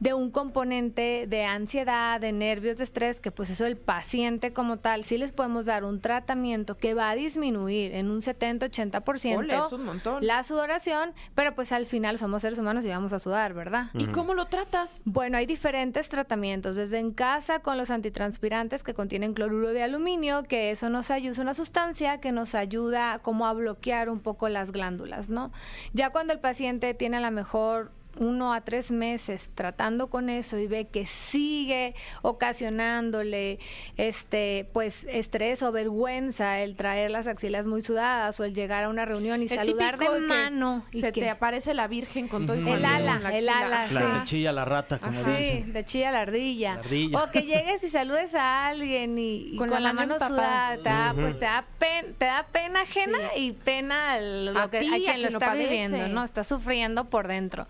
de 0.00 0.14
un 0.14 0.30
componente 0.30 1.26
de 1.28 1.44
ansiedad, 1.44 2.20
de 2.20 2.32
nervios, 2.32 2.76
de 2.76 2.84
estrés, 2.84 3.20
que 3.20 3.30
pues 3.30 3.50
eso 3.50 3.66
el 3.66 3.76
paciente 3.76 4.52
como 4.52 4.78
tal, 4.78 5.04
sí 5.04 5.18
les 5.18 5.32
podemos 5.32 5.66
dar 5.66 5.84
un 5.84 6.00
tratamiento 6.00 6.76
que 6.76 6.94
va 6.94 7.10
a 7.10 7.14
disminuir 7.14 7.94
en 7.94 8.10
un 8.10 8.20
70-80% 8.20 9.38
Ole, 9.38 9.56
es 9.56 9.72
un 9.72 9.84
montón. 9.84 10.24
la 10.26 10.42
sudoración, 10.42 11.12
pero 11.34 11.54
pues 11.54 11.72
al 11.72 11.86
final 11.86 12.18
somos 12.18 12.42
seres 12.42 12.58
humanos 12.58 12.84
y 12.84 12.88
vamos 12.88 13.12
a 13.12 13.18
sudar, 13.18 13.54
¿verdad? 13.54 13.86
¿Y 13.94 14.06
cómo 14.06 14.34
lo 14.34 14.46
tratas? 14.46 15.02
Bueno, 15.04 15.36
hay 15.38 15.46
diferentes 15.46 16.08
tratamientos, 16.08 16.76
desde 16.76 16.98
en 16.98 17.12
casa 17.12 17.60
con 17.60 17.76
los 17.76 17.90
antitranspirantes 17.90 18.82
que 18.82 18.94
contienen 18.94 19.34
cloruro 19.34 19.70
de 19.70 19.82
aluminio, 19.82 20.44
que 20.44 20.70
eso 20.70 20.88
nos 20.90 21.10
ayuda, 21.10 21.32
es 21.32 21.38
una 21.38 21.54
sustancia 21.54 22.20
que 22.20 22.32
nos 22.32 22.54
ayuda 22.54 23.18
como 23.20 23.46
a 23.46 23.52
bloquear 23.52 24.08
un 24.08 24.20
poco 24.20 24.48
las 24.48 24.72
glándulas, 24.72 25.28
¿no? 25.28 25.52
Ya 25.92 26.10
cuando 26.10 26.32
el 26.32 26.40
paciente 26.40 26.94
tiene 26.94 27.16
a 27.16 27.20
lo 27.20 27.30
mejor 27.30 27.90
uno 28.18 28.52
a 28.52 28.62
tres 28.62 28.90
meses 28.90 29.48
tratando 29.54 30.08
con 30.08 30.28
eso 30.28 30.58
y 30.58 30.66
ve 30.66 30.86
que 30.86 31.06
sigue 31.06 31.94
ocasionándole 32.22 33.58
este 33.96 34.68
pues 34.72 35.04
estrés 35.04 35.62
o 35.62 35.70
vergüenza 35.72 36.58
el 36.60 36.74
traer 36.74 37.10
las 37.10 37.26
axilas 37.26 37.66
muy 37.66 37.82
sudadas 37.82 38.38
o 38.40 38.44
el 38.44 38.54
llegar 38.54 38.84
a 38.84 38.88
una 38.88 39.04
reunión 39.04 39.40
y 39.40 39.44
El 39.44 39.50
saludar 39.50 39.98
de 39.98 40.08
mano 40.20 40.84
y 40.90 41.00
se 41.00 41.12
que- 41.12 41.20
te 41.20 41.30
aparece 41.30 41.74
la 41.74 41.86
virgen 41.86 42.28
con 42.28 42.46
todo 42.46 42.56
y 42.56 42.68
El 42.68 42.84
ala, 42.84 43.18
la 43.20 43.36
el 43.36 43.48
ala, 43.48 43.84
Ajá. 43.84 43.92
La 43.94 44.20
que 44.20 44.24
chilla 44.26 44.52
la 44.52 44.64
rata, 44.64 44.98
como 44.98 45.22
Sí, 45.24 45.30
dicen. 45.30 45.72
de 45.72 45.84
chilla 45.84 46.10
la 46.10 46.20
ardilla. 46.22 46.74
La 46.74 46.80
ardilla. 46.80 47.22
O 47.22 47.30
que 47.30 47.42
llegues 47.42 47.84
y 47.84 47.88
saludes 47.88 48.34
a 48.34 48.66
alguien 48.66 49.18
y, 49.18 49.48
y 49.52 49.56
Con 49.56 49.68
con, 49.68 49.82
la 49.82 49.88
la, 49.88 49.92
mano 49.92 50.18
sudada, 50.18 50.76
te 50.76 50.82
da, 50.88 51.12
pues 51.14 51.38
te 51.38 51.44
da, 51.44 51.64
pen- 51.78 52.14
te 52.18 52.24
da 52.24 52.46
pena 52.50 52.80
ajena 52.82 53.18
y 53.36 53.52
pena 53.52 54.18
lo 54.20 54.58
A 54.58 54.70
que, 54.70 54.78
a 54.78 54.80
quien 54.80 55.22
lo 55.22 55.28
lo 55.30 55.38
está 55.38 55.38
padece. 55.46 55.68
viviendo, 55.68 56.08
¿no? 56.08 56.24
Está 56.24 56.42
sufriendo 56.44 57.04
por 57.04 57.28
dentro. 57.28 57.66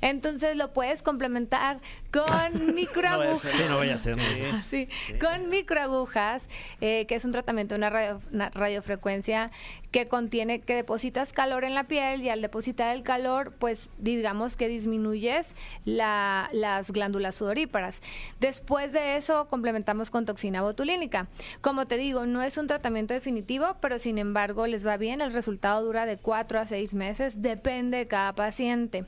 Entonces 0.00 0.56
lo 0.56 0.72
puedes 0.72 1.02
complementar 1.02 1.80
con 2.12 2.74
microagujas. 2.74 3.42
Sí, 3.54 3.58
no 3.58 3.64
a 3.64 3.68
no 3.68 3.78
vaya 3.78 3.94
a 3.94 3.98
ser. 3.98 4.16
Sí, 4.62 4.88
con 5.20 5.48
microagujas, 5.48 6.48
eh, 6.80 7.06
que 7.06 7.14
es 7.14 7.24
un 7.24 7.32
tratamiento 7.32 7.74
de 7.74 7.78
una, 7.78 7.90
radio- 7.90 8.20
una 8.32 8.50
radiofrecuencia 8.50 9.50
que 9.94 10.08
contiene, 10.08 10.58
que 10.60 10.74
depositas 10.74 11.32
calor 11.32 11.62
en 11.62 11.72
la 11.72 11.84
piel 11.84 12.20
y 12.20 12.28
al 12.28 12.42
depositar 12.42 12.96
el 12.96 13.04
calor, 13.04 13.52
pues 13.60 13.88
digamos 13.98 14.56
que 14.56 14.66
disminuyes 14.66 15.54
la- 15.84 16.48
las 16.52 16.90
glándulas 16.90 17.36
sudoríparas. 17.36 18.02
Después 18.40 18.92
de 18.92 19.14
eso 19.16 19.46
complementamos 19.46 20.10
con 20.10 20.24
toxina 20.26 20.62
botulínica. 20.62 21.28
Como 21.60 21.86
te 21.86 21.96
digo, 21.96 22.26
no 22.26 22.42
es 22.42 22.58
un 22.58 22.66
tratamiento 22.66 23.14
definitivo, 23.14 23.76
pero 23.80 24.00
sin 24.00 24.18
embargo 24.18 24.66
les 24.66 24.84
va 24.84 24.96
bien, 24.96 25.20
el 25.20 25.32
resultado 25.32 25.84
dura 25.84 26.06
de 26.06 26.16
4 26.16 26.58
a 26.58 26.66
6 26.66 26.92
meses, 26.92 27.40
depende 27.40 27.98
de 27.98 28.08
cada 28.08 28.32
paciente. 28.32 29.04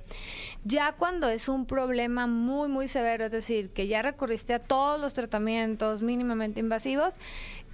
Ya 0.62 0.92
cuando 0.92 1.28
es 1.28 1.48
un 1.48 1.66
problema 1.66 2.28
muy, 2.28 2.68
muy 2.68 2.86
severo, 2.86 3.24
es 3.24 3.32
decir, 3.32 3.70
que 3.70 3.88
ya 3.88 4.02
recurriste 4.02 4.54
a 4.54 4.60
todos 4.60 5.00
los 5.00 5.14
tratamientos 5.14 6.00
mínimamente 6.00 6.60
invasivos 6.60 7.16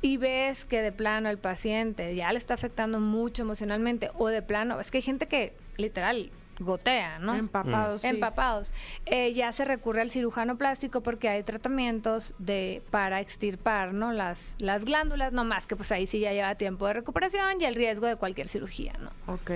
y 0.05 0.17
ves 0.17 0.65
que 0.65 0.83
de 0.83 0.91
plano 0.91 1.29
el 1.31 1.39
paciente 1.39 2.17
ya 2.17 2.33
le 2.33 2.39
está 2.39 2.55
afectando 2.55 2.99
mucho 3.03 3.43
emocionalmente 3.43 4.11
o 4.17 4.29
de 4.29 4.43
plano, 4.43 4.81
es 4.81 4.91
que 4.91 4.99
hay 4.99 5.03
gente 5.03 5.27
que 5.27 5.55
literal 5.77 6.31
gotea, 6.63 7.19
¿no? 7.19 7.35
Empapados, 7.35 8.03
sí. 8.03 8.09
Empapados. 8.09 8.73
Eh, 9.07 9.33
ya 9.33 9.53
se 9.53 9.65
recurre 9.65 10.01
al 10.01 10.11
cirujano 10.11 10.57
plástico 10.57 11.01
porque 11.01 11.29
hay 11.29 11.43
tratamientos 11.43 12.35
de 12.39 12.83
para 12.91 13.21
extirpar, 13.21 13.93
¿no? 13.93 14.13
Las, 14.13 14.55
las 14.59 14.85
glándulas, 14.85 15.33
no 15.33 15.45
más 15.45 15.67
que 15.67 15.77
pues 15.77 15.93
ahí 15.93 16.07
sí 16.07 16.21
ya 16.21 16.33
lleva 16.33 16.55
tiempo 16.55 16.87
de 16.87 16.95
recuperación 16.95 17.61
y 17.61 17.65
el 17.65 17.75
riesgo 17.75 18.07
de 18.07 18.17
cualquier 18.17 18.49
cirugía, 18.49 18.95
¿no? 18.99 19.11
Ok. 19.33 19.51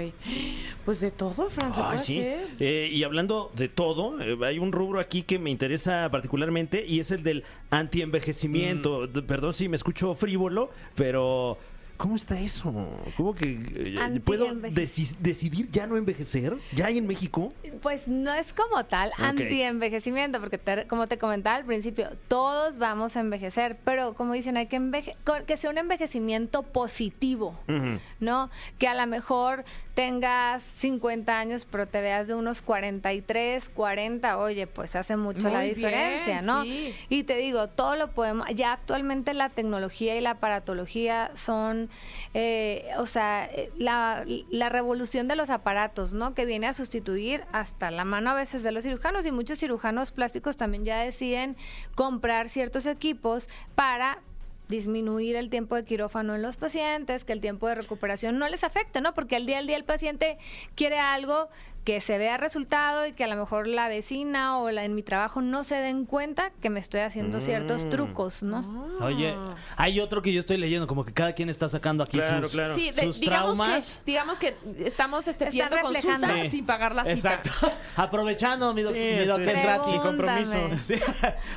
Pues 0.84 1.00
de 1.00 1.10
todo, 1.10 1.50
Fran, 1.50 1.72
se 1.72 1.80
Ay, 1.80 1.86
puede 1.86 2.04
sí. 2.04 2.20
Eh, 2.60 2.90
y 2.92 3.04
hablando 3.04 3.50
de 3.54 3.68
todo, 3.68 4.20
eh, 4.20 4.36
hay 4.44 4.58
un 4.58 4.72
rubro 4.72 5.00
aquí 5.00 5.22
que 5.22 5.38
me 5.38 5.50
interesa 5.50 6.08
particularmente 6.10 6.84
y 6.86 7.00
es 7.00 7.10
el 7.10 7.22
del 7.22 7.44
antienvejecimiento. 7.70 9.08
Mm. 9.12 9.20
Perdón 9.26 9.54
si 9.54 9.68
me 9.68 9.76
escucho 9.76 10.14
frívolo, 10.14 10.70
pero 10.94 11.58
¿cómo 11.96 12.16
está 12.16 12.38
eso? 12.40 12.72
¿Cómo 13.16 13.34
que 13.34 13.58
eh, 13.74 14.20
puedo 14.24 14.48
deci- 14.54 15.16
decidir 15.18 15.70
ya 15.70 15.86
no 15.86 15.96
envejecer? 15.96 16.56
¿Ya 16.74 16.86
hay 16.86 16.98
en 16.98 17.06
México? 17.06 17.52
Pues 17.82 18.08
no 18.08 18.32
es 18.34 18.52
como 18.52 18.84
tal 18.84 19.10
Ok. 19.10 19.20
anti-envejecimiento, 19.20 20.40
porque 20.40 20.58
te- 20.58 20.86
como 20.86 21.06
te 21.06 21.18
comentaba 21.18 21.56
al 21.56 21.64
principio, 21.64 22.10
todos 22.28 22.78
vamos 22.78 23.16
a 23.16 23.20
envejecer, 23.20 23.76
pero 23.84 24.14
como 24.14 24.32
dicen, 24.34 24.56
hay 24.56 24.66
que 24.66 24.76
que 25.46 25.56
sea 25.56 25.70
un 25.70 25.78
envejecimiento 25.78 26.62
positivo. 26.62 27.58
¿no? 28.20 28.50
Que 28.78 28.88
a 28.88 28.94
lo 28.94 29.06
mejor 29.06 29.64
tengas 29.96 30.62
50 30.62 31.38
años, 31.38 31.66
pero 31.68 31.88
te 31.88 32.02
veas 32.02 32.28
de 32.28 32.34
unos 32.34 32.60
43, 32.60 33.70
40, 33.70 34.36
oye, 34.36 34.66
pues 34.66 34.94
hace 34.94 35.16
mucho 35.16 35.48
la 35.48 35.62
diferencia, 35.62 36.34
bien, 36.34 36.46
¿no? 36.46 36.64
sí. 36.64 36.94
Y 37.08 37.22
te 37.22 37.36
digo, 37.36 37.68
todo 37.68 37.96
lo 37.96 38.10
podemos, 38.10 38.46
ya 38.54 38.74
actualmente 38.74 39.32
la 39.32 39.48
tecnología 39.48 40.14
y 40.14 40.20
la 40.20 40.32
aparatología 40.32 41.30
son, 41.34 41.88
eh, 42.34 42.90
o 42.98 43.06
sea, 43.06 43.46
eh, 43.46 43.70
la, 43.78 44.26
la 44.50 44.68
revolución 44.68 45.28
de 45.28 45.36
los 45.36 45.48
aparatos, 45.48 46.12
¿no? 46.12 46.34
Que 46.34 46.44
viene 46.44 46.66
a 46.66 46.74
sustituir 46.74 47.44
hasta 47.52 47.90
la 47.90 48.04
mano 48.04 48.32
a 48.32 48.34
veces 48.34 48.62
de 48.62 48.72
los 48.72 48.84
cirujanos 48.84 49.24
y 49.24 49.32
muchos 49.32 49.60
cirujanos 49.60 50.10
plásticos 50.10 50.58
también 50.58 50.84
ya 50.84 50.98
deciden 50.98 51.56
comprar 51.94 52.50
ciertos 52.50 52.84
equipos 52.84 53.48
para 53.74 54.18
disminuir 54.68 55.36
el 55.36 55.50
tiempo 55.50 55.76
de 55.76 55.84
quirófano 55.84 56.34
en 56.34 56.42
los 56.42 56.56
pacientes, 56.56 57.24
que 57.24 57.32
el 57.32 57.40
tiempo 57.40 57.68
de 57.68 57.76
recuperación 57.76 58.38
no 58.38 58.48
les 58.48 58.64
afecte, 58.64 59.00
¿no? 59.00 59.14
Porque 59.14 59.36
al 59.36 59.46
día 59.46 59.58
al 59.58 59.66
día 59.66 59.76
el 59.76 59.84
paciente 59.84 60.38
quiere 60.74 60.98
algo 60.98 61.48
que 61.86 62.00
se 62.00 62.18
vea 62.18 62.36
resultado 62.36 63.06
y 63.06 63.12
que 63.12 63.22
a 63.22 63.28
lo 63.28 63.36
mejor 63.36 63.68
la 63.68 63.88
vecina 63.88 64.58
o 64.58 64.72
la 64.72 64.84
en 64.84 64.96
mi 64.96 65.04
trabajo 65.04 65.40
no 65.40 65.62
se 65.62 65.76
den 65.76 66.04
cuenta 66.04 66.50
que 66.60 66.68
me 66.68 66.80
estoy 66.80 67.00
haciendo 67.02 67.38
ciertos 67.40 67.88
trucos, 67.88 68.42
¿no? 68.42 68.88
Oye, 69.00 69.36
hay 69.76 70.00
otro 70.00 70.20
que 70.20 70.32
yo 70.32 70.40
estoy 70.40 70.56
leyendo, 70.56 70.88
como 70.88 71.04
que 71.04 71.12
cada 71.12 71.32
quien 71.34 71.48
está 71.48 71.68
sacando 71.68 72.02
aquí 72.02 72.18
Claro, 72.18 72.48
sus, 72.48 72.52
claro. 72.56 72.74
Sí, 72.74 72.90
de- 72.90 73.02
sus 73.04 73.20
digamos, 73.20 73.56
traumas. 73.56 73.90
que, 74.04 74.10
digamos 74.10 74.38
que 74.40 74.56
estamos 74.80 75.28
este, 75.28 75.46
pidiendo 75.46 75.76
consulta 75.80 76.42
Sí. 76.42 76.50
sin 76.50 76.66
pagar 76.66 76.92
la 76.92 77.04
cita. 77.04 77.34
Exacto. 77.40 77.50
Aprovechando 77.96 78.74
mi, 78.74 78.82
doc- 78.82 78.92
Sí, 78.94 78.98
mi 79.20 79.24
doc, 79.24 79.38
este, 79.38 79.52
es 79.52 79.62
gratis. 79.62 80.02
Compromiso. 80.02 80.52
Sí. 80.86 80.94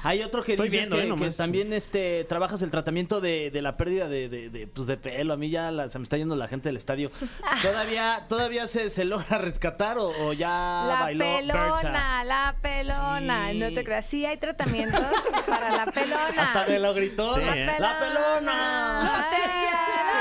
Hay 0.03 0.21
otro 0.21 0.43
que 0.43 0.51
Estoy 0.53 0.69
dices 0.69 0.89
viendo, 0.89 1.17
que, 1.17 1.25
eh, 1.25 1.29
que 1.31 1.35
también 1.35 1.73
este 1.73 2.23
trabajas 2.25 2.61
el 2.61 2.69
tratamiento 2.69 3.19
de, 3.19 3.49
de 3.49 3.61
la 3.63 3.77
pérdida 3.77 4.07
de, 4.07 4.29
de, 4.29 4.51
de, 4.51 4.67
pues, 4.67 4.85
de 4.85 4.95
pelo. 4.97 5.33
A 5.33 5.37
mí 5.37 5.49
ya 5.49 5.71
la- 5.71 5.89
se 5.89 5.97
me 5.97 6.03
está 6.03 6.17
yendo 6.17 6.35
la 6.35 6.47
gente 6.47 6.69
del 6.69 6.77
estadio. 6.77 7.09
¿Todavía, 7.63 8.25
todavía 8.29 8.67
se, 8.67 8.89
se 8.91 9.05
logra 9.05 9.39
rescatar 9.39 9.97
o, 9.97 10.09
o 10.19 10.33
ya 10.33 10.83
La 10.87 10.97
bailó 11.01 11.25
pelona, 11.25 11.75
Berta? 11.81 12.23
la 12.23 12.55
pelona. 12.61 13.49
Sí. 13.51 13.59
No 13.59 13.67
te 13.73 13.83
creas, 13.83 14.05
sí 14.05 14.25
hay 14.25 14.37
tratamientos 14.37 15.01
para 15.47 15.69
la 15.71 15.85
pelona. 15.91 16.33
Hasta 16.43 16.65
me 16.67 16.79
lo 16.79 16.93
gritó. 16.93 17.35
Sí, 17.35 17.41
la, 17.45 17.55
¿eh? 17.57 17.75
la 17.79 17.99
pelona. 17.99 19.25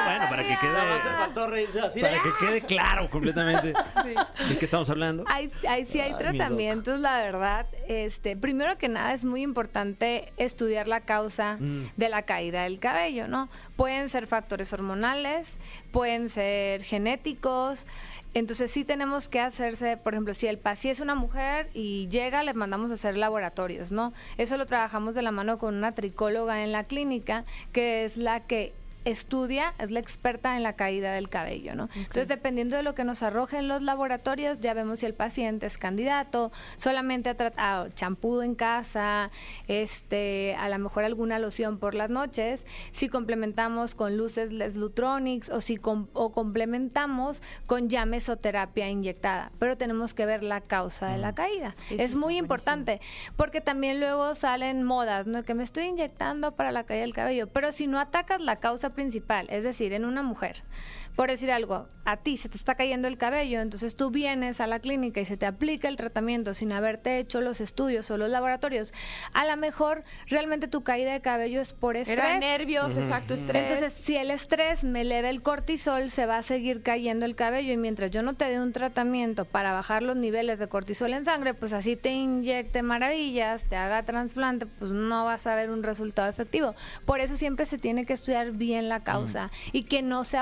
Bueno, 0.05 0.25
para 0.31 0.43
que 0.43 0.57
quede, 0.59 0.73
de- 0.73 2.01
para 2.01 2.23
que 2.23 2.31
quede 2.47 2.61
claro 2.63 3.09
completamente 3.11 3.69
de 4.49 4.59
qué 4.59 4.65
estamos 4.65 4.89
hablando. 4.91 5.25
Ahí, 5.29 5.51
ahí 5.69 5.85
sí 5.87 6.01
hay 6.01 6.09
Ay, 6.09 6.13
mi 6.13 6.19
tratamientos, 6.19 6.99
la 7.01 7.19
verdad. 7.19 7.67
Este, 7.89 8.37
primero 8.37 8.79
que 8.79 8.89
nada 8.89 9.13
es 9.13 9.25
muy 9.25 9.43
importante 9.43 10.33
estudiar 10.37 10.89
la 10.89 11.01
causa 11.01 11.57
Mm. 11.59 11.91
de 11.97 12.09
la 12.09 12.23
caída 12.23 12.63
del 12.65 12.79
cabello, 12.79 13.29
¿no? 13.29 13.49
Pueden 13.77 14.09
ser 14.09 14.27
factores 14.27 14.73
hormonales, 14.73 15.57
pueden 15.93 16.31
ser 16.31 16.83
genéticos. 16.85 17.87
Entonces 18.35 18.71
sí 18.71 18.85
tenemos 18.85 19.29
que 19.29 19.41
hacerse, 19.41 19.97
por 19.97 20.15
ejemplo, 20.15 20.35
si 20.35 20.47
el 20.47 20.59
paciente 20.59 20.93
es 20.93 21.01
una 21.01 21.15
mujer 21.15 21.71
y 21.75 22.09
llega, 22.09 22.43
le 22.43 22.55
mandamos 22.55 22.91
a 22.91 22.95
hacer 22.95 23.17
laboratorios, 23.17 23.91
¿no? 23.91 24.13
Eso 24.37 24.57
lo 24.57 24.67
trabajamos 24.67 25.15
de 25.15 25.23
la 25.23 25.31
mano 25.31 25.59
con 25.59 25.75
una 25.75 25.93
tricóloga 25.93 26.63
en 26.63 26.73
la 26.73 26.85
clínica, 26.85 27.45
que 27.73 28.05
es 28.05 28.17
la 28.17 28.41
que 28.41 28.75
estudia, 29.11 29.75
es 29.79 29.91
la 29.91 30.01
experta 30.01 30.57
en 30.57 30.63
la 30.63 30.75
caída 30.75 31.13
del 31.13 31.29
cabello, 31.29 31.75
¿no? 31.75 31.89
Entonces, 31.95 32.29
dependiendo 32.29 32.77
de 32.77 32.83
lo 32.83 32.95
que 32.95 33.05
nos 33.05 33.23
arrojen 33.23 33.69
los 33.69 33.83
laboratorios, 33.83 34.61
ya 34.61 34.75
vemos 34.75 35.01
si 35.01 35.07
el 35.07 35.15
paciente 35.15 35.67
es 35.67 35.79
candidato, 35.79 36.53
solamente 36.77 37.29
ha 37.31 37.37
tratado 37.37 37.89
champú 37.91 38.41
en 38.43 38.55
casa, 38.55 39.31
este, 39.67 40.55
a 40.59 40.69
lo 40.69 40.79
mejor 40.79 41.05
alguna 41.05 41.39
loción 41.39 41.79
por 41.79 41.95
las 41.95 42.11
noches, 42.11 42.67
si 42.93 43.09
complementamos 43.09 43.95
con 43.95 44.17
luces 44.17 44.53
Les 44.53 44.77
Lutronics 44.77 45.51
o 45.51 45.61
si 45.61 45.77
com- 45.77 46.09
o 46.13 46.33
complementamos 46.33 47.43
con 47.67 47.89
ya 47.89 48.05
mesoterapia 48.07 48.89
inyectada, 48.89 49.53
pero 49.59 49.77
tenemos 49.77 50.15
que 50.15 50.27
ver 50.27 50.43
la 50.43 50.61
causa 50.61 51.09
de 51.11 51.19
la 51.19 51.35
caída. 51.35 51.77
Eso 51.91 52.03
es 52.03 52.11
muy 52.15 52.23
buenísimo. 52.23 52.39
importante 52.45 53.01
porque 53.37 53.61
también 53.61 54.01
luego 54.01 54.35
salen 54.35 54.83
modas, 54.83 55.27
¿no? 55.27 55.43
Que 55.45 55.55
me 55.55 55.63
estoy 55.63 55.85
inyectando 55.85 56.53
para 56.53 56.73
la 56.73 56.85
caída 56.85 57.03
del 57.03 57.15
cabello, 57.15 57.47
pero 57.47 57.73
si 57.73 57.87
no 57.87 57.99
atacas 58.01 58.41
la 58.41 58.57
causa 58.57 58.91
principal, 58.99 59.47
es 59.49 59.63
decir, 59.63 59.93
en 59.93 60.05
una 60.05 60.25
mujer, 60.25 60.65
por 61.19 61.31
decir 61.31 61.51
algo, 61.51 61.89
a 62.05 62.19
ti 62.19 62.37
se 62.37 62.49
te 62.49 62.57
está 62.57 62.77
cayendo 62.77 63.09
el 63.09 63.19
cabello, 63.19 63.61
entonces 63.61 63.97
tú 63.97 64.13
vienes 64.13 64.61
a 64.61 64.69
la 64.69 64.79
clínica 64.79 65.21
y 65.21 65.25
se 65.25 65.37
te 65.37 65.47
aplica 65.47 65.89
el 65.89 65.97
tratamiento 65.97 66.55
sin 66.55 66.71
haberte 66.71 67.19
hecho 67.19 67.41
los 67.41 67.61
estudios 67.61 68.09
o 68.13 68.17
los 68.17 68.31
laboratorios, 68.31 68.95
a 69.33 69.45
lo 69.45 69.57
mejor 69.57 70.05
realmente 70.29 70.69
tu 70.69 70.85
caída 70.85 71.13
de 71.13 71.21
cabello 71.21 71.61
es 71.61 71.73
por 71.73 71.97
estrés. 71.97 72.21
Era 72.21 72.39
nervios, 72.39 72.97
exacto, 72.97 73.35
estrés. 73.35 73.65
Entonces, 73.65 73.93
si 73.95 74.15
el 74.15 74.31
estrés 74.31 74.85
me 74.85 75.01
eleva 75.01 75.29
el 75.29 75.43
cortisol, 75.43 76.13
se 76.13 76.25
va 76.25 76.37
a 76.37 76.43
seguir 76.43 76.85
cayendo 76.85 77.27
el 77.27 77.35
cabello 77.35 77.73
y 77.73 77.77
mientras 77.77 78.13
yo 78.13 78.23
no 78.23 78.35
te 78.35 78.45
dé 78.45 78.61
un 78.61 78.73
tratamiento 78.73 79.45
para 79.45 79.73
bajar 79.73 80.05
los 80.05 80.15
niveles 80.15 80.61
de 80.61 80.69
cortisol 80.69 81.13
en 81.15 81.25
sangre, 81.25 81.53
pues 81.53 81.73
así 81.73 81.97
te 81.97 82.13
inyecte 82.13 82.83
maravillas, 82.83 83.65
te 83.65 83.75
haga 83.75 84.05
trasplante, 84.05 84.67
pues 84.67 84.93
no 84.93 85.25
vas 85.25 85.49
a 85.49 85.57
ver 85.57 85.69
un 85.69 85.83
resultado 85.83 86.31
efectivo. 86.31 86.77
Por 87.05 87.19
eso 87.19 87.37
siempre 87.37 87.67
se 87.67 87.77
tiene 87.77 88.07
que 88.07 88.13
estudiar 88.13 88.53
bien 88.53 88.89
la 88.89 89.03
causa 89.03 89.51
y 89.73 89.83
que 89.83 90.03
no 90.03 90.23
se 90.23 90.39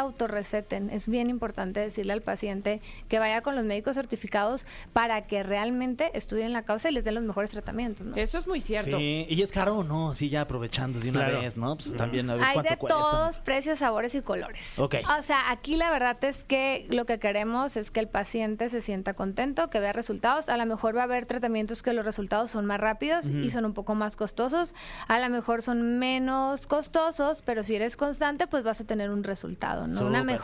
Es 0.72 1.08
bien 1.08 1.30
importante 1.30 1.80
decirle 1.80 2.12
al 2.12 2.22
paciente 2.22 2.80
que 3.08 3.18
vaya 3.18 3.40
con 3.42 3.54
los 3.54 3.64
médicos 3.64 3.96
certificados 3.96 4.66
para 4.92 5.26
que 5.26 5.42
realmente 5.42 6.10
estudien 6.14 6.52
la 6.52 6.62
causa 6.62 6.88
y 6.90 6.92
les 6.92 7.04
den 7.04 7.14
los 7.14 7.24
mejores 7.24 7.50
tratamientos. 7.50 8.06
¿no? 8.06 8.16
Eso 8.16 8.38
es 8.38 8.46
muy 8.46 8.60
cierto. 8.60 8.98
Sí, 8.98 9.26
y 9.28 9.42
es 9.42 9.52
caro 9.52 9.78
o 9.78 9.84
no, 9.84 10.14
sí, 10.14 10.28
ya 10.28 10.42
aprovechando 10.42 10.98
de 11.00 11.10
una 11.10 11.20
Claro. 11.24 11.40
vez, 11.40 11.56
¿no? 11.56 11.76
Pues 11.76 11.94
también 11.94 12.28
a 12.30 12.34
ver 12.34 12.44
Hay 12.44 12.54
cuánto 12.54 12.70
de 12.70 12.76
cuesta. 12.76 13.00
todos 13.00 13.38
precios, 13.40 13.78
sabores 13.78 14.14
y 14.14 14.22
colores. 14.22 14.78
Ok. 14.78 14.96
O 15.18 15.22
sea, 15.22 15.50
aquí 15.50 15.76
la 15.76 15.90
verdad 15.90 16.22
es 16.24 16.44
que 16.44 16.86
lo 16.90 17.04
que 17.06 17.18
queremos 17.18 17.76
es 17.76 17.90
que 17.90 18.00
el 18.00 18.08
paciente 18.08 18.68
se 18.68 18.80
sienta 18.80 19.14
contento, 19.14 19.70
que 19.70 19.80
vea 19.80 19.92
resultados. 19.92 20.48
A 20.48 20.56
lo 20.56 20.66
mejor 20.66 20.96
va 20.96 21.02
a 21.02 21.04
haber 21.04 21.26
tratamientos 21.26 21.82
que 21.82 21.92
los 21.92 22.04
resultados 22.04 22.50
son 22.50 22.66
más 22.66 22.80
rápidos 22.80 23.26
y 23.26 23.50
son 23.50 23.64
un 23.64 23.72
poco 23.74 23.94
más 23.94 24.16
costosos. 24.16 24.74
A 25.08 25.18
lo 25.18 25.28
mejor 25.30 25.62
son 25.62 25.98
menos 25.98 26.66
costosos, 26.66 27.42
pero 27.42 27.62
si 27.62 27.74
eres 27.76 27.96
constante, 27.96 28.46
pues 28.46 28.64
vas 28.64 28.80
a 28.80 28.84
tener 28.84 29.10
un 29.10 29.24
resultado, 29.24 29.86
¿no? 29.86 30.00
Una 30.06 30.20
Súper. 30.20 30.34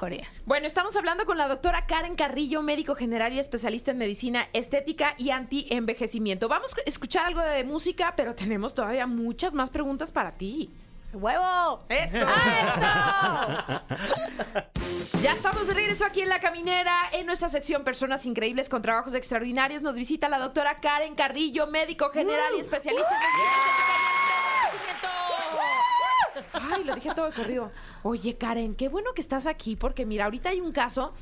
Bueno, 0.44 0.66
estamos 0.66 0.96
hablando 0.96 1.24
con 1.24 1.38
la 1.38 1.48
doctora 1.48 1.86
Karen 1.86 2.16
Carrillo, 2.16 2.62
médico 2.62 2.94
general 2.94 3.32
y 3.32 3.38
especialista 3.38 3.90
en 3.92 3.98
medicina 3.98 4.48
estética 4.52 5.14
y 5.18 5.30
anti-envejecimiento. 5.30 6.48
Vamos 6.48 6.74
a 6.74 6.80
escuchar 6.86 7.26
algo 7.26 7.40
de 7.40 7.64
música, 7.64 8.14
pero 8.16 8.34
tenemos 8.34 8.74
todavía 8.74 9.06
muchas 9.06 9.54
más 9.54 9.70
preguntas 9.70 10.12
para 10.12 10.32
ti. 10.32 10.70
¡Huevo! 11.12 11.84
¡Eso! 11.90 12.26
Ya 15.22 15.32
estamos 15.32 15.66
de 15.66 15.74
regreso 15.74 16.06
aquí 16.06 16.22
en 16.22 16.30
La 16.30 16.40
Caminera, 16.40 16.94
en 17.12 17.26
nuestra 17.26 17.48
sección 17.48 17.84
Personas 17.84 18.24
Increíbles 18.24 18.68
con 18.68 18.80
Trabajos 18.82 19.14
Extraordinarios. 19.14 19.82
Nos 19.82 19.96
visita 19.96 20.28
la 20.28 20.38
doctora 20.38 20.80
Karen 20.80 21.14
Carrillo, 21.14 21.66
médico 21.66 22.08
general 22.10 22.54
y 22.56 22.60
especialista 22.60 23.10
en 23.10 23.20
medicina 23.20 23.52
estética 23.52 23.92
y 24.08 24.70
envejecimiento. 24.70 25.31
Ay, 26.52 26.84
lo 26.84 26.94
dije 26.94 27.10
todo 27.14 27.26
de 27.26 27.32
corrido. 27.32 27.70
Oye, 28.02 28.36
Karen, 28.36 28.74
qué 28.74 28.88
bueno 28.88 29.10
que 29.14 29.20
estás 29.20 29.46
aquí, 29.46 29.76
porque 29.76 30.06
mira, 30.06 30.24
ahorita 30.24 30.50
hay 30.50 30.60
un 30.60 30.72
caso 30.72 31.12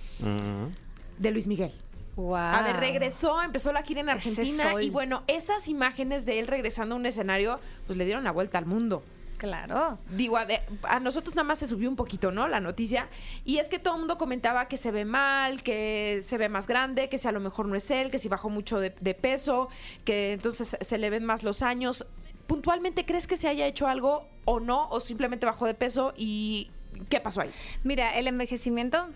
de 1.18 1.30
Luis 1.30 1.46
Miguel. 1.46 1.72
Wow. 2.16 2.34
A 2.36 2.62
ver, 2.62 2.76
regresó, 2.76 3.40
empezó 3.42 3.72
la 3.72 3.82
gira 3.82 4.00
en 4.00 4.08
Argentina 4.10 4.64
y 4.82 4.90
bueno, 4.90 5.22
esas 5.26 5.68
imágenes 5.68 6.26
de 6.26 6.38
él 6.40 6.46
regresando 6.48 6.94
a 6.94 6.98
un 6.98 7.06
escenario, 7.06 7.58
pues 7.86 7.96
le 7.96 8.04
dieron 8.04 8.24
la 8.24 8.32
vuelta 8.32 8.58
al 8.58 8.66
mundo. 8.66 9.02
Claro. 9.38 9.96
Digo, 10.10 10.36
a, 10.36 10.44
de- 10.44 10.60
a 10.82 11.00
nosotros 11.00 11.34
nada 11.34 11.44
más 11.48 11.60
se 11.60 11.66
subió 11.66 11.88
un 11.88 11.96
poquito, 11.96 12.30
¿no? 12.30 12.46
La 12.46 12.60
noticia. 12.60 13.08
Y 13.46 13.56
es 13.56 13.68
que 13.68 13.78
todo 13.78 13.94
el 13.94 14.00
mundo 14.00 14.18
comentaba 14.18 14.68
que 14.68 14.76
se 14.76 14.90
ve 14.90 15.06
mal, 15.06 15.62
que 15.62 16.18
se 16.22 16.36
ve 16.36 16.50
más 16.50 16.66
grande, 16.66 17.08
que 17.08 17.16
si 17.16 17.26
a 17.26 17.32
lo 17.32 17.40
mejor 17.40 17.64
no 17.66 17.74
es 17.74 17.90
él, 17.90 18.10
que 18.10 18.18
si 18.18 18.28
bajó 18.28 18.50
mucho 18.50 18.78
de, 18.80 18.90
de 19.00 19.14
peso, 19.14 19.70
que 20.04 20.34
entonces 20.34 20.76
se 20.78 20.98
le 20.98 21.08
ven 21.08 21.24
más 21.24 21.42
los 21.42 21.62
años. 21.62 22.04
¿Puntualmente 22.50 23.06
crees 23.06 23.28
que 23.28 23.36
se 23.36 23.46
haya 23.46 23.64
hecho 23.68 23.86
algo 23.86 24.26
o 24.44 24.58
no? 24.58 24.88
¿O 24.88 24.98
simplemente 24.98 25.46
bajó 25.46 25.66
de 25.66 25.74
peso 25.74 26.14
y 26.16 26.68
qué 27.08 27.20
pasó 27.20 27.42
ahí? 27.42 27.50
Mira, 27.84 28.18
el 28.18 28.26
envejecimiento, 28.26 29.06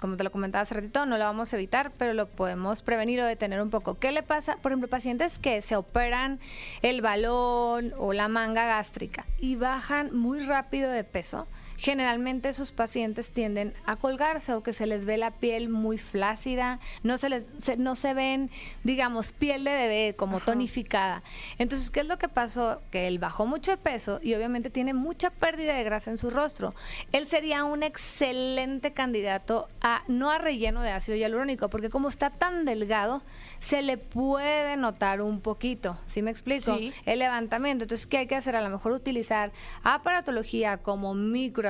como 0.00 0.16
te 0.16 0.24
lo 0.24 0.32
comentaba 0.32 0.62
hace 0.62 0.74
ratito, 0.74 1.06
no 1.06 1.16
lo 1.16 1.22
vamos 1.22 1.52
a 1.52 1.56
evitar, 1.56 1.92
pero 1.98 2.14
lo 2.14 2.26
podemos 2.26 2.82
prevenir 2.82 3.20
o 3.20 3.26
detener 3.26 3.62
un 3.62 3.70
poco. 3.70 4.00
¿Qué 4.00 4.10
le 4.10 4.24
pasa? 4.24 4.56
Por 4.56 4.72
ejemplo, 4.72 4.88
pacientes 4.88 5.38
que 5.38 5.62
se 5.62 5.76
operan 5.76 6.40
el 6.82 7.00
balón 7.00 7.94
o 7.96 8.12
la 8.12 8.26
manga 8.26 8.66
gástrica 8.66 9.24
y 9.38 9.54
bajan 9.54 10.12
muy 10.12 10.40
rápido 10.40 10.90
de 10.90 11.04
peso. 11.04 11.46
Generalmente 11.82 12.50
esos 12.50 12.72
pacientes 12.72 13.30
tienden 13.30 13.72
a 13.86 13.96
colgarse 13.96 14.52
o 14.52 14.62
que 14.62 14.74
se 14.74 14.84
les 14.84 15.06
ve 15.06 15.16
la 15.16 15.30
piel 15.30 15.70
muy 15.70 15.96
flácida, 15.96 16.78
no 17.02 17.16
se 17.16 17.30
les 17.30 17.46
se- 17.56 17.78
no 17.78 17.94
se 17.94 18.12
ven, 18.12 18.50
digamos, 18.84 19.32
piel 19.32 19.64
de 19.64 19.72
bebé 19.72 20.14
como 20.14 20.40
tonificada. 20.40 21.22
Entonces, 21.56 21.90
¿qué 21.90 22.00
es 22.00 22.06
lo 22.06 22.18
que 22.18 22.28
pasó? 22.28 22.82
Que 22.90 23.06
él 23.06 23.18
bajó 23.18 23.46
mucho 23.46 23.70
de 23.70 23.78
peso 23.78 24.20
y 24.22 24.34
obviamente 24.34 24.68
tiene 24.68 24.92
mucha 24.92 25.30
pérdida 25.30 25.74
de 25.74 25.82
grasa 25.84 26.10
en 26.10 26.18
su 26.18 26.28
rostro. 26.28 26.74
Él 27.12 27.26
sería 27.26 27.64
un 27.64 27.82
excelente 27.82 28.92
candidato 28.92 29.68
a 29.80 30.02
no 30.06 30.30
a 30.30 30.36
relleno 30.36 30.82
de 30.82 30.90
ácido 30.90 31.16
hialurónico, 31.16 31.70
porque 31.70 31.88
como 31.88 32.10
está 32.10 32.28
tan 32.28 32.66
delgado, 32.66 33.22
se 33.60 33.80
le 33.80 33.96
puede 33.96 34.76
notar 34.76 35.22
un 35.22 35.40
poquito. 35.40 35.96
¿Sí 36.06 36.20
me 36.20 36.30
explico? 36.30 36.76
Sí. 36.76 36.92
El 37.06 37.20
levantamiento. 37.20 37.84
Entonces, 37.84 38.06
¿qué 38.06 38.18
hay 38.18 38.26
que 38.26 38.36
hacer? 38.36 38.54
A 38.54 38.60
lo 38.60 38.68
mejor 38.68 38.92
utilizar 38.92 39.50
aparatología 39.82 40.78
como 40.78 41.14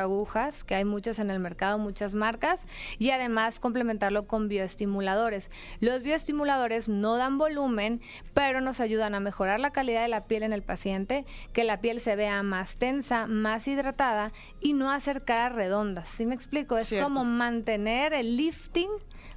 microagujas, 0.00 0.64
que 0.64 0.74
hay 0.74 0.84
muchas 0.84 1.18
en 1.18 1.30
el 1.30 1.40
mercado, 1.40 1.78
muchas 1.78 2.14
marcas, 2.14 2.66
y 2.98 3.10
además 3.10 3.60
complementarlo 3.60 4.26
con 4.26 4.48
bioestimuladores. 4.48 5.50
Los 5.80 6.02
bioestimuladores 6.02 6.88
no 6.88 7.16
dan 7.16 7.38
volumen, 7.38 8.00
pero 8.34 8.60
nos 8.60 8.80
ayudan 8.80 9.14
a 9.14 9.20
mejorar 9.20 9.60
la 9.60 9.72
calidad 9.72 10.02
de 10.02 10.08
la 10.08 10.24
piel 10.24 10.42
en 10.42 10.52
el 10.52 10.62
paciente, 10.62 11.26
que 11.52 11.64
la 11.64 11.80
piel 11.80 12.00
se 12.00 12.16
vea 12.16 12.42
más 12.42 12.76
tensa, 12.76 13.26
más 13.26 13.68
hidratada 13.68 14.32
y 14.60 14.72
no 14.72 14.90
hacer 14.90 15.24
caras 15.24 15.54
redondas. 15.54 16.08
¿Sí 16.08 16.24
me 16.24 16.34
explico? 16.34 16.76
Es 16.76 16.88
Cierto. 16.88 17.06
como 17.06 17.24
mantener 17.24 18.14
el 18.14 18.36
lifting 18.36 18.90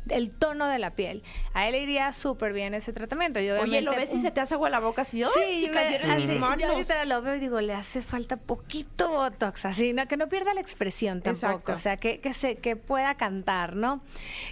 el 0.09 0.31
tono 0.31 0.67
de 0.67 0.79
la 0.79 0.91
piel. 0.95 1.23
A 1.53 1.67
él 1.67 1.73
le 1.73 1.83
iría 1.83 2.11
súper 2.13 2.53
bien 2.53 2.73
ese 2.73 2.93
tratamiento. 2.93 3.39
Y 3.39 3.49
Oye, 3.51 3.81
lo 3.81 3.91
ves 3.91 4.13
y 4.13 4.21
se 4.21 4.31
te 4.31 4.41
hace 4.41 4.53
agua 4.55 4.69
la 4.69 4.79
boca 4.79 5.03
así. 5.03 5.23
Sí, 5.23 5.61
si 5.65 5.69
me- 5.69 5.95
en 5.95 6.15
mis 6.17 6.29
así, 6.29 6.39
manos. 6.39 6.61
yo 6.61 6.67
ahorita 6.71 7.05
lo 7.05 7.21
veo 7.21 7.35
y 7.35 7.39
digo, 7.39 7.61
le 7.61 7.73
hace 7.73 8.01
falta 8.01 8.37
poquito 8.37 9.09
botox, 9.11 9.65
así, 9.65 9.93
¿no? 9.93 10.07
que 10.07 10.17
no 10.17 10.27
pierda 10.29 10.53
la 10.53 10.61
expresión 10.61 11.21
tampoco, 11.21 11.47
Exacto. 11.53 11.73
o 11.73 11.79
sea, 11.79 11.97
que, 11.97 12.19
que, 12.19 12.33
se, 12.33 12.55
que 12.57 12.75
pueda 12.75 13.15
cantar, 13.15 13.75
¿no? 13.75 14.01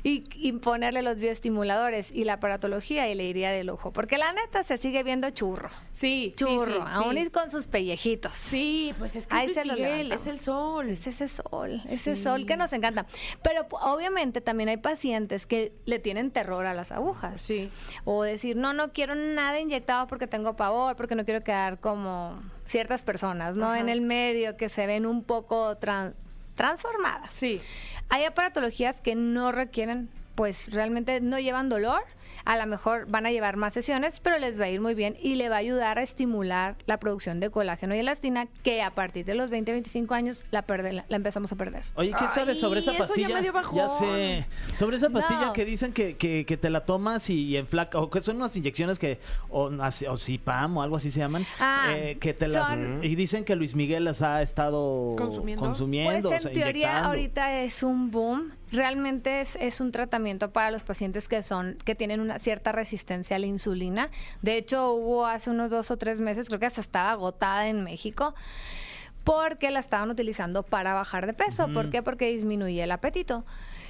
Y, 0.03 0.23
y 0.35 0.53
ponerle 0.53 1.01
los 1.01 1.17
bioestimuladores 1.17 2.11
y 2.11 2.23
la 2.23 2.33
aparatología 2.33 3.09
y 3.09 3.15
le 3.15 3.25
iría 3.25 3.51
de 3.51 3.63
lujo, 3.63 3.91
porque 3.91 4.17
la 4.17 4.31
neta 4.33 4.63
se 4.63 4.77
sigue 4.77 5.03
viendo 5.03 5.29
churro, 5.31 5.69
Sí, 5.91 6.33
sí, 6.37 6.45
churro, 6.45 6.73
sí, 6.73 6.79
aún 6.87 7.15
sí. 7.15 7.23
y 7.23 7.29
con 7.29 7.51
sus 7.51 7.67
pellejitos. 7.67 8.33
Sí, 8.33 8.93
pues 8.99 9.15
es 9.15 9.27
que 9.27 9.35
Ahí 9.35 9.53
se 9.53 9.63
Miguel, 9.65 10.11
es 10.11 10.25
el 10.27 10.39
sol. 10.39 10.89
Es 10.89 11.07
ese 11.07 11.27
sol, 11.27 11.81
ese 11.85 12.15
Sí. 12.15 12.23
sol 12.23 12.45
que 12.45 12.57
nos 12.57 12.73
encanta. 12.73 13.05
Pero 13.43 13.67
obviamente 13.71 14.41
también 14.41 14.69
hay 14.69 14.77
pacientes 14.77 15.40
que 15.45 15.73
le 15.85 15.99
tienen 15.99 16.31
terror 16.31 16.65
a 16.65 16.73
las 16.73 16.91
agujas. 16.91 17.39
Sí. 17.41 17.69
O 18.05 18.23
decir, 18.23 18.55
no, 18.57 18.73
no 18.73 18.91
quiero 18.93 19.15
nada 19.15 19.59
inyectado 19.59 20.07
porque 20.07 20.27
tengo 20.27 20.55
pavor, 20.55 20.95
porque 20.95 21.15
no 21.15 21.25
quiero 21.25 21.43
quedar 21.43 21.79
como 21.79 22.41
ciertas 22.67 23.01
personas, 23.03 23.55
¿no? 23.55 23.67
Ajá. 23.71 23.79
En 23.79 23.89
el 23.89 24.01
medio 24.01 24.57
que 24.57 24.69
se 24.69 24.87
ven 24.87 25.05
un 25.05 25.23
poco 25.23 25.77
tran- 25.79 26.13
transformadas. 26.55 27.29
Sí. 27.33 27.61
Hay 28.09 28.23
aparatologías 28.25 29.01
que 29.01 29.15
no 29.15 29.51
requieren, 29.51 30.09
pues 30.35 30.71
realmente 30.71 31.21
no 31.21 31.39
llevan 31.39 31.69
dolor. 31.69 32.01
A 32.45 32.57
lo 32.57 32.65
mejor 32.67 33.05
van 33.07 33.25
a 33.25 33.31
llevar 33.31 33.55
más 33.57 33.73
sesiones, 33.73 34.19
pero 34.19 34.37
les 34.37 34.59
va 34.59 34.65
a 34.65 34.69
ir 34.69 34.81
muy 34.81 34.95
bien 34.95 35.15
y 35.21 35.35
le 35.35 35.49
va 35.49 35.55
a 35.55 35.59
ayudar 35.59 35.99
a 35.99 36.03
estimular 36.03 36.75
la 36.85 36.97
producción 36.99 37.39
de 37.39 37.49
colágeno 37.49 37.95
y 37.95 37.99
elastina, 37.99 38.47
que 38.63 38.81
a 38.81 38.91
partir 38.91 39.25
de 39.25 39.35
los 39.35 39.49
20, 39.49 39.71
25 39.71 40.13
años 40.13 40.43
la, 40.51 40.65
perde- 40.65 40.91
la, 40.93 41.05
la 41.07 41.15
empezamos 41.15 41.51
a 41.51 41.55
perder. 41.55 41.83
Oye, 41.95 42.11
¿qué 42.17 42.25
sabes 42.33 42.59
sobre 42.59 42.79
esa 42.79 42.91
eso 42.91 42.99
ya 42.99 43.07
pastilla? 43.07 43.35
me 43.35 43.41
dio. 43.41 43.53
Ya 43.75 43.89
sé. 43.89 44.45
Sobre 44.77 44.97
esa 44.97 45.09
pastilla 45.09 45.47
No. 45.47 45.53
que 45.53 45.65
dicen 45.65 45.93
que, 45.93 46.17
que, 46.17 46.45
que 46.45 46.57
te 46.57 46.69
la 46.69 46.85
tomas 46.85 47.29
y, 47.29 47.57
enflaca, 47.57 47.99
o 47.99 48.09
que 48.09 48.21
son 48.21 48.37
unas 48.37 48.55
inyecciones 48.55 48.97
que, 48.99 49.19
o, 49.49 49.69
o 50.09 50.17
Cipam 50.17 50.77
o 50.77 50.81
algo 50.81 50.95
así 50.95 51.11
se 51.11 51.19
llaman, 51.19 51.45
Ah, 51.59 51.87
eh, 51.95 52.17
que 52.19 52.33
te 52.33 52.47
las... 52.47 52.69
son- 52.69 53.03
Y 53.03 53.15
dicen 53.15 53.43
que 53.43 53.55
Luis 53.55 53.75
Miguel 53.75 54.03
las 54.05 54.21
ha 54.21 54.41
estado 54.41 55.15
¿Consumiendo? 55.17 55.65
consumiendo, 55.65 56.11
Pues 56.11 56.25
o 56.25 56.33
en 56.35 56.41
sea, 56.41 56.51
teoría 56.51 56.69
inyectando. 56.87 57.07
ahorita 57.09 57.61
es 57.61 57.83
un 57.83 58.09
boom. 58.11 58.51
Realmente 58.71 59.41
es, 59.41 59.57
es 59.57 59.81
un 59.81 59.91
tratamiento 59.91 60.51
para 60.51 60.71
los 60.71 60.83
pacientes 60.83 61.27
que 61.27 61.43
son 61.43 61.77
que 61.83 61.93
tienen 61.95 62.21
una 62.21 62.39
cierta 62.39 62.71
resistencia 62.71 63.35
a 63.35 63.39
la 63.39 63.47
insulina. 63.47 64.09
De 64.41 64.55
hecho, 64.55 64.93
hubo 64.93 65.25
hace 65.25 65.49
unos 65.49 65.69
dos 65.69 65.91
o 65.91 65.97
tres 65.97 66.19
meses, 66.19 66.47
creo 66.47 66.59
que 66.59 66.65
hasta 66.67 66.81
estaba 66.81 67.11
agotada 67.11 67.67
en 67.67 67.83
México, 67.83 68.33
porque 69.23 69.71
la 69.71 69.79
estaban 69.79 70.09
utilizando 70.09 70.63
para 70.63 70.93
bajar 70.93 71.25
de 71.25 71.33
peso. 71.33 71.67
¿Por 71.73 71.89
qué? 71.89 72.01
Porque 72.01 72.31
disminuye 72.31 72.83
el 72.83 72.91
apetito. 72.91 73.45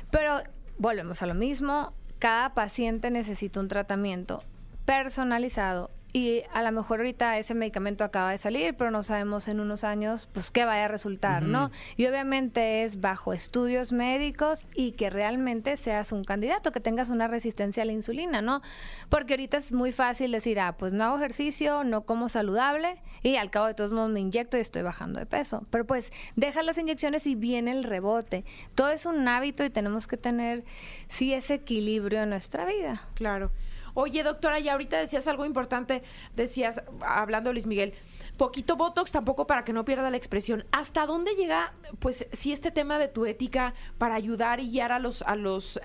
Pero 0.10 0.42
volvemos 0.78 1.22
a 1.22 1.28
lo 1.28 1.34
mismo. 1.34 1.94
Cada 2.20 2.54
paciente 2.54 3.12
necesita 3.12 3.60
un 3.60 3.68
tratamiento 3.68 4.44
personalizado 4.86 5.90
y 6.14 6.44
a 6.54 6.62
lo 6.62 6.72
mejor 6.72 7.00
ahorita 7.00 7.38
ese 7.38 7.54
medicamento 7.54 8.04
acaba 8.04 8.32
de 8.32 8.38
salir, 8.38 8.76
pero 8.76 8.92
no 8.92 9.04
sabemos 9.04 9.48
en 9.48 9.60
unos 9.60 9.84
años 9.84 10.28
pues 10.34 10.52
qué 10.52 10.66
vaya 10.66 10.86
a 10.86 10.88
resultar, 10.88 11.44
¿no? 11.44 11.72
Y 11.96 12.06
obviamente 12.06 12.84
es 12.84 13.00
bajo 13.00 13.34
estudios 13.34 13.92
médicos 13.92 14.68
y 14.76 14.92
que 14.92 15.10
realmente 15.10 15.78
seas 15.78 16.12
un 16.12 16.24
candidato, 16.24 16.72
que 16.72 16.80
tengas 16.80 17.10
una 17.10 17.28
resistencia 17.28 17.84
a 17.84 17.86
la 17.86 17.94
insulina, 17.94 18.42
¿no? 18.42 18.62
Porque 19.10 19.34
ahorita 19.34 19.58
es 19.58 19.72
muy 19.72 19.92
fácil 19.92 20.32
decir, 20.32 20.60
ah, 20.60 20.76
pues 20.78 20.92
no 20.92 21.06
hago 21.06 21.18
ejercicio, 21.18 21.84
no 21.84 22.02
como 22.02 22.28
saludable 22.30 23.00
y 23.24 23.36
al 23.36 23.50
cabo 23.50 23.68
de 23.68 23.74
todos 23.74 23.92
modos 23.92 24.10
me 24.10 24.20
inyecto 24.20 24.58
y 24.58 24.62
estoy 24.62 24.82
bajando 24.82 25.20
de 25.20 25.26
peso. 25.26 25.64
Pero 25.70 25.86
pues 25.86 26.12
deja 26.36 26.62
las 26.64 26.78
inyecciones 26.78 27.26
y 27.28 27.36
viene 27.36 27.72
el 27.72 27.84
rebote. 27.84 28.44
Todo 28.76 28.90
es 28.90 29.06
un 29.06 29.28
hábito 29.28 29.64
y 29.64 29.70
tenemos 29.70 30.08
que 30.08 30.18
tener 30.18 30.66
sí 31.08 31.34
ese 31.34 31.56
equilibrio 31.56 32.24
en 32.24 32.30
nuestra 32.30 32.66
vida. 32.66 33.08
Claro. 33.14 33.52
Oye, 33.94 34.24
doctora, 34.24 34.60
ya 34.60 34.74
ahorita 34.74 34.98
decías 34.98 35.28
algo 35.28 35.46
importante, 35.46 36.04
decías, 36.36 36.84
hablando 37.06 37.50
de 37.50 37.54
Luis 37.54 37.66
Miguel, 37.66 37.94
poquito 38.38 38.76
Botox 38.76 39.12
tampoco 39.12 39.46
para 39.48 39.64
que 39.64 39.74
no 39.74 39.86
pierda 39.86 40.10
la 40.10 40.18
expresión. 40.18 40.66
¿Hasta 40.72 41.06
dónde 41.06 41.36
llega, 41.36 41.74
pues, 42.00 42.28
si 42.32 42.52
este 42.52 42.72
tema 42.72 42.98
de 43.00 43.08
tu 43.08 43.26
ética 43.26 43.74
para 43.98 44.16
ayudar 44.16 44.60
y 44.60 44.70
guiar 44.70 44.92
a 44.92 45.00
los, 45.00 45.22
a 45.24 45.36
los 45.36 45.80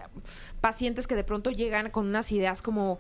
pacientes 0.61 1.07
que 1.07 1.15
de 1.15 1.25
pronto 1.25 1.51
llegan 1.51 1.91
con 1.91 2.07
unas 2.07 2.33
ideas 2.33 2.63
como 2.63 2.99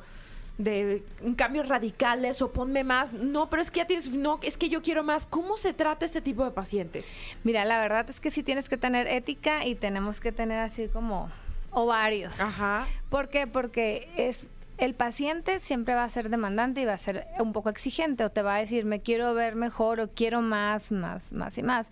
de 0.58 1.02
cambios 1.36 1.68
radicales 1.68 2.40
o 2.40 2.50
ponme 2.50 2.82
más, 2.82 3.12
no, 3.12 3.50
pero 3.50 3.60
es 3.60 3.70
que 3.70 3.80
ya 3.80 3.86
tienes, 3.86 4.10
no, 4.10 4.38
es 4.42 4.56
que 4.56 4.68
yo 4.68 4.82
quiero 4.82 5.04
más. 5.04 5.26
¿Cómo 5.26 5.56
se 5.56 5.72
trata 5.72 6.04
este 6.04 6.20
tipo 6.20 6.44
de 6.44 6.50
pacientes? 6.50 7.10
Mira, 7.44 7.64
la 7.64 7.78
verdad 7.78 8.08
es 8.08 8.20
que 8.20 8.30
sí 8.30 8.42
tienes 8.42 8.68
que 8.68 8.76
tener 8.76 9.06
ética 9.06 9.66
y 9.66 9.74
tenemos 9.74 10.20
que 10.20 10.32
tener 10.32 10.58
así 10.60 10.88
como 10.88 11.30
ovarios. 11.70 12.40
Ajá. 12.40 12.86
¿Por 13.10 13.28
qué? 13.28 13.46
Porque 13.46 14.08
es 14.16 14.48
el 14.78 14.94
paciente 14.94 15.58
siempre 15.58 15.94
va 15.94 16.04
a 16.04 16.08
ser 16.08 16.28
demandante 16.28 16.82
y 16.82 16.84
va 16.84 16.92
a 16.92 16.98
ser 16.98 17.26
un 17.38 17.52
poco 17.52 17.70
exigente 17.70 18.24
o 18.24 18.30
te 18.30 18.42
va 18.42 18.56
a 18.56 18.58
decir 18.58 18.84
me 18.84 19.00
quiero 19.00 19.32
ver 19.32 19.56
mejor 19.56 20.00
o 20.00 20.08
quiero 20.08 20.42
más, 20.42 20.92
más, 20.92 21.32
más 21.32 21.56
y 21.56 21.62
más. 21.62 21.88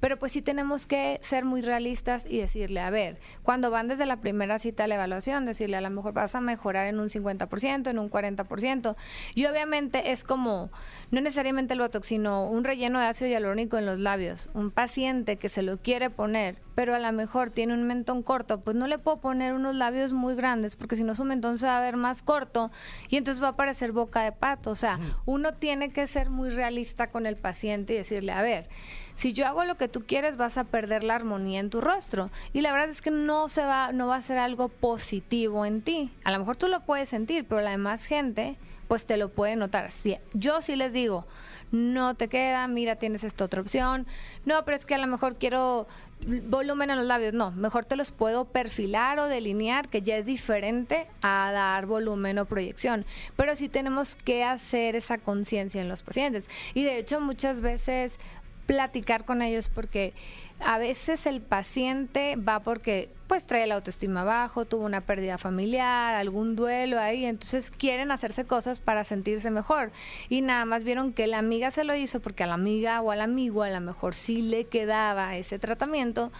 Pero 0.00 0.18
pues 0.18 0.32
sí 0.32 0.42
tenemos 0.42 0.86
que 0.86 1.18
ser 1.22 1.44
muy 1.44 1.62
realistas 1.62 2.24
y 2.28 2.38
decirle, 2.38 2.80
a 2.80 2.90
ver, 2.90 3.18
cuando 3.42 3.70
van 3.70 3.88
desde 3.88 4.06
la 4.06 4.18
primera 4.18 4.58
cita 4.58 4.84
a 4.84 4.86
la 4.86 4.94
evaluación, 4.94 5.46
decirle 5.46 5.76
a 5.76 5.80
lo 5.80 5.90
mejor 5.90 6.12
vas 6.12 6.34
a 6.34 6.40
mejorar 6.40 6.86
en 6.86 7.00
un 7.00 7.08
50%, 7.08 7.90
en 7.90 7.98
un 7.98 8.10
40%. 8.10 8.96
Y 9.34 9.46
obviamente 9.46 10.12
es 10.12 10.22
como, 10.22 10.70
no 11.10 11.20
necesariamente 11.20 11.74
el 11.74 11.80
botox, 11.80 12.06
sino 12.06 12.48
un 12.48 12.62
relleno 12.62 13.00
de 13.00 13.06
ácido 13.06 13.30
hialurónico 13.30 13.78
en 13.78 13.86
los 13.86 13.98
labios. 13.98 14.50
Un 14.54 14.70
paciente 14.70 15.36
que 15.36 15.48
se 15.48 15.62
lo 15.62 15.78
quiere 15.78 16.10
poner, 16.10 16.60
pero 16.76 16.94
a 16.94 17.00
lo 17.00 17.12
mejor 17.12 17.50
tiene 17.50 17.74
un 17.74 17.82
mentón 17.82 18.22
corto, 18.22 18.60
pues 18.60 18.76
no 18.76 18.86
le 18.86 18.98
puedo 18.98 19.16
poner 19.16 19.54
unos 19.54 19.74
labios 19.74 20.12
muy 20.12 20.36
grandes 20.36 20.76
porque 20.76 20.94
si 20.94 21.02
no 21.02 21.14
su 21.14 21.24
mentón 21.24 21.58
se 21.58 21.66
va 21.66 21.78
a 21.78 21.80
ver 21.80 21.96
más 21.96 22.22
corto 22.28 22.70
y 23.08 23.16
entonces 23.16 23.42
va 23.42 23.48
a 23.48 23.56
parecer 23.56 23.92
boca 23.92 24.20
de 24.20 24.32
pato. 24.32 24.70
O 24.70 24.74
sea, 24.74 24.98
uno 25.24 25.54
tiene 25.54 25.94
que 25.94 26.06
ser 26.06 26.28
muy 26.28 26.50
realista 26.50 27.06
con 27.06 27.24
el 27.24 27.36
paciente 27.36 27.94
y 27.94 27.96
decirle, 27.96 28.32
a 28.32 28.42
ver, 28.42 28.68
si 29.16 29.32
yo 29.32 29.46
hago 29.46 29.64
lo 29.64 29.78
que 29.78 29.88
tú 29.88 30.04
quieres 30.04 30.36
vas 30.36 30.58
a 30.58 30.64
perder 30.64 31.04
la 31.04 31.14
armonía 31.14 31.58
en 31.58 31.70
tu 31.70 31.80
rostro 31.80 32.28
y 32.52 32.60
la 32.60 32.70
verdad 32.70 32.90
es 32.90 33.00
que 33.00 33.10
no 33.10 33.48
se 33.48 33.64
va 33.64 33.92
no 33.92 34.08
va 34.08 34.16
a 34.16 34.22
ser 34.22 34.36
algo 34.36 34.68
positivo 34.68 35.64
en 35.64 35.80
ti. 35.80 36.12
A 36.22 36.30
lo 36.30 36.38
mejor 36.38 36.56
tú 36.56 36.68
lo 36.68 36.80
puedes 36.80 37.08
sentir, 37.08 37.46
pero 37.46 37.62
la 37.62 37.70
demás 37.70 38.04
gente 38.04 38.56
pues 38.88 39.06
te 39.06 39.16
lo 39.16 39.30
puede 39.30 39.56
notar. 39.56 39.90
Si, 39.90 40.18
yo 40.34 40.60
sí 40.60 40.76
les 40.76 40.92
digo, 40.92 41.26
no 41.72 42.14
te 42.14 42.28
queda, 42.28 42.68
mira, 42.68 42.96
tienes 42.96 43.24
esta 43.24 43.44
otra 43.44 43.62
opción. 43.62 44.06
No, 44.44 44.64
pero 44.66 44.76
es 44.76 44.84
que 44.84 44.94
a 44.94 44.98
lo 44.98 45.06
mejor 45.06 45.36
quiero 45.36 45.86
volumen 46.26 46.90
en 46.90 46.98
los 46.98 47.06
labios. 47.06 47.32
No, 47.32 47.50
mejor 47.52 47.84
te 47.84 47.96
los 47.96 48.12
puedo 48.12 48.46
perfilar 48.46 49.18
o 49.18 49.26
delinear, 49.26 49.88
que 49.88 50.02
ya 50.02 50.16
es 50.16 50.26
diferente 50.26 51.06
a 51.22 51.50
dar 51.52 51.86
volumen 51.86 52.38
o 52.38 52.44
proyección. 52.44 53.04
Pero 53.36 53.56
sí 53.56 53.68
tenemos 53.68 54.14
que 54.14 54.44
hacer 54.44 54.96
esa 54.96 55.18
conciencia 55.18 55.80
en 55.80 55.88
los 55.88 56.02
pacientes. 56.02 56.48
Y 56.74 56.84
de 56.84 56.98
hecho 56.98 57.20
muchas 57.20 57.60
veces 57.60 58.18
platicar 58.66 59.24
con 59.24 59.40
ellos 59.40 59.70
porque 59.70 60.12
a 60.60 60.78
veces 60.78 61.26
el 61.26 61.40
paciente 61.40 62.36
va 62.36 62.60
porque 62.60 63.10
pues 63.26 63.46
trae 63.46 63.66
la 63.66 63.74
autoestima 63.74 64.24
bajo, 64.24 64.64
tuvo 64.64 64.84
una 64.84 65.02
pérdida 65.02 65.38
familiar, 65.38 66.14
algún 66.14 66.56
duelo 66.56 66.98
ahí, 66.98 67.26
entonces 67.26 67.70
quieren 67.70 68.10
hacerse 68.10 68.44
cosas 68.44 68.80
para 68.80 69.04
sentirse 69.04 69.50
mejor 69.50 69.92
y 70.28 70.40
nada 70.40 70.64
más 70.64 70.82
vieron 70.82 71.12
que 71.12 71.26
la 71.26 71.38
amiga 71.38 71.70
se 71.70 71.84
lo 71.84 71.94
hizo 71.94 72.20
porque 72.20 72.44
a 72.44 72.46
la 72.46 72.54
amiga 72.54 73.00
o 73.02 73.10
al 73.10 73.20
amigo 73.20 73.62
a 73.62 73.70
lo 73.70 73.80
mejor 73.80 74.14
sí 74.14 74.42
le 74.42 74.64
quedaba 74.64 75.36
ese 75.36 75.58
tratamiento, 75.58 76.32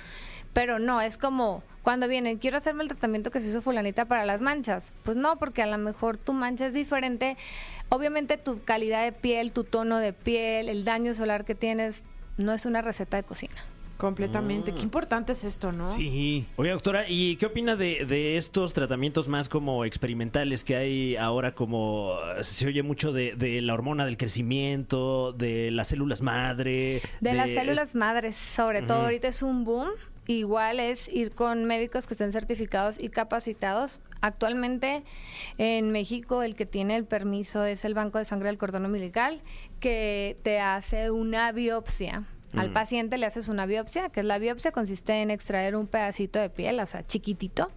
pero 0.53 0.79
no, 0.79 1.01
es 1.03 1.19
como 1.19 1.63
cuando 1.83 2.09
vienen, 2.09 2.39
quiero 2.39 2.59
hacerme 2.59 2.83
el 2.83 2.89
tratamiento 2.89 3.31
que 3.31 3.41
se 3.41 3.49
hizo 3.49 3.63
fulanita 3.63 4.05
para 4.05 4.27
las 4.27 4.43
manchas. 4.43 4.93
Pues 5.05 5.17
no, 5.17 5.39
porque 5.39 5.63
a 5.63 5.67
lo 5.67 5.79
mejor 5.79 6.19
tu 6.19 6.35
mancha 6.35 6.67
es 6.67 6.75
diferente. 6.75 7.39
Obviamente 7.89 8.37
tu 8.37 8.63
calidad 8.63 9.05
de 9.05 9.13
piel, 9.13 9.53
tu 9.53 9.65
tono 9.65 9.99
de 9.99 10.13
piel, 10.13 10.69
el 10.69 10.85
daño 10.85 11.15
solar 11.15 11.47
que 11.47 11.55
tienes, 11.55 12.05
no 12.37 12.53
es 12.53 12.67
una 12.67 12.83
receta 12.83 13.17
de 13.17 13.23
cocina. 13.23 13.55
Completamente. 13.99 14.73
Qué 14.73 14.83
importante 14.83 15.33
es 15.33 15.43
esto, 15.43 15.73
¿no? 15.73 15.89
Sí. 15.89 16.47
Oye, 16.55 16.71
doctora, 16.71 17.07
¿y 17.09 17.35
qué 17.35 17.47
opina 17.47 17.75
de, 17.75 18.05
de 18.07 18.37
estos 18.37 18.73
tratamientos 18.73 19.27
más 19.27 19.49
como 19.49 19.85
experimentales 19.85 20.63
que 20.63 20.77
hay 20.77 21.17
ahora 21.17 21.57
como 21.57 22.17
se 22.41 22.69
oye 22.69 22.85
mucho 22.85 23.13
de, 23.13 23.35
de 23.35 23.61
la 23.61 23.75
hormona 23.75 24.07
del 24.07 24.17
crecimiento, 24.17 25.33
de 25.33 25.73
las 25.73 25.89
células 25.89 26.23
madre? 26.23 27.03
De, 27.21 27.35
las 27.35 27.51
células 27.51 27.97
madres, 27.97 28.37
sobre 28.37 28.83
todo 28.83 29.03
ahorita 29.03 29.27
es 29.27 29.43
un 29.43 29.65
boom. 29.65 29.89
Igual 30.29 30.79
es 30.79 31.09
ir 31.09 31.33
con 31.33 31.65
médicos 31.65 32.07
que 32.07 32.15
estén 32.15 32.31
certificados 32.31 33.01
y 33.01 33.09
capacitados. 33.09 34.01
Actualmente 34.21 35.03
en 35.57 35.91
México 35.91 36.45
el 36.45 36.55
que 36.55 36.67
tiene 36.67 36.95
el 36.97 37.05
permiso 37.05 37.65
es 37.65 37.85
el 37.85 37.95
Banco 37.95 38.19
de 38.19 38.25
Sangre 38.25 38.49
del 38.49 38.59
Cordón 38.59 38.87
Umbilical, 38.87 39.41
que 39.81 40.39
te 40.45 40.61
hace 40.61 41.11
una 41.11 41.51
biopsia. 41.51 42.27
Al 42.57 42.73
paciente 42.73 43.19
le 43.19 43.27
haces 43.27 43.49
una 43.49 43.67
biopsia, 43.67 44.09
que 44.09 44.21
es 44.21 44.27
la 44.27 44.39
biopsia 44.39 44.73
consiste 44.73 45.21
en 45.21 45.31
extraer 45.31 45.77
un 45.77 45.87
pedacito 45.87 46.39
de 46.39 46.49
piel, 46.51 46.81
o 46.81 46.87
sea, 46.87 47.05
chiquitito. 47.05 47.71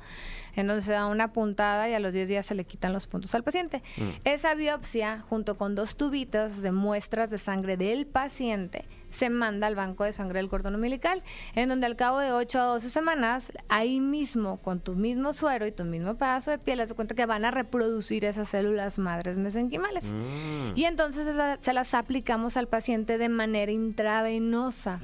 Entonces 0.56 0.86
se 0.86 0.94
da 0.94 1.08
una 1.08 1.34
puntada 1.34 1.90
y 1.90 1.94
a 1.94 2.00
los 2.00 2.14
10 2.14 2.28
días 2.30 2.46
se 2.46 2.56
le 2.56 2.66
quitan 2.66 2.94
los 2.94 3.08
puntos 3.08 3.34
al 3.36 3.44
paciente. 3.44 3.82
Esa 4.24 4.54
biopsia, 4.54 5.20
junto 5.20 5.58
con 5.58 5.76
dos 5.76 5.96
tubitos 5.96 6.62
de 6.62 6.72
muestras 6.72 7.30
de 7.30 7.38
sangre 7.38 7.78
del 7.78 8.06
paciente, 8.06 8.86
se 9.12 9.30
manda 9.30 9.68
al 9.68 9.76
banco 9.76 10.04
de 10.04 10.14
sangre 10.14 10.40
del 10.40 10.50
cordón 10.50 10.76
umbilical, 10.76 11.24
en 11.56 11.70
donde 11.70 11.86
al 11.86 11.96
cabo 11.96 12.20
de 12.20 12.32
8 12.32 12.60
a 12.60 12.64
12 12.66 12.90
semanas, 12.90 13.52
ahí 13.70 14.00
mismo, 14.00 14.58
con 14.58 14.80
tu 14.80 14.96
mismo 14.96 15.34
suero 15.34 15.68
y 15.68 15.72
tu 15.72 15.84
mismo 15.86 16.16
pedazo 16.16 16.52
de 16.52 16.58
piel, 16.58 16.80
haz 16.80 16.90
de 16.90 16.96
cuenta 16.96 17.14
que 17.16 17.26
van 17.26 17.46
a 17.46 17.52
reproducir 17.52 18.26
esas 18.26 18.50
células 18.50 18.98
madres 19.00 19.38
mesenquimales. 19.38 20.04
Y 20.76 20.86
entonces 20.86 21.26
se 21.26 21.34
la- 21.34 21.58
se 21.62 21.74
las 21.74 21.94
aplicamos 21.94 22.58
al 22.58 22.68
paciente 22.68 23.18
de 23.18 23.30
manera 23.30 23.72
intravenosa. 23.72 25.00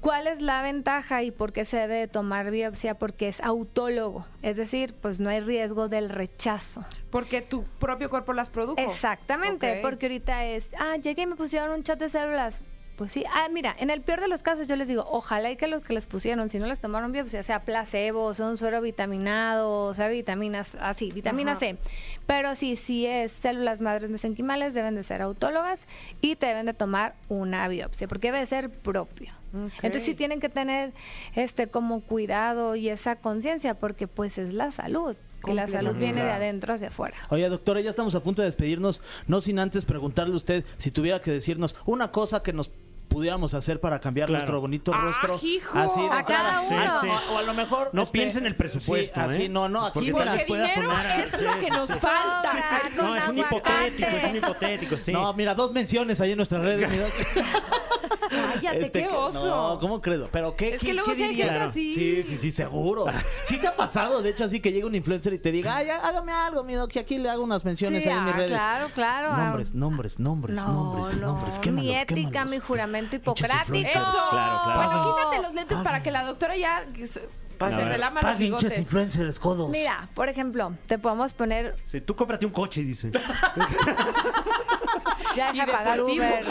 ¿Cuál 0.00 0.28
es 0.28 0.40
la 0.40 0.62
ventaja 0.62 1.24
y 1.24 1.32
por 1.32 1.52
qué 1.52 1.64
se 1.64 1.76
debe 1.78 1.94
de 1.96 2.06
tomar 2.06 2.52
biopsia? 2.52 2.94
Porque 2.96 3.26
es 3.26 3.40
autólogo, 3.40 4.24
es 4.42 4.56
decir, 4.56 4.94
pues 4.94 5.18
no 5.18 5.28
hay 5.28 5.40
riesgo 5.40 5.88
del 5.88 6.08
rechazo. 6.08 6.84
Porque 7.10 7.42
tu 7.42 7.64
propio 7.80 8.08
cuerpo 8.08 8.32
las 8.32 8.48
produjo. 8.48 8.80
Exactamente, 8.80 9.80
porque 9.82 10.06
ahorita 10.06 10.44
es, 10.44 10.68
ah, 10.78 10.96
llegué 10.98 11.22
y 11.22 11.26
me 11.26 11.34
pusieron 11.34 11.72
un 11.72 11.82
chat 11.82 11.98
de 11.98 12.08
células. 12.08 12.62
Pues 12.98 13.12
sí, 13.12 13.22
ah, 13.32 13.46
mira, 13.48 13.76
en 13.78 13.90
el 13.90 14.00
peor 14.00 14.20
de 14.20 14.26
los 14.26 14.42
casos 14.42 14.66
yo 14.66 14.74
les 14.74 14.88
digo, 14.88 15.06
ojalá 15.08 15.52
y 15.52 15.56
que 15.56 15.68
los 15.68 15.84
que 15.84 15.92
les 15.92 16.08
pusieron, 16.08 16.48
si 16.48 16.58
no 16.58 16.66
les 16.66 16.80
tomaron 16.80 17.12
biopsia, 17.12 17.44
sea 17.44 17.62
placebo, 17.62 18.34
sea 18.34 18.46
un 18.46 18.58
suero 18.58 18.80
vitaminado, 18.80 19.94
sea 19.94 20.08
vitaminas, 20.08 20.76
así, 20.80 21.12
vitamina 21.12 21.52
Ajá. 21.52 21.60
C. 21.60 21.78
Pero 22.26 22.56
sí, 22.56 22.74
sí 22.74 23.06
es 23.06 23.30
células 23.30 23.80
madres 23.80 24.10
mesenquimales, 24.10 24.74
deben 24.74 24.96
de 24.96 25.04
ser 25.04 25.22
autólogas 25.22 25.86
y 26.20 26.34
te 26.34 26.46
deben 26.46 26.66
de 26.66 26.74
tomar 26.74 27.14
una 27.28 27.68
biopsia, 27.68 28.08
porque 28.08 28.28
debe 28.28 28.40
de 28.40 28.46
ser 28.46 28.68
propio. 28.68 29.32
Entonces 29.52 30.02
sí 30.02 30.14
tienen 30.14 30.40
que 30.40 30.48
tener 30.48 30.92
este 31.36 31.68
como 31.68 32.00
cuidado 32.00 32.74
y 32.74 32.88
esa 32.88 33.14
conciencia, 33.14 33.74
porque 33.74 34.08
pues 34.08 34.38
es 34.38 34.52
la 34.52 34.72
salud. 34.72 35.16
Y 35.46 35.52
la 35.52 35.68
salud 35.68 35.94
viene 35.94 36.24
de 36.24 36.32
adentro 36.32 36.74
hacia 36.74 36.88
afuera. 36.88 37.16
Oye, 37.30 37.48
doctora, 37.48 37.80
ya 37.80 37.90
estamos 37.90 38.16
a 38.16 38.22
punto 38.24 38.42
de 38.42 38.46
despedirnos, 38.46 39.00
no 39.28 39.40
sin 39.40 39.60
antes 39.60 39.84
preguntarle 39.84 40.34
a 40.34 40.36
usted 40.36 40.64
si 40.78 40.90
tuviera 40.90 41.20
que 41.20 41.30
decirnos 41.30 41.76
una 41.86 42.10
cosa 42.10 42.42
que 42.42 42.52
nos 42.52 42.72
pudiéramos 43.08 43.54
hacer 43.54 43.80
para 43.80 43.98
cambiar 44.00 44.26
Claro. 44.28 44.40
nuestro 44.40 44.60
bonito 44.60 44.92
¡Ah, 44.94 45.00
rostro. 45.02 45.40
hijo! 45.42 45.78
Así 45.78 46.00
de 46.00 46.08
A 46.10 46.24
cada 46.24 46.60
uno. 46.60 46.76
Ah, 46.78 47.22
O, 47.30 47.34
o 47.34 47.38
a 47.38 47.42
lo 47.42 47.54
mejor. 47.54 47.90
No 47.92 48.04
piensen 48.06 48.42
en 48.42 48.48
el 48.48 48.56
presupuesto, 48.56 49.14
Sí, 49.20 49.26
así, 49.26 49.42
¿eh? 49.44 49.48
no, 49.48 49.68
no, 49.68 49.86
aquí 49.86 49.94
Porque 49.94 50.12
Porque 50.12 50.44
pueda 50.46 50.62
dinero 50.66 50.90
sonar- 50.92 51.20
es 51.20 51.30
sí, 51.30 51.44
lo 51.44 51.58
que 51.58 51.70
nos 51.70 51.86
sí, 51.88 51.94
sí. 51.94 51.98
falta. 52.00 52.52
No, 52.96 53.16
es 53.16 53.28
un 53.28 53.38
hipotético, 53.38 54.08
es 54.08 54.24
un 54.24 54.36
hipotético, 54.36 54.96
sí. 54.96 55.12
No, 55.12 55.32
mira, 55.34 55.54
dos 55.54 55.72
menciones 55.72 56.20
ahí 56.20 56.30
en 56.32 56.36
nuestras 56.36 56.62
redes. 56.62 56.88
Cállate, 58.28 58.80
Este, 58.86 59.02
qué 59.02 59.08
que- 59.08 59.14
oso. 59.14 59.46
No, 59.46 59.78
¿cómo 59.80 60.00
credo? 60.00 60.28
Pero 60.30 60.54
qué 60.56 60.74
Es 60.74 60.80
que 60.80 60.86
qué- 60.88 60.94
luego 60.94 61.10
qué 61.10 61.16
sí 61.16 61.22
hay 61.24 61.36
gente 61.36 61.58
así. 61.58 61.94
Sí, 61.94 62.22
sí, 62.24 62.36
sí, 62.38 62.50
seguro. 62.50 63.06
Sí 63.44 63.58
te 63.58 63.66
ha 63.68 63.76
pasado, 63.76 64.22
de 64.22 64.30
hecho, 64.30 64.44
así 64.44 64.60
que 64.60 64.72
llega 64.72 64.86
un 64.86 64.94
influencer 64.94 65.32
y 65.34 65.38
te 65.38 65.52
diga, 65.52 65.76
ay, 65.76 65.88
hágame 65.90 66.32
algo, 66.32 66.64
mi 66.64 66.74
doc, 66.74 66.90
que 66.90 67.00
aquí 67.00 67.18
le 67.18 67.30
hago 67.30 67.42
unas 67.42 67.64
menciones 67.64 68.02
Sí, 68.02 68.08
ahí 68.08 68.16
en 68.16 68.24
mis 68.24 68.34
ah, 68.34 68.36
redes. 68.36 68.50
claro, 68.60 68.88
claro. 68.94 69.36
Nombres, 69.36 69.74
nombres, 69.74 70.18
nombres, 70.18 70.56
No, 70.56 70.66
nombres, 70.66 71.16
no, 71.18 71.26
nombres. 71.32 71.58
Quémalos, 71.58 71.84
mi 71.84 71.94
ética, 71.96 72.30
quémalos. 72.30 72.50
mi 72.50 72.58
juramento 72.58 73.16
hipocrático. 73.16 73.88
Eso. 73.88 74.00
Claro, 74.30 74.60
claro. 74.64 74.88
Bueno, 74.88 75.16
quítate 75.16 75.42
los 75.42 75.54
lentes 75.54 75.78
para 75.80 76.02
que 76.02 76.10
la 76.10 76.24
doctora 76.24 76.56
ya 76.56 76.84
se, 77.06 77.20
A 77.60 77.70
se 77.70 77.98
los 78.22 78.38
bigotes. 78.38 78.78
influencers, 78.78 79.38
codos. 79.38 79.70
Mira, 79.70 80.08
por 80.14 80.28
ejemplo, 80.28 80.72
te 80.86 80.98
podemos 80.98 81.32
poner, 81.34 81.76
Sí, 81.86 82.00
tú 82.00 82.14
cómprate 82.14 82.46
un 82.46 82.52
coche, 82.52 82.82
dice. 82.84 83.10
ya 85.36 85.50
Y 85.50 85.52
deja 85.58 85.66
pagar 85.66 85.96
deportivo. 85.96 86.24
Uber. 86.24 86.44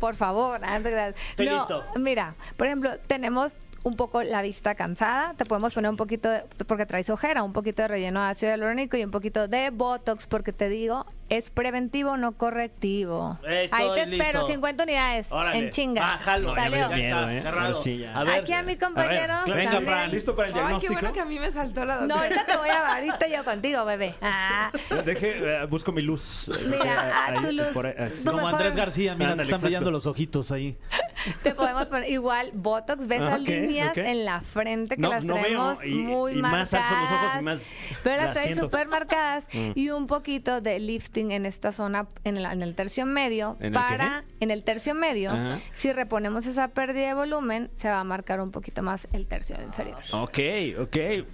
Por 0.00 0.14
favor. 0.16 0.60
Estoy 1.30 1.46
No, 1.46 1.54
listo. 1.54 1.84
Mira, 1.96 2.34
por 2.56 2.66
ejemplo, 2.66 2.90
tenemos 3.06 3.52
un 3.82 3.96
poco 3.96 4.22
la 4.22 4.42
vista 4.42 4.74
cansada, 4.74 5.32
te 5.34 5.44
podemos 5.46 5.72
poner 5.72 5.90
un 5.90 5.96
poquito, 5.96 6.28
de- 6.28 6.44
porque 6.66 6.84
traes 6.84 7.08
ojera, 7.08 7.42
un 7.42 7.52
poquito 7.52 7.82
de 7.82 7.88
relleno 7.88 8.22
de 8.22 8.30
ácido 8.30 8.50
hialurónico 8.52 8.96
y 8.96 9.04
un 9.04 9.10
poquito 9.10 9.48
de 9.48 9.70
Botox, 9.70 10.26
porque 10.26 10.52
te 10.52 10.68
digo, 10.68 11.06
es 11.30 11.50
preventivo, 11.50 12.16
no 12.16 12.32
correctivo. 12.32 13.38
Estoy 13.48 13.68
Ahí 13.80 13.88
te 13.94 14.02
espero, 14.02 14.40
listo. 14.40 14.46
50 14.48 14.82
unidades, 14.84 15.26
Órale. 15.30 15.58
en 15.58 15.70
chinga. 15.70 16.14
Ah, 16.14 16.18
jalo. 16.18 16.48
No, 16.48 16.56
ya 16.56 16.62
me 16.68 16.70
Salió. 16.70 16.90
Ya 16.90 16.96
está, 16.98 17.32
¿eh? 17.34 17.38
cerrado. 17.38 17.66
Ahora 17.68 17.82
sí, 17.82 17.98
ya. 17.98 18.18
A 18.18 18.24
ver, 18.24 18.40
Aquí 18.40 18.52
a 18.52 18.62
mi 18.62 18.76
compañero. 18.76 19.32
A 19.34 19.44
ver, 19.44 19.54
venga, 19.56 19.70
también. 19.72 19.92
Fran, 19.94 20.10
¿listo 20.10 20.36
para 20.36 20.48
el 20.48 20.54
Ay, 20.54 20.58
qué 20.58 20.60
diagnóstico? 20.60 20.92
bueno 20.94 21.12
que 21.12 21.20
a 21.20 21.24
mí 21.24 21.38
me 21.38 21.50
saltó 21.50 21.84
la 21.84 21.94
No, 21.94 22.00
doctora. 22.00 22.22
ahorita 22.24 22.46
te 22.46 22.56
voy 22.58 22.68
a 22.68 22.94
ahorita 22.94 23.28
yo 23.28 23.44
contigo, 23.44 23.84
bebé. 23.84 24.14
Ah, 24.22 24.70
Deje, 25.04 25.38
eh, 25.62 25.66
busco 25.66 25.92
mi 25.92 26.02
luz. 26.02 26.48
eh, 26.48 26.64
Mira, 26.66 27.26
ahí, 27.26 27.34
ah, 27.38 27.40
tu 27.42 27.52
luz. 27.52 27.66
ahí. 27.66 28.10
Tu 28.10 28.24
Como 28.24 28.36
mejor- 28.38 28.54
Andrés 28.54 28.76
García, 28.76 29.14
mira, 29.14 29.28
te 29.30 29.42
están 29.42 29.44
exacto. 29.46 29.66
brillando 29.66 29.90
los 29.90 30.06
ojitos 30.06 30.50
ahí. 30.52 30.76
te 31.42 31.54
podemos 31.54 31.86
poner 31.86 32.10
igual 32.10 32.50
Botox, 32.54 33.06
ves 33.06 33.20
Ah, 33.22 33.26
esas 33.28 33.40
ok, 33.42 33.48
líneas 33.48 33.96
en 33.96 34.24
la 34.24 34.40
frente 34.40 34.96
que 34.96 35.02
No, 35.02 35.10
las 35.10 35.24
no 35.24 35.34
veo, 35.34 35.42
traemos 35.44 35.84
y- 35.84 35.88
muy 35.94 36.32
y 36.32 36.36
más 36.42 36.52
marcadas. 36.52 36.90
alzo 36.92 37.14
los 37.14 37.22
ojos 37.24 37.40
y 37.40 37.44
más 37.44 37.74
pero 38.02 38.16
las 38.16 38.24
las 38.26 38.34
traes 38.34 38.56
súper 38.58 38.88
marcadas 38.88 39.44
y 39.74 39.90
un 39.90 40.06
poquito 40.06 40.60
de 40.60 40.78
lifting 40.78 41.19
en 41.30 41.46
esta 41.46 41.72
zona, 41.72 42.08
en, 42.24 42.42
la- 42.42 42.52
en 42.52 42.62
el 42.62 42.74
tercio 42.74 43.04
medio, 43.06 43.56
¿En 43.60 43.66
el 43.66 43.72
para, 43.72 44.24
en 44.40 44.50
el 44.50 44.62
tercio 44.64 44.94
medio, 44.94 45.30
Ajá. 45.32 45.58
si 45.74 45.92
reponemos 45.92 46.46
esa 46.46 46.68
pérdida 46.68 47.08
de 47.08 47.14
volumen, 47.14 47.70
se 47.76 47.88
va 47.90 48.00
a 48.00 48.04
marcar 48.04 48.40
un 48.40 48.50
poquito 48.50 48.82
más 48.82 49.06
el 49.12 49.26
tercio 49.26 49.56
inferior. 49.62 49.98
Ok, 50.12 50.38
ok. 50.80 50.96
Eh, 50.96 51.24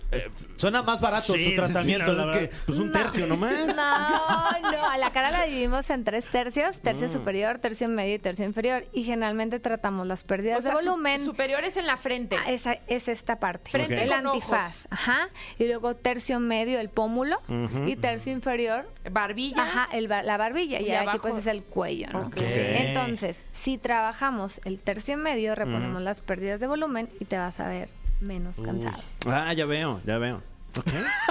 Suena 0.57 0.82
más 0.82 1.01
barato 1.01 1.32
sí, 1.32 1.39
sí, 1.39 1.45
tu 1.45 1.51
sí, 1.51 1.57
tratamiento, 1.57 2.12
la 2.12 2.18
la 2.18 2.26
verdad 2.26 2.41
verdad. 2.43 2.57
que, 2.57 2.62
Pues 2.66 2.78
un 2.78 2.87
No. 2.87 2.93
tercio 2.93 3.26
nomás. 3.26 3.53
No, 3.76 4.70
no, 4.72 4.84
a 4.89 4.99
la 4.99 5.11
cara 5.12 5.30
la 5.30 5.45
dividimos 5.45 5.89
en 5.91 6.05
tres 6.05 6.24
tercios, 6.26 6.76
Mm. 6.76 6.80
tercio 6.80 7.09
superior, 7.09 7.59
tercio 7.59 7.89
medio 7.89 8.14
y 8.14 8.18
tercio 8.18 8.45
inferior. 8.45 8.84
Y 8.93 9.05
generalmente 9.05 9.61
tratamos 9.61 10.07
las 10.07 10.24
pérdidas 10.24 10.59
O 10.59 10.62
sea, 10.62 10.72
de 10.76 10.82
su- 10.82 10.89
volumen. 10.91 11.24
superiores 11.24 11.76
en 11.76 11.87
la 11.87 11.97
frente. 11.97 12.37
Ah, 12.37 12.51
esa 12.51 12.78
es 12.87 13.09
esta 13.09 13.39
parte. 13.39 13.70
Frente 13.70 14.03
el 14.03 14.09
con 14.09 14.26
antifaz. 14.28 14.87
Ajá. 14.91 15.28
Y 15.59 15.66
luego 15.66 15.95
tercio 15.97 16.41
medio, 16.41 16.80
el 16.80 16.89
pómulo. 16.89 17.37
Y 17.87 17.97
tercio 17.97 18.32
inferior, 18.32 18.89
Barbilla. 19.11 19.62
ajá, 19.62 19.76
el 19.93 20.09
ba- 20.09 20.22
la 20.22 20.37
barbilla. 20.37 20.81
Y, 20.81 20.87
Y 20.87 20.93
aquí 20.93 21.18
pues 21.20 21.37
es 21.37 21.47
el 21.47 21.62
cuello, 21.62 22.09
¿no? 22.12 22.31
Entonces, 22.37 23.45
si 23.53 23.79
trabajamos 23.79 24.61
el 24.64 24.79
tercio 24.79 25.16
medio, 25.16 25.55
reponemos 25.55 26.01
Mm. 26.03 26.05
las 26.05 26.22
pérdidas 26.22 26.61
de 26.61 26.66
volumen 26.66 27.09
y 27.20 27.24
te 27.24 27.39
vas 27.39 27.61
a 27.61 27.68
ver 27.68 27.89
menos 28.20 28.61
cansado. 28.61 29.03
Ah, 29.27 29.53
ya 29.53 29.66
veo, 29.66 30.01
ya 30.07 30.18
veo. 30.18 30.43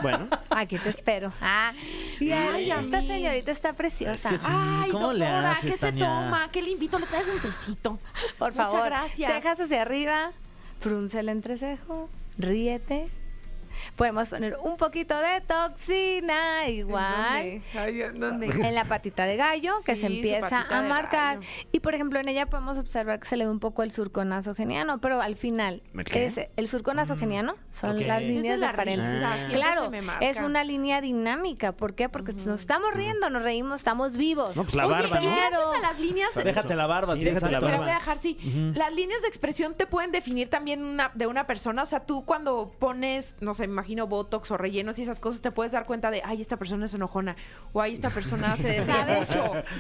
Bueno. 0.02 0.28
Aquí 0.50 0.78
te 0.80 0.89
espero. 0.89 1.32
Ah, 1.39 1.72
y 2.20 2.32
Ay, 2.32 2.72
esta 2.72 3.02
señorita 3.02 3.52
está 3.52 3.74
preciosa. 3.74 4.30
Es 4.30 4.34
que 4.34 4.38
sí. 4.39 4.52
Ay, 4.52 4.89
¿Cómo 4.89 5.14
le 5.14 5.26
doctora, 5.26 5.52
haces, 5.52 5.72
¿qué 5.74 5.78
Tania? 5.78 6.06
se 6.06 6.12
toma? 6.12 6.50
¿Qué 6.52 6.62
le 6.64 6.72
invito? 6.72 6.98
¿Le 6.98 7.06
traes 7.06 7.28
un 7.28 7.39
tecito? 7.41 8.00
Por 8.39 8.54
Muchas 8.54 8.72
favor, 8.72 8.86
gracias. 8.89 9.32
cejas 9.32 9.60
hacia 9.60 9.82
arriba, 9.84 10.32
frunce 10.80 11.20
el 11.20 11.30
entrecejo, 11.30 12.10
ríete. 12.39 13.08
Podemos 13.95 14.30
poner 14.30 14.57
un 14.63 14.78
poquito 14.78 15.15
de 15.17 15.41
toxina 15.41 16.67
igual. 16.69 17.43
¿Dónde? 17.43 17.61
Ay, 17.76 17.99
¿dónde? 18.19 18.45
En 18.47 18.76
la 18.76 18.86
patita 18.86 19.26
de 19.26 19.36
gallo, 19.38 19.73
que 19.86 19.95
Sí, 19.95 20.01
se 20.01 20.07
empieza 20.07 20.61
a 20.69 20.82
marcar. 20.84 21.39
Y 21.71 21.80
por 21.80 21.93
ejemplo, 21.95 22.19
en 22.19 22.28
ella 22.30 22.45
podemos 22.47 22.78
observar 22.78 23.19
que 23.19 23.28
se 23.28 23.38
le 23.38 23.45
ve 23.45 23.51
un 23.51 23.59
poco 23.59 23.84
el 23.84 23.91
surco 23.91 24.23
nasogeniano, 24.26 24.99
pero 24.99 25.21
al 25.21 25.36
final, 25.36 25.82
¿El 25.93 26.03
qué? 26.03 26.26
es 26.26 26.39
el 26.55 26.67
surco 26.67 26.93
nasogeniano 26.93 27.55
son 27.71 27.97
ok. 27.97 28.01
las 28.07 28.21
líneas 28.26 28.59
de 28.59 28.65
la 28.65 28.76
paréntesis. 28.76 29.13
risa, 29.15 29.34
Ah. 29.36 29.47
Claro, 29.51 29.91
es 30.21 30.39
una 30.39 30.63
línea 30.63 31.01
dinámica. 31.01 31.71
¿Por 31.73 31.93
qué? 31.95 32.09
Porque 32.09 32.34
nos 32.34 32.59
estamos 32.59 32.93
riendo, 32.93 33.30
nos 33.30 33.41
reímos, 33.43 33.80
estamos 33.82 34.15
vivos. 34.17 34.55
No, 34.55 34.63
pues 34.63 34.76
la 34.76 34.86
Oye, 34.88 34.93
barba, 34.95 35.19
¿no? 35.19 35.36
gracias 35.36 35.61
a 35.78 35.82
las 35.82 35.99
líneas 35.99 36.34
de... 36.36 36.43
Déjate 36.43 36.76
la 36.76 36.88
barba, 36.88 37.15
Sí, 37.15 37.23
déjate 37.23 37.51
la 37.51 37.59
barba. 37.59 37.78
voy 37.78 37.89
a 37.89 37.93
dejar, 37.95 38.17
sí. 38.17 38.38
Las 38.76 38.93
líneas 38.93 39.21
de 39.21 39.28
expresión 39.28 39.73
te 39.76 39.86
pueden 39.88 40.11
definir 40.11 40.49
también 40.49 40.84
una, 40.84 41.11
de 41.13 41.28
una 41.28 41.47
persona. 41.47 41.82
O 41.84 41.86
sea, 41.86 42.05
tú 42.05 42.23
cuando 42.26 42.71
pones, 42.80 43.36
no 43.39 43.53
sé, 43.53 43.64
me 43.68 43.74
imagino 43.74 44.07
Botox 44.07 44.51
o 44.51 44.57
rellenos 44.57 44.99
y 44.99 45.03
esas 45.03 45.20
cosas, 45.20 45.41
te 45.41 45.51
puedes 45.51 45.72
dar 45.72 45.86
cuenta 45.86 46.11
de, 46.11 46.22
ay, 46.24 46.41
esta 46.41 46.57
persona 46.57 46.86
es 46.86 46.93
enojona. 46.93 47.36
O 47.74 47.82
ay, 47.82 47.93
esta 47.93 48.09
persona 48.09 48.55
se 48.57 48.70
desvía. 48.70 49.26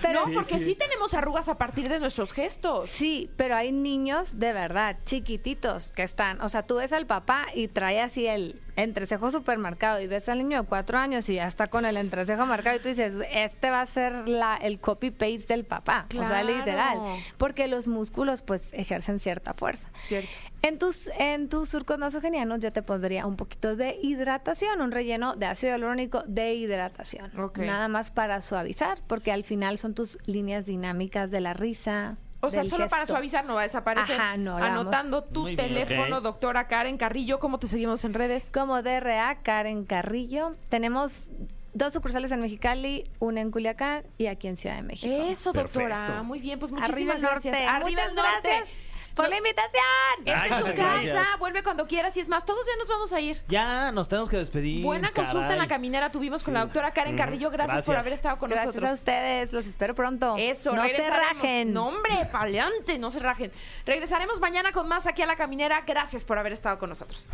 Pero- 0.01 0.25
no, 0.27 0.33
porque 0.33 0.59
sí. 0.59 0.75
tenemos 0.75 1.13
arrugas 1.13 1.49
a 1.49 1.57
partir 1.57 1.89
de 1.89 1.99
nuestros 1.99 2.33
gestos. 2.33 2.89
Sí, 2.89 3.29
pero 3.37 3.55
hay 3.55 3.71
niños 3.71 4.39
de 4.39 4.53
verdad, 4.53 4.97
chiquititos, 5.05 5.91
que 5.93 6.03
están, 6.03 6.41
o 6.41 6.49
sea, 6.49 6.63
tú 6.63 6.75
ves 6.77 6.93
al 6.93 7.05
papá 7.05 7.47
y 7.53 7.67
trae 7.67 8.01
así 8.01 8.27
el 8.27 8.61
entrecejo 8.75 9.31
súper 9.31 9.57
marcado 9.57 10.01
y 10.01 10.07
ves 10.07 10.27
al 10.27 10.39
niño 10.39 10.61
de 10.61 10.67
cuatro 10.67 10.97
años 10.97 11.29
y 11.29 11.35
ya 11.35 11.47
está 11.47 11.67
con 11.67 11.85
el 11.85 11.95
entrecejo 11.97 12.45
marcado 12.45 12.75
y 12.75 12.79
tú 12.81 12.89
dices, 12.89 13.13
este 13.31 13.69
va 13.69 13.81
a 13.81 13.85
ser 13.85 14.27
la, 14.27 14.57
el 14.57 14.79
copy-paste 14.79 15.45
del 15.47 15.63
papá, 15.63 16.07
o 16.13 16.17
sea, 16.17 16.43
literal, 16.43 16.99
porque 17.37 17.67
los 17.67 17.87
músculos 17.87 18.41
pues 18.41 18.73
ejercen 18.73 19.19
cierta 19.19 19.53
fuerza. 19.53 19.89
Cierto. 19.97 20.29
En 20.67 20.79
tus, 20.79 21.11
en 21.19 21.47
tus 21.47 21.69
surcos 21.69 21.99
nasogenianos 21.99 22.59
yo 22.59 22.71
te 22.73 22.81
pondría 22.81 23.27
un 23.27 23.35
poquito 23.35 23.75
de 23.75 23.99
hidratación, 24.01 24.81
un 24.81 24.91
relleno 24.91 25.35
de 25.35 25.45
ácido 25.45 25.73
hialurónico 25.73 26.23
de 26.25 26.55
hidratación. 26.55 27.39
Ok. 27.39 27.59
Nada 27.59 27.87
más 27.87 28.09
para 28.09 28.41
suavizar, 28.41 28.97
porque 29.05 29.31
al 29.31 29.43
final 29.43 29.77
son 29.77 29.93
tus 29.93 30.17
líneas 30.25 30.65
dinámicas 30.65 31.29
de 31.29 31.39
la 31.39 31.53
risa. 31.53 32.17
O 32.39 32.49
sea, 32.49 32.63
solo 32.63 32.87
para 32.87 33.05
suavizar 33.05 33.45
no 33.45 33.53
va 33.53 33.61
a 33.61 33.63
desaparecer. 33.63 34.19
Ajá, 34.19 34.37
no, 34.37 34.55
vamos- 34.55 34.67
Anotando 34.67 35.23
tu 35.23 35.43
Muy 35.43 35.55
bien, 35.55 35.67
teléfono, 35.69 36.19
doctora 36.21 36.67
Karen 36.67 36.97
Carrillo. 36.97 37.37
¿Cómo 37.39 37.59
te 37.59 37.67
seguimos 37.67 38.03
en 38.03 38.15
redes? 38.15 38.51
Como 38.51 38.81
DRA, 38.81 39.41
Karen 39.43 39.85
Carrillo. 39.85 40.53
Tenemos 40.69 41.25
dos 41.73 41.93
sucursales 41.93 42.31
en 42.31 42.39
Mexicali, 42.41 43.03
una 43.19 43.41
en 43.41 43.51
Culiacán 43.51 44.03
y 44.17 44.27
aquí 44.27 44.47
en 44.47 44.57
Ciudad 44.57 44.77
de 44.77 44.81
México. 44.83 45.13
Eso, 45.29 45.53
doctora. 45.53 45.97
Perfecto. 45.97 46.23
Muy 46.23 46.39
bien, 46.39 46.57
pues 46.57 46.71
Arriba 46.71 46.87
muchísimas 46.87 47.15
el 47.17 47.21
gracias. 47.21 47.53
norte. 47.53 47.67
Arriba 47.67 47.89
Muchas 47.89 48.09
el 48.09 48.15
norte. 48.15 48.49
gracias. 48.49 48.69
Por 49.15 49.29
la 49.29 49.37
invitación. 49.37 49.83
Esta 50.25 50.41
Ay, 50.43 50.49
es 50.51 50.57
tu 50.57 50.61
muchas 50.67 50.75
casa, 50.75 50.91
gracias. 51.03 51.39
vuelve 51.39 51.63
cuando 51.63 51.87
quieras 51.87 52.15
y 52.17 52.19
es 52.19 52.27
más, 52.29 52.45
todos 52.45 52.65
ya 52.67 52.75
nos 52.77 52.87
vamos 52.87 53.13
a 53.13 53.19
ir. 53.21 53.41
Ya, 53.47 53.91
nos 53.91 54.07
tenemos 54.09 54.29
que 54.29 54.37
despedir. 54.37 54.83
Buena 54.83 55.11
consulta 55.11 55.53
en 55.53 55.59
la 55.59 55.67
caminera 55.67 56.11
tuvimos 56.11 56.43
con 56.43 56.53
la 56.53 56.61
doctora 56.61 56.91
Karen 56.91 57.17
Carrillo. 57.17 57.49
Gracias, 57.51 57.85
por 57.85 57.93
Gracias. 57.95 58.05
haber 58.05 58.13
estado 58.13 58.37
con 58.37 58.49
Gracias 58.49 58.67
nosotros. 58.67 58.91
a 58.91 58.93
ustedes, 58.95 59.53
los 59.53 59.65
espero 59.65 59.95
pronto. 59.95 60.35
Eso, 60.37 60.73
no 60.75 60.81
se 60.83 60.87
regresaremos. 60.89 61.41
rajen. 61.41 61.73
No, 61.73 61.87
hombre, 61.87 62.27
paleante, 62.31 62.97
no 62.99 63.09
se 63.11 63.19
rajen. 63.19 63.51
Regresaremos 63.85 64.39
mañana 64.39 64.71
con 64.71 64.87
más 64.87 65.07
aquí 65.07 65.21
a 65.21 65.25
la 65.25 65.35
caminera. 65.35 65.83
Gracias 65.87 66.25
por 66.25 66.37
haber 66.37 66.53
estado 66.53 66.77
con 66.77 66.89
nosotros. 66.89 67.31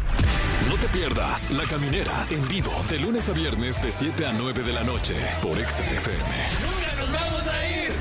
No 0.69 0.75
te 0.75 0.87
pierdas 0.89 1.49
La 1.51 1.63
Caminera 1.63 2.11
en 2.29 2.47
vivo 2.47 2.71
de 2.89 2.99
lunes 2.99 3.27
a 3.27 3.33
viernes 3.33 3.81
de 3.81 3.91
7 3.91 4.25
a 4.27 4.31
9 4.33 4.61
de 4.63 4.71
la 4.73 4.83
noche 4.83 5.15
por 5.41 5.55
XFM. 5.55 6.29
Nunca 6.61 6.95
nos 6.99 7.11
vamos 7.11 7.47
a 7.47 7.67
ir. 7.67 7.91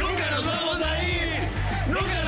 Nunca 0.00 0.30
nos 0.30 0.46
vamos 0.46 0.82
a 0.82 1.04
ir. 1.04 1.28
Nunca 1.88 2.14
nos 2.24 2.27